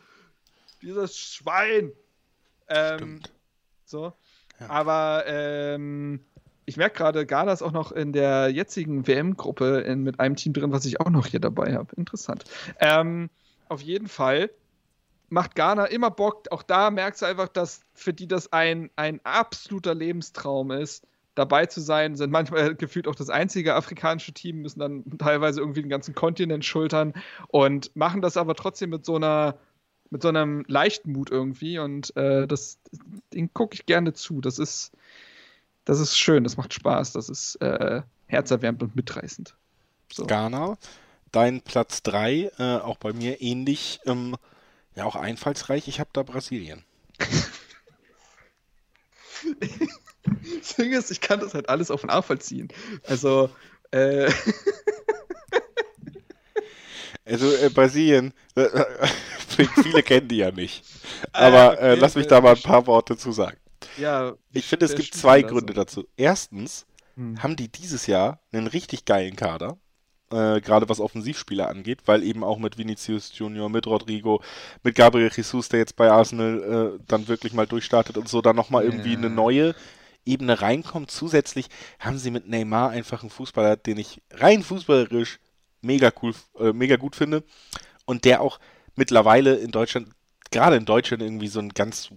[0.81, 1.91] Dieses Schwein.
[2.67, 3.31] Ähm, Stimmt.
[3.89, 4.13] So.
[4.59, 4.69] Ja.
[4.69, 6.19] Aber ähm,
[6.65, 10.71] ich merke gerade, Ghana ist auch noch in der jetzigen WM-Gruppe mit einem Team drin,
[10.71, 11.95] was ich auch noch hier dabei habe.
[11.95, 12.43] Interessant.
[12.79, 13.29] Ähm,
[13.69, 14.49] auf jeden Fall
[15.29, 16.45] macht Ghana immer Bock.
[16.51, 21.67] Auch da merkst du einfach, dass für die das ein, ein absoluter Lebenstraum ist, dabei
[21.67, 22.15] zu sein.
[22.15, 26.65] Sind manchmal gefühlt auch das einzige afrikanische Team, müssen dann teilweise irgendwie den ganzen Kontinent
[26.65, 27.13] schultern
[27.47, 29.57] und machen das aber trotzdem mit so einer
[30.09, 32.79] mit so einem leichten Mut irgendwie und äh, das
[33.33, 34.41] den gucke ich gerne zu.
[34.41, 34.91] Das ist
[35.85, 39.55] das ist schön, das macht Spaß, das ist äh, herzerwärmend und mitreißend.
[40.11, 40.25] So.
[40.25, 40.77] Ghana.
[41.31, 44.37] Dein Platz 3, äh, auch bei mir ähnlich, ähm,
[44.95, 45.87] ja auch einfallsreich.
[45.87, 46.83] Ich habe da Brasilien.
[50.59, 52.69] Das Ding ist, ich kann das halt alles auf nachvollziehen.
[53.03, 53.49] Also,
[53.91, 54.31] Äh,
[57.27, 58.67] Also äh, Brasilien, äh,
[59.65, 60.83] viele kennen die ja nicht.
[61.33, 63.57] Aber okay, äh, lass mich da mal ein paar Worte zu sagen.
[63.97, 66.07] ja, Ich finde, es gibt zwei da Gründe dazu.
[66.17, 66.85] Erstens
[67.15, 67.41] Hm.
[67.41, 69.77] haben die dieses Jahr einen richtig geilen Kader.
[70.29, 74.41] Äh, gerade was Offensivspieler angeht, weil eben auch mit Vinicius Junior, mit Rodrigo,
[74.83, 78.55] mit Gabriel Jesus, der jetzt bei Arsenal äh, dann wirklich mal durchstartet und so dann
[78.57, 79.17] nochmal irgendwie Ja.
[79.19, 79.73] eine neue
[80.25, 81.09] Ebene reinkommt.
[81.11, 81.67] Zusätzlich
[81.99, 85.39] haben sie mit Neymar einfach einen Fußballer, den ich rein fußballerisch
[85.81, 87.43] mega cool, äh, mega gut finde
[88.05, 88.59] und der auch
[88.97, 90.09] mittlerweile in Deutschland,
[90.51, 92.09] gerade in Deutschland irgendwie so einen ganz,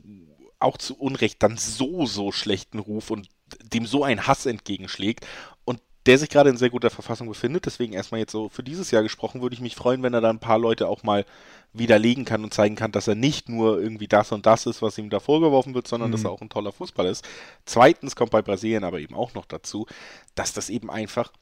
[0.59, 3.29] auch zu Unrecht dann so, so schlechten Ruf und
[3.63, 5.27] dem so ein Hass entgegenschlägt
[5.65, 7.67] und der sich gerade in sehr guter Verfassung befindet.
[7.67, 10.31] Deswegen erstmal jetzt so für dieses Jahr gesprochen, würde ich mich freuen, wenn er da
[10.31, 11.27] ein paar Leute auch mal
[11.73, 14.99] widerlegen kann und zeigen kann, dass er nicht nur irgendwie das und das ist, was
[14.99, 16.27] ihm da vorgeworfen wird, sondern dass Mhm.
[16.27, 17.27] er auch ein toller Fußballer ist.
[17.67, 19.87] Zweitens kommt bei Brasilien aber eben auch noch dazu,
[20.35, 21.33] dass das eben einfach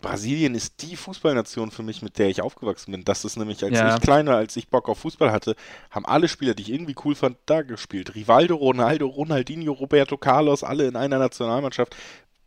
[0.00, 3.04] Brasilien ist die Fußballnation für mich, mit der ich aufgewachsen bin.
[3.04, 3.94] Das ist nämlich, als Ja.
[3.96, 5.56] ich kleiner, als ich Bock auf Fußball hatte,
[5.90, 8.14] haben alle Spieler, die ich irgendwie cool fand, da gespielt.
[8.14, 11.96] Rivaldo, Ronaldo, Ronaldinho, Roberto Carlos, alle in einer Nationalmannschaft.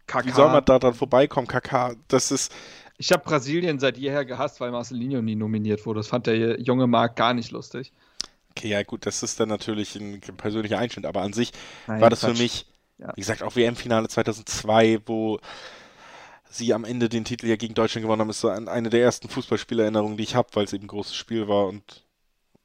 [0.08, 0.26] Kaká.
[0.26, 1.47] Wie soll man da dran vorbeikommen?
[1.47, 2.52] Kaká, das ist,
[2.97, 5.99] Ich habe Brasilien seit jeher gehasst, weil Marcelinho nie nominiert wurde.
[5.99, 7.91] Das fand der junge Marc gar nicht lustig.
[8.52, 11.52] okay, ja gut, das ist dann natürlich ein persönlicher Einschnitt, aber an sich
[11.88, 12.36] Nein, war das Quatsch.
[12.38, 12.66] für mich,
[13.16, 15.39] wie gesagt, auch WM-Finale 2002, wo
[16.52, 19.02] sie am Ende den Titel ja gegen Deutschland gewonnen haben, ist so ein, eine der
[19.02, 22.06] ersten Fußballspielerinnerungen, die ich habe, weil es eben ein großes Spiel war und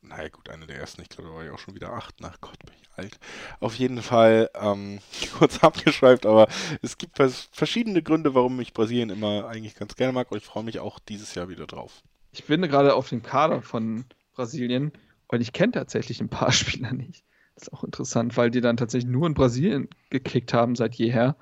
[0.02, 2.40] naja gut, eine der ersten, ich glaube, da war ich auch schon wieder acht, nach
[2.40, 3.18] Gott, bin ich alt.
[3.60, 5.00] Auf jeden Fall ähm,
[5.38, 6.48] kurz abgeschweift, aber
[6.82, 10.44] es gibt vers- verschiedene Gründe, warum ich Brasilien immer eigentlich ganz gerne mag und ich
[10.44, 12.02] freue mich auch dieses Jahr wieder drauf.
[12.32, 14.92] Ich bin gerade auf dem Kader von Brasilien
[15.28, 17.24] und ich kenne tatsächlich ein paar Spieler nicht.
[17.54, 21.36] Das ist auch interessant, weil die dann tatsächlich nur in Brasilien gekickt haben seit jeher.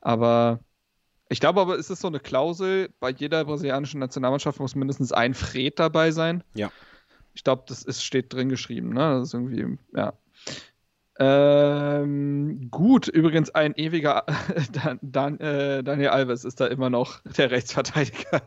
[0.00, 0.60] Aber
[1.32, 5.34] ich glaube aber, ist es so eine Klausel, bei jeder brasilianischen Nationalmannschaft muss mindestens ein
[5.34, 6.44] Fred dabei sein.
[6.54, 6.70] Ja.
[7.34, 9.18] Ich glaube, das ist, steht drin geschrieben, ne?
[9.18, 10.12] Das ist irgendwie, ja.
[11.18, 14.26] Ähm, gut, übrigens ein ewiger
[14.72, 18.42] Dan, Dan, äh, Daniel Alves ist da immer noch der Rechtsverteidiger.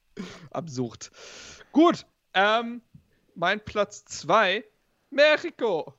[0.50, 1.10] Absurd.
[1.72, 2.82] Gut, ähm,
[3.34, 4.64] mein Platz 2,
[5.10, 5.94] Mexiko.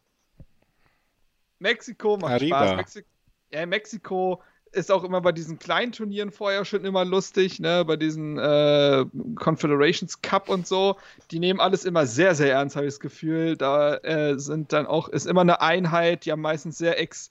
[1.59, 2.67] Mexiko macht Arriba.
[2.67, 2.77] Spaß.
[2.77, 3.05] Mexi
[3.51, 4.43] ja, Mexiko
[4.77, 7.83] ist auch immer bei diesen kleinen Turnieren vorher schon immer lustig, ne?
[7.85, 9.05] Bei diesen äh,
[9.35, 10.97] Confederations Cup und so.
[11.31, 13.57] Die nehmen alles immer sehr, sehr ernst, habe ich das Gefühl.
[13.57, 17.29] Da äh, sind dann auch, ist immer eine Einheit, die haben meistens sehr ex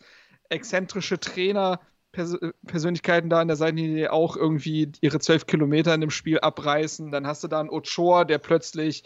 [0.49, 1.81] exzentrische Trainer.
[2.13, 2.37] Pers
[2.67, 7.11] Persönlichkeiten da an der Seitenlinie die auch irgendwie ihre zwölf Kilometer in dem Spiel abreißen.
[7.11, 9.05] Dann hast du da einen Ochoa, der plötzlich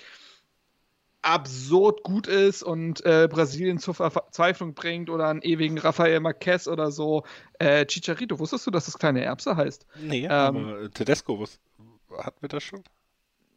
[1.22, 6.90] absurd gut ist und äh, Brasilien zur Verzweiflung bringt oder einen ewigen Rafael Marquez oder
[6.90, 7.24] so.
[7.58, 9.86] Äh, Chicharito, wusstest du, dass das kleine Erbse heißt?
[10.00, 11.60] Nee, Ähm, aber Tedesco, was,
[12.18, 12.82] hatten wir das schon?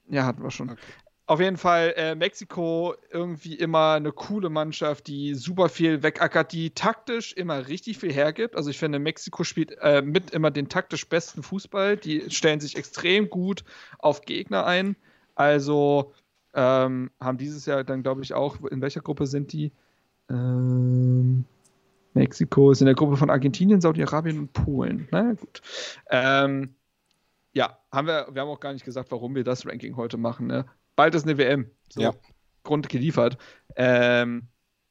[0.09, 0.71] Ja, hatten wir schon.
[0.71, 0.81] Okay.
[1.25, 6.71] Auf jeden Fall äh, Mexiko irgendwie immer eine coole Mannschaft, die super viel wegackert, die
[6.71, 8.57] taktisch immer richtig viel hergibt.
[8.57, 11.95] Also ich finde, Mexiko spielt äh, mit immer den taktisch besten Fußball.
[11.95, 13.63] Die stellen sich extrem gut
[13.99, 14.97] auf Gegner ein.
[15.33, 16.13] Also
[16.53, 19.71] ähm, haben dieses Jahr dann, glaube ich, auch, in welcher Gruppe sind die?
[20.29, 21.45] Ähm,
[22.13, 25.07] Mexiko ist in der Gruppe von Argentinien, Saudi-Arabien und Polen.
[25.11, 25.61] Na ja, gut.
[26.09, 26.75] Ähm,
[27.53, 30.47] ja, haben wir, wir haben auch gar nicht gesagt, warum wir das Ranking heute machen.
[30.47, 30.65] Ne?
[30.95, 31.69] Bald ist eine WM.
[31.89, 32.13] So, Ja.
[32.63, 33.37] Grund geliefert.
[33.75, 34.47] Ähm,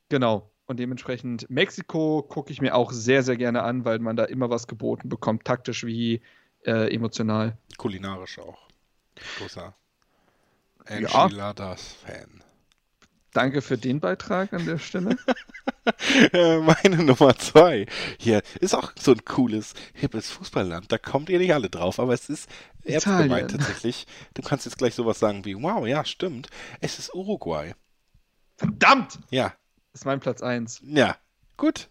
[0.09, 0.51] genau.
[0.67, 4.51] Und dementsprechend Mexiko gucke ich mir auch sehr, sehr gerne an, weil man da immer
[4.51, 6.21] was geboten bekommt, taktisch wie
[6.65, 7.57] äh, emotional.
[7.79, 8.69] Kulinarisch auch.
[9.39, 9.75] Großer
[10.89, 10.97] Ja.
[10.97, 12.43] Enchiladas-Fan.
[13.33, 15.17] Danke für den Beitrag an der Stelle.
[16.33, 17.87] Äh, Meine Nummer zwei.
[18.19, 20.93] Hier ist auch so ein cooles, hippes Fußballland.
[20.93, 22.49] Da kommt ihr nicht alle drauf, aber es ist
[22.85, 24.07] ernst gemeint tatsächlich.
[24.35, 26.49] Du kannst jetzt gleich sowas sagen wie, wow, ja, stimmt.
[26.81, 27.75] Es ist Uruguay.
[28.57, 29.19] Verdammt!
[29.31, 29.55] Ja,
[29.93, 30.83] Das ist mein Platz 1.
[30.85, 31.17] ja,
[31.57, 31.89] gut.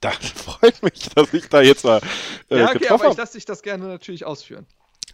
[0.00, 2.00] Das freut mich, dass ich da jetzt mal
[2.48, 4.66] äh, ja, okay, getroffen aber ich lasse dich das gerne natürlich ausführen.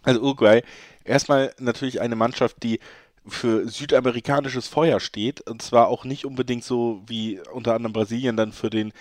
[0.03, 0.61] Also Uruguay,
[1.03, 2.79] erstmal natürlich eine Mannschaft, die
[3.27, 5.41] für südamerikanisches Feuer steht.
[5.41, 8.93] Und zwar auch nicht unbedingt so wie unter anderem Brasilien dann für den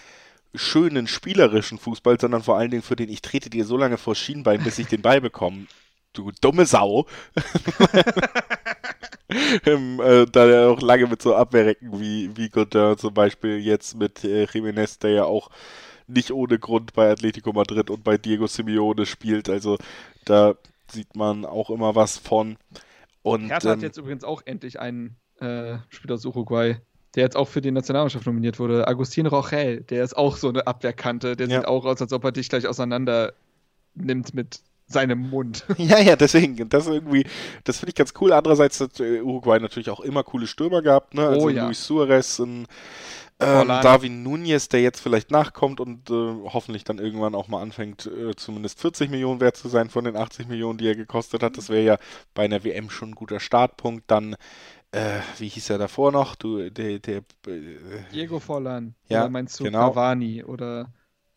[0.54, 4.14] schönen spielerischen Fußball, sondern vor allen Dingen für den ich trete dir so lange vor
[4.14, 5.66] Schienbein, bis ich den Ball bekomme.
[6.12, 7.06] Du dumme Sau.
[9.66, 13.96] ähm, äh, da er auch lange mit so Abwehrrecken wie, wie Godin zum Beispiel jetzt
[13.96, 15.50] mit äh, Jiménez, der ja auch
[16.06, 19.48] nicht ohne Grund bei Atletico Madrid und bei Diego Simeone spielt.
[19.48, 19.76] Also
[20.24, 20.54] da
[20.90, 22.56] sieht man auch immer was von.
[23.34, 26.76] Und Hertha hat ähm, jetzt übrigens auch endlich einen äh, Spieler aus Uruguay,
[27.14, 28.86] der jetzt auch für die Nationalmannschaft nominiert wurde.
[28.88, 31.36] Agustin Rochel, der ist auch so eine Abwehrkante.
[31.36, 31.58] Der Ja.
[31.58, 33.32] sieht auch aus, als ob er dich gleich auseinander
[33.94, 35.64] nimmt mit seinem Mund.
[35.78, 37.24] Ja, ja, deswegen, das irgendwie,
[37.64, 38.32] das finde ich ganz cool.
[38.32, 41.26] Andererseits hat äh, Uruguay natürlich auch immer coole Stürmer gehabt, ne?
[41.26, 41.66] Also Oh ja.
[41.66, 42.66] Luis Suarez, ein
[43.40, 43.82] ähm, Forlan.
[43.82, 48.34] Darwin Nunez, der jetzt vielleicht nachkommt und äh, hoffentlich dann irgendwann auch mal anfängt, äh,
[48.36, 51.56] zumindest 40 Millionen wert zu sein von den 80 Millionen, die er gekostet hat.
[51.56, 51.98] Das wäre ja
[52.34, 54.10] bei einer WM schon ein guter Startpunkt.
[54.10, 54.34] Dann,
[54.92, 56.34] äh, wie hieß er davor noch?
[56.34, 57.78] Du, der, der, äh,
[58.12, 58.94] Diego Forlan.
[59.08, 59.90] Ja, Oder meinst du genau.
[59.90, 60.88] Cavani oder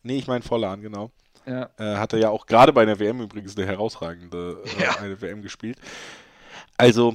[0.02, 1.10] nee, ich meine Vollan, genau.
[1.46, 1.70] ja.
[1.78, 4.96] Äh, hatte ja auch gerade bei der WM übrigens eine herausragende äh, Ja.
[4.96, 5.78] eine WM gespielt.
[6.76, 7.14] Also,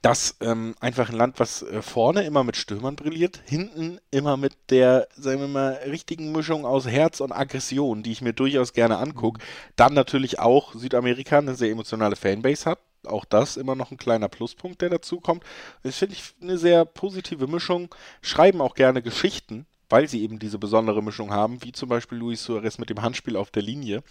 [0.00, 4.54] das ähm, einfach ein Land, was äh, vorne immer mit Stürmern brilliert, hinten immer mit
[4.70, 8.98] der, sagen wir mal, richtigen Mischung aus Herz und Aggression, die ich mir durchaus gerne
[8.98, 9.40] angucke.
[9.76, 12.78] Dann natürlich auch Südamerika eine sehr emotionale Fanbase hat.
[13.04, 15.42] Auch das immer noch ein kleiner Pluspunkt, der dazu kommt.
[15.82, 17.92] Das finde ich eine sehr positive Mischung.
[18.20, 22.44] Schreiben auch gerne Geschichten, weil sie eben diese besondere Mischung haben, wie zum Beispiel Luis
[22.44, 24.02] Suarez mit dem Handspiel auf der Linie.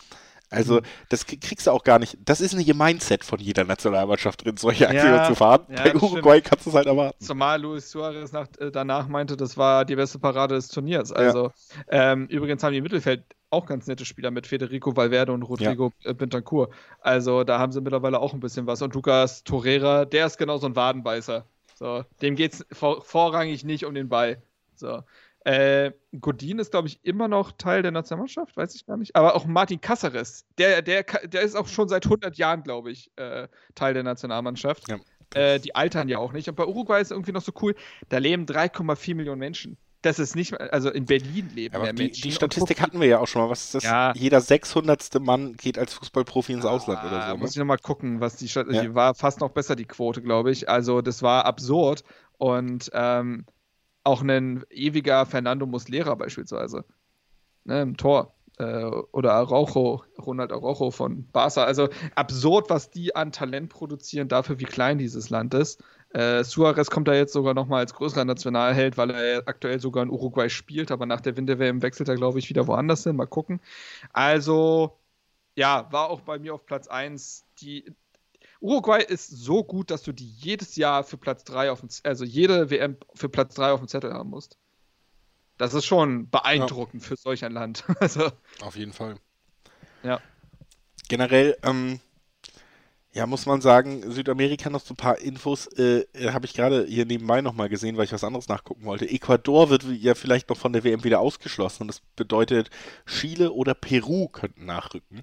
[0.51, 2.17] Also, das k- kriegst du auch gar nicht.
[2.25, 5.65] Das ist nicht Mindset von jeder Nationalmannschaft drin, solche Aktionen Ja, zu fahren.
[5.69, 7.23] ja, Bei das Uruguay kannst du es halt erwarten.
[7.23, 11.11] Zumal Luis Suarez nach, äh, danach meinte, das war die beste Parade des Turniers.
[11.11, 11.51] Also,
[11.87, 15.91] ähm, übrigens haben die im Mittelfeld auch ganz nette Spieler mit Federico Valverde und Rodrigo
[16.03, 16.69] äh, Bentancur.
[16.99, 18.81] Also, da haben sie mittlerweile auch ein bisschen was.
[18.81, 21.45] Und Lucas Torreira, der ist genau so ein Wadenbeißer.
[21.75, 24.41] So, dem geht es vor, vorrangig nicht um den Ball.
[24.75, 25.01] So.
[25.43, 29.15] Äh, Godin ist, glaube ich, immer noch Teil der Nationalmannschaft, weiß ich gar nicht.
[29.15, 33.11] Aber auch Martin Cáceres, der, der, der ist auch schon seit 100 Jahren, glaube ich,
[33.15, 34.87] äh, Teil der Nationalmannschaft.
[34.87, 34.97] Ja.
[35.33, 36.47] Äh, die altern ja auch nicht.
[36.49, 37.73] Und bei Uruguay ist irgendwie noch so cool,
[38.09, 39.77] da leben 3,4 Millionen Menschen.
[40.03, 42.23] Das ist nicht, also in Berlin leben Aber mehr die, Menschen.
[42.23, 43.49] die Statistik hatten wir ja auch schon mal.
[43.49, 43.83] Was ist das?
[43.83, 44.13] Ja.
[44.15, 45.19] Jeder 600.
[45.21, 47.37] Mann geht als Fußballprofi ins Ausland oder Ah, so.
[47.37, 47.61] Muss ich Ne?
[47.61, 48.67] nochmal gucken, was die Stadt.
[48.71, 48.81] Ja.
[48.81, 50.67] Die war fast noch besser, die Quote, glaube ich.
[50.69, 52.03] Also, das war absurd.
[52.39, 53.45] Und ähm,
[54.03, 56.85] auch ein ewiger Fernando Muslera beispielsweise.
[57.63, 58.33] Ne, Im Tor.
[58.57, 61.63] Äh, oder Araujo, Ronald Araujo von Barca.
[61.63, 65.81] Also absurd, was die an Talent produzieren, dafür, wie klein dieses Land ist.
[66.13, 70.09] Äh, Suarez kommt da jetzt sogar nochmal als größerer Nationalheld, weil er aktuell sogar in
[70.09, 73.15] Uruguay spielt, aber nach der Winterwärme wechselt er, glaube ich, wieder woanders hin.
[73.15, 73.61] Mal gucken.
[74.11, 74.97] Also,
[75.55, 77.45] ja, war auch bei mir auf Platz 1.
[77.61, 77.85] Die
[78.61, 82.23] Uruguay ist so gut, dass du die jedes Jahr für Platz 3 auf dem, also
[82.23, 84.57] jede WM für Platz 3 auf dem Zettel haben musst.
[85.57, 87.83] Das ist schon beeindruckend für solch ein Land.
[87.99, 88.31] Also,
[88.61, 89.15] Auf jeden Fall.
[90.03, 90.21] Ja.
[91.09, 91.99] Generell, ähm,
[93.13, 97.05] ja, muss man sagen, Südamerika noch so ein paar Infos, äh, habe ich gerade hier
[97.05, 99.09] nebenbei nochmal gesehen, weil ich was anderes nachgucken wollte.
[99.09, 102.69] Ecuador wird ja vielleicht noch von der WM wieder ausgeschlossen und das bedeutet,
[103.05, 105.21] Chile oder Peru könnten nachrücken.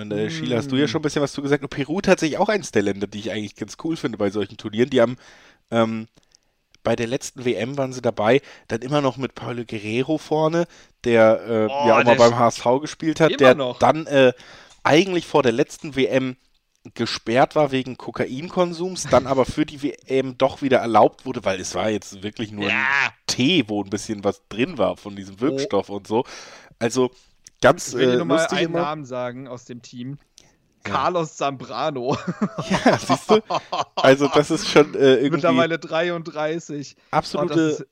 [0.00, 1.62] Und äh, Chile hast du ja schon ein bisschen was zu gesagt.
[1.62, 4.56] Und Peru tatsächlich auch eins der Länder, die ich eigentlich ganz cool finde bei solchen
[4.56, 4.90] Turnieren.
[4.90, 5.16] Die haben
[5.70, 6.08] ähm,
[6.82, 10.66] bei der letzten WM waren sie dabei, dann immer noch mit Paulo Guerrero vorne,
[11.04, 13.78] der äh, Oh, ja auch mal beim HSV gespielt hat, der noch.
[13.78, 14.32] dann äh,
[14.84, 16.36] eigentlich vor der letzten WM
[16.94, 21.74] gesperrt war wegen Kokainkonsums, dann aber für die WM doch wieder erlaubt wurde, weil es
[21.74, 25.90] war jetzt wirklich nur ein Tee, wo ein bisschen was drin war von diesem Wirkstoff
[25.90, 26.24] und so.
[26.78, 27.10] Also
[27.60, 28.80] ganz ich will äh, nur mal einen immer.
[28.80, 30.18] Namen sagen aus dem Team.
[30.84, 32.16] Carlos Zambrano.
[32.70, 33.40] Ja, siehst du?
[33.96, 36.96] Also das ist schon äh, irgendwie Mittlerweile 33.
[36.96, 37.86] Oh, das absolute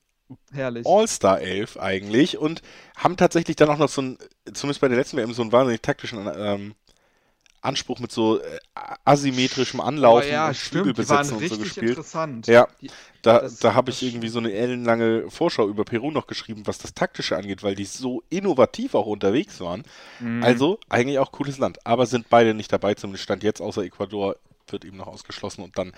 [0.53, 0.87] herrlich.
[0.87, 2.63] All-Star-Elf eigentlich und
[2.97, 4.19] haben tatsächlich dann auch noch so ein,
[4.53, 6.75] zumindest bei der letzten WM, so einen wahnsinnig taktischen ähm,
[7.67, 8.59] Anspruch mit so äh,
[9.05, 11.91] asymmetrischem Oh Anlaufen ja, und Flügelbesetzen und so gespielt.
[11.91, 12.47] interessant.
[12.47, 12.89] Ja, Die,
[13.23, 16.79] Da, Das- da habe ich irgendwie so eine ellenlange Vorschau über Peru noch geschrieben, was
[16.79, 19.83] das Taktische angeht, weil die so innovativ auch unterwegs waren.
[20.21, 20.43] Mhm.
[20.45, 21.85] Also eigentlich auch cooles Land.
[21.85, 24.37] Aber sind beide nicht dabei, zumindest Stand jetzt, außer Ecuador
[24.73, 25.93] wird eben noch ausgeschlossen und dann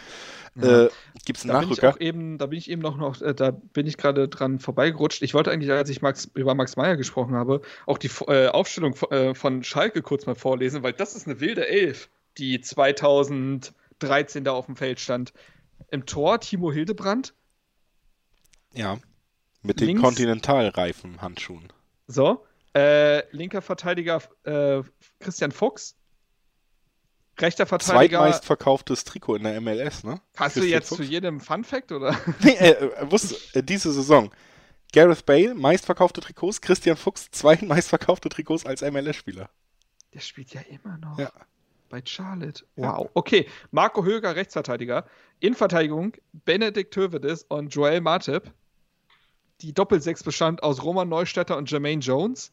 [0.54, 0.84] Ja.
[0.86, 0.90] äh,
[1.24, 1.94] gibt es einen Da bin ich Nachrücker.
[1.96, 5.22] auch eben, da bin ich eben noch, noch äh, da bin ich gerade dran vorbeigerutscht.
[5.22, 8.94] Ich wollte eigentlich, als ich Max, über Max Meyer gesprochen habe, auch die äh, Aufstellung
[8.94, 12.08] von, äh, von Schalke kurz mal vorlesen, weil das ist eine wilde Elf,
[12.38, 15.32] die 2013 da auf dem Feld stand.
[15.90, 17.34] Im Tor Timo Hildebrand,
[18.74, 18.98] Ja.
[19.62, 21.72] Mit den Links- Kontinentalreifen Handschuhen.
[22.06, 22.44] so,
[22.76, 24.82] äh, linker Verteidiger äh,
[25.18, 25.96] Christian Fuchs,
[27.40, 28.18] rechter Verteidiger.
[28.18, 30.20] Zweitmeistverkauftes Trikot in der MLS, ne?
[30.36, 32.16] Hast du jetzt zu jedem Fun Fact oder?
[32.40, 34.30] Nee, äh, äh, wusst, äh, diese Saison.
[34.92, 39.50] Gareth Bale, meistverkaufte Trikots, Christian Fuchs, zwei meistverkaufte Trikots als MLS-Spieler.
[40.14, 41.18] Der spielt ja immer noch.
[41.18, 41.30] Ja.
[41.90, 42.64] Bei Charlotte.
[42.76, 42.98] Ja.
[42.98, 43.10] Wow.
[43.14, 45.06] Okay, Marco Höger, Rechtsverteidiger.
[45.40, 48.52] Innenverteidigung Benedikt Hövedes und Joel Matip.
[49.60, 52.52] Die Doppelsechs bestand aus Roman Neustädter und Jermaine Jones.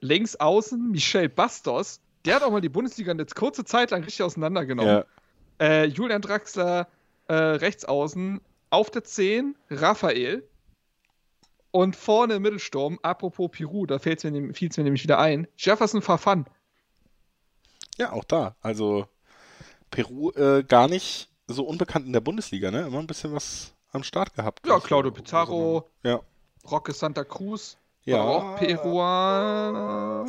[0.00, 2.00] Links außen Michel Bastos.
[2.24, 5.04] Der hat auch mal die Bundesliga eine kurze Zeit lang richtig auseinandergenommen.
[5.60, 5.64] Ja.
[5.66, 6.88] Äh, Julian Draxler
[7.28, 8.40] äh, rechts außen.
[8.70, 10.46] Auf der 10 Raphael.
[11.70, 14.52] Und vorne im Mittelsturm, apropos Peru, da fiel es mir, mir
[14.84, 16.46] nämlich wieder ein, Jefferson Farfan.
[17.98, 18.56] Ja, auch da.
[18.62, 19.06] Also
[19.90, 22.86] Peru äh, gar nicht so unbekannt in der Bundesliga, ne?
[22.86, 24.66] Immer ein bisschen was am Start gehabt.
[24.66, 26.20] Ja, Claudio Pizarro, Ja.
[26.70, 28.22] Roque Santa Cruz, Ja.
[28.22, 30.26] auch Peruaner.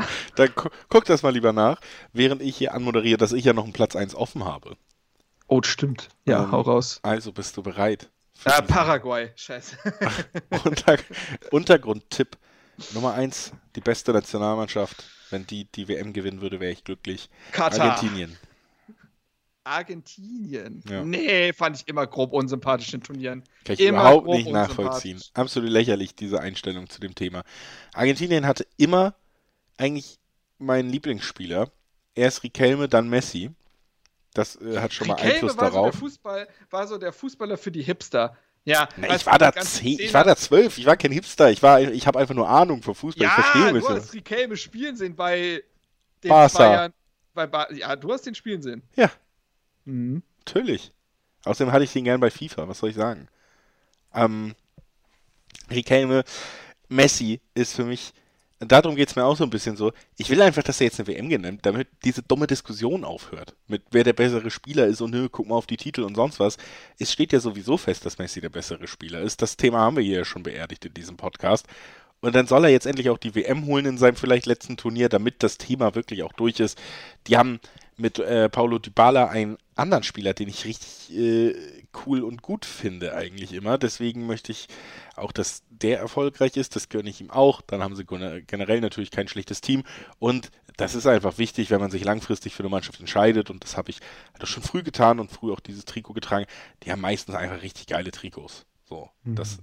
[0.36, 1.80] Dann gu guck das mal lieber nach,
[2.12, 4.76] während ich hier anmoderiere, dass ich ja noch einen Platz 1 offen habe.
[5.46, 6.08] Oh, stimmt.
[6.24, 7.00] Ja, Ähm, hau raus.
[7.02, 8.10] Also bist du bereit?
[8.44, 9.76] Ah, Paraguay, scheiße.
[10.64, 10.98] Unter
[11.50, 12.36] Untergrundtipp
[12.92, 15.04] Nummer 1, die beste Nationalmannschaft.
[15.30, 17.28] Wenn die die WM gewinnen würde, wäre ich glücklich.
[17.52, 17.92] Katar.
[17.92, 18.36] Argentinien.
[19.64, 20.82] Argentinien.
[20.88, 21.02] Ja.
[21.04, 23.42] Nee, fand ich immer grob unsympathisch in Turnieren.
[23.64, 25.20] Kann ich Immer überhaupt nicht nachvollziehen.
[25.32, 27.42] Absolut lächerlich, diese Einstellung zu dem Thema.
[27.94, 29.14] Argentinien hatte immer
[29.76, 30.18] eigentlich
[30.58, 31.70] meinen Lieblingsspieler.
[32.14, 33.50] Erst Riquelme, dann Messi.
[34.34, 35.92] Das äh, hat schon mal Riquelme Einfluss war So darauf.
[35.92, 38.36] der Fußball, war so der Fußballer für die Hipster.
[38.64, 41.62] Ja, Na, ich war da zehn, ich war da zwölf, ich war kein Hipster, ich
[41.62, 43.96] war, ich habe einfach nur Ahnung von Fußball, Ja, ich verstehe du bisschen.
[43.96, 45.62] hast Riquelme spielen sehen bei
[46.22, 46.58] den Barca.
[46.58, 46.92] Bayern.
[47.34, 48.82] Bei ba ja, du hast den spielen sehen.
[48.96, 49.10] Ja,
[49.84, 50.22] Mhm.
[50.46, 50.92] natürlich.
[51.44, 53.28] Außerdem hatte ich den gern bei FIFA, was soll ich sagen?
[54.14, 54.54] Ähm,
[55.70, 56.24] Riquelme,
[56.88, 58.12] Messi ist für mich,
[58.60, 61.00] darum geht es mir auch so ein bisschen so, ich will einfach, dass er jetzt
[61.00, 65.10] eine WM gewinnt, damit diese dumme Diskussion aufhört, mit wer der bessere Spieler ist und
[65.10, 66.56] nö, guck mal auf die Titel und sonst was.
[66.98, 69.42] Es steht ja sowieso fest, dass Messi der bessere Spieler ist.
[69.42, 71.66] Das Thema haben wir hier ja schon beerdigt in diesem Podcast.
[72.24, 75.08] Und dann soll er jetzt endlich auch die WM holen in seinem vielleicht letzten Turnier,
[75.10, 76.80] damit das Thema wirklich auch durch ist.
[77.26, 77.60] Die haben
[77.96, 81.54] mit äh, Paulo Dybala einen anderen Spieler, den ich richtig äh,
[82.06, 83.76] cool und gut finde eigentlich immer.
[83.76, 84.68] Deswegen möchte ich
[85.16, 86.74] auch, dass der erfolgreich ist.
[86.76, 87.60] Das gönne ich ihm auch.
[87.60, 89.84] Dann haben sie gene- generell natürlich kein schlechtes Team.
[90.18, 93.50] Und das ist einfach wichtig, wenn man sich langfristig für eine Mannschaft entscheidet.
[93.50, 93.98] Und das habe ich
[94.40, 96.46] das schon früh getan und früh auch dieses Trikot getragen.
[96.82, 98.64] Die haben meistens einfach richtig geile Trikots.
[98.88, 99.58] So, das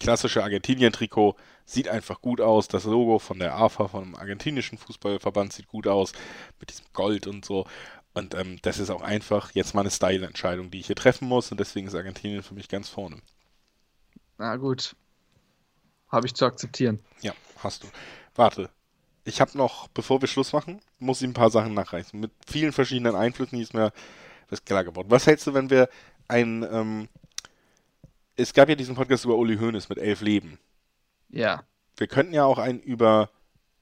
[0.00, 2.68] klassische Argentinien-Trikot sieht einfach gut aus.
[2.68, 6.12] Das Logo von der AFA, vom argentinischen Fußballverband, sieht gut aus.
[6.60, 7.66] Mit diesem Gold und so.
[8.12, 11.50] Und ähm, das ist auch einfach jetzt mal eine Style-Entscheidung, die ich hier treffen muss.
[11.50, 13.20] Und deswegen ist Argentinien für mich ganz vorne.
[14.38, 14.94] Na gut.
[16.08, 17.00] Habe ich zu akzeptieren.
[17.22, 17.88] Ja, hast du.
[18.34, 18.70] Warte.
[19.24, 22.20] Ich habe noch, bevor wir Schluss machen, muss ich ein paar Sachen nachreichen.
[22.20, 23.92] Mit vielen verschiedenen Einflüssen, ist mir
[24.50, 25.10] ist klar geworden.
[25.10, 25.88] Was hältst du, wenn wir
[26.28, 27.08] ein, ähm,
[28.36, 30.58] es gab ja diesen Podcast über Uli Hoeneß mit elf Leben.
[31.28, 31.64] Ja.
[31.96, 33.30] Wir könnten ja auch einen über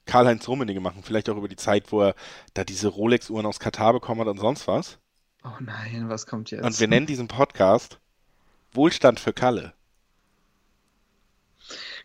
[0.06, 2.14] Karl-Heinz Rummenigge machen, vielleicht auch über die Zeit, wo er
[2.54, 4.98] da diese Rolex-Uhren aus Katar bekommen hat und sonst was.
[5.44, 6.64] Oh nein, was kommt jetzt?
[6.64, 7.98] Und wir nennen diesen Podcast
[8.72, 9.74] Wohlstand für Kalle.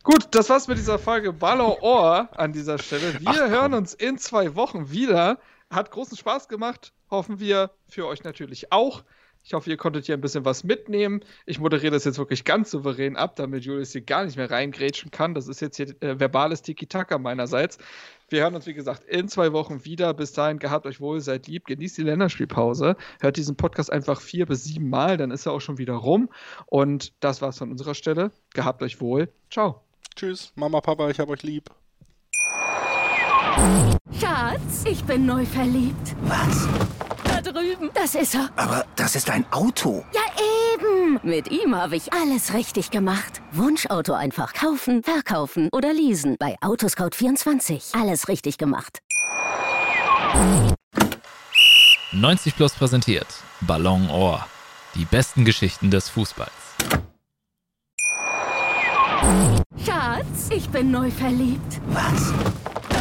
[0.03, 3.19] Gut, das war's mit dieser Folge Ballon Ohr an dieser Stelle.
[3.19, 5.39] Wir Ach, hören uns in zwei Wochen wieder.
[5.69, 6.93] Hat großen Spaß gemacht.
[7.09, 9.03] Hoffen wir für euch natürlich auch.
[9.47, 11.21] Ich hoffe, ihr konntet hier ein bisschen was mitnehmen.
[11.45, 15.09] Ich moderiere das jetzt wirklich ganz souverän ab, damit Julius hier gar nicht mehr reingrätschen
[15.09, 15.33] kann.
[15.33, 17.77] Das ist jetzt hier äh, verbales Tiki-Taka meinerseits.
[18.27, 20.13] Wir hören uns, wie gesagt, in zwei Wochen wieder.
[20.13, 22.97] Bis dahin, gehabt euch wohl, seid lieb, genießt die Länderspielpause.
[23.21, 26.29] Hört diesen Podcast einfach vier bis sieben Mal, dann ist er auch schon wieder rum.
[26.65, 28.31] Und das war's von unserer Stelle.
[28.53, 29.29] Gehabt euch wohl.
[29.49, 29.81] Ciao.
[30.17, 31.69] Tschüss, Mama, Papa, ich hab euch lieb.
[34.19, 36.15] Schatz, ich bin neu verliebt.
[36.23, 36.67] Was?
[37.23, 37.89] Da drüben.
[37.93, 38.49] Das ist er.
[38.55, 40.03] Aber das ist ein Auto.
[40.13, 40.21] Ja,
[40.73, 41.19] eben.
[41.23, 43.41] Mit ihm habe ich alles richtig gemacht.
[43.51, 46.35] Wunschauto einfach kaufen, verkaufen oder leasen.
[46.39, 47.99] Bei Autoscout24.
[47.99, 48.99] Alles richtig gemacht.
[52.11, 53.27] 90 Plus präsentiert
[53.61, 54.45] Ballon Ohr.
[54.95, 56.51] Die besten Geschichten des Fußballs.
[59.85, 61.81] Schatz, ich bin neu verliebt.
[61.87, 62.33] Was?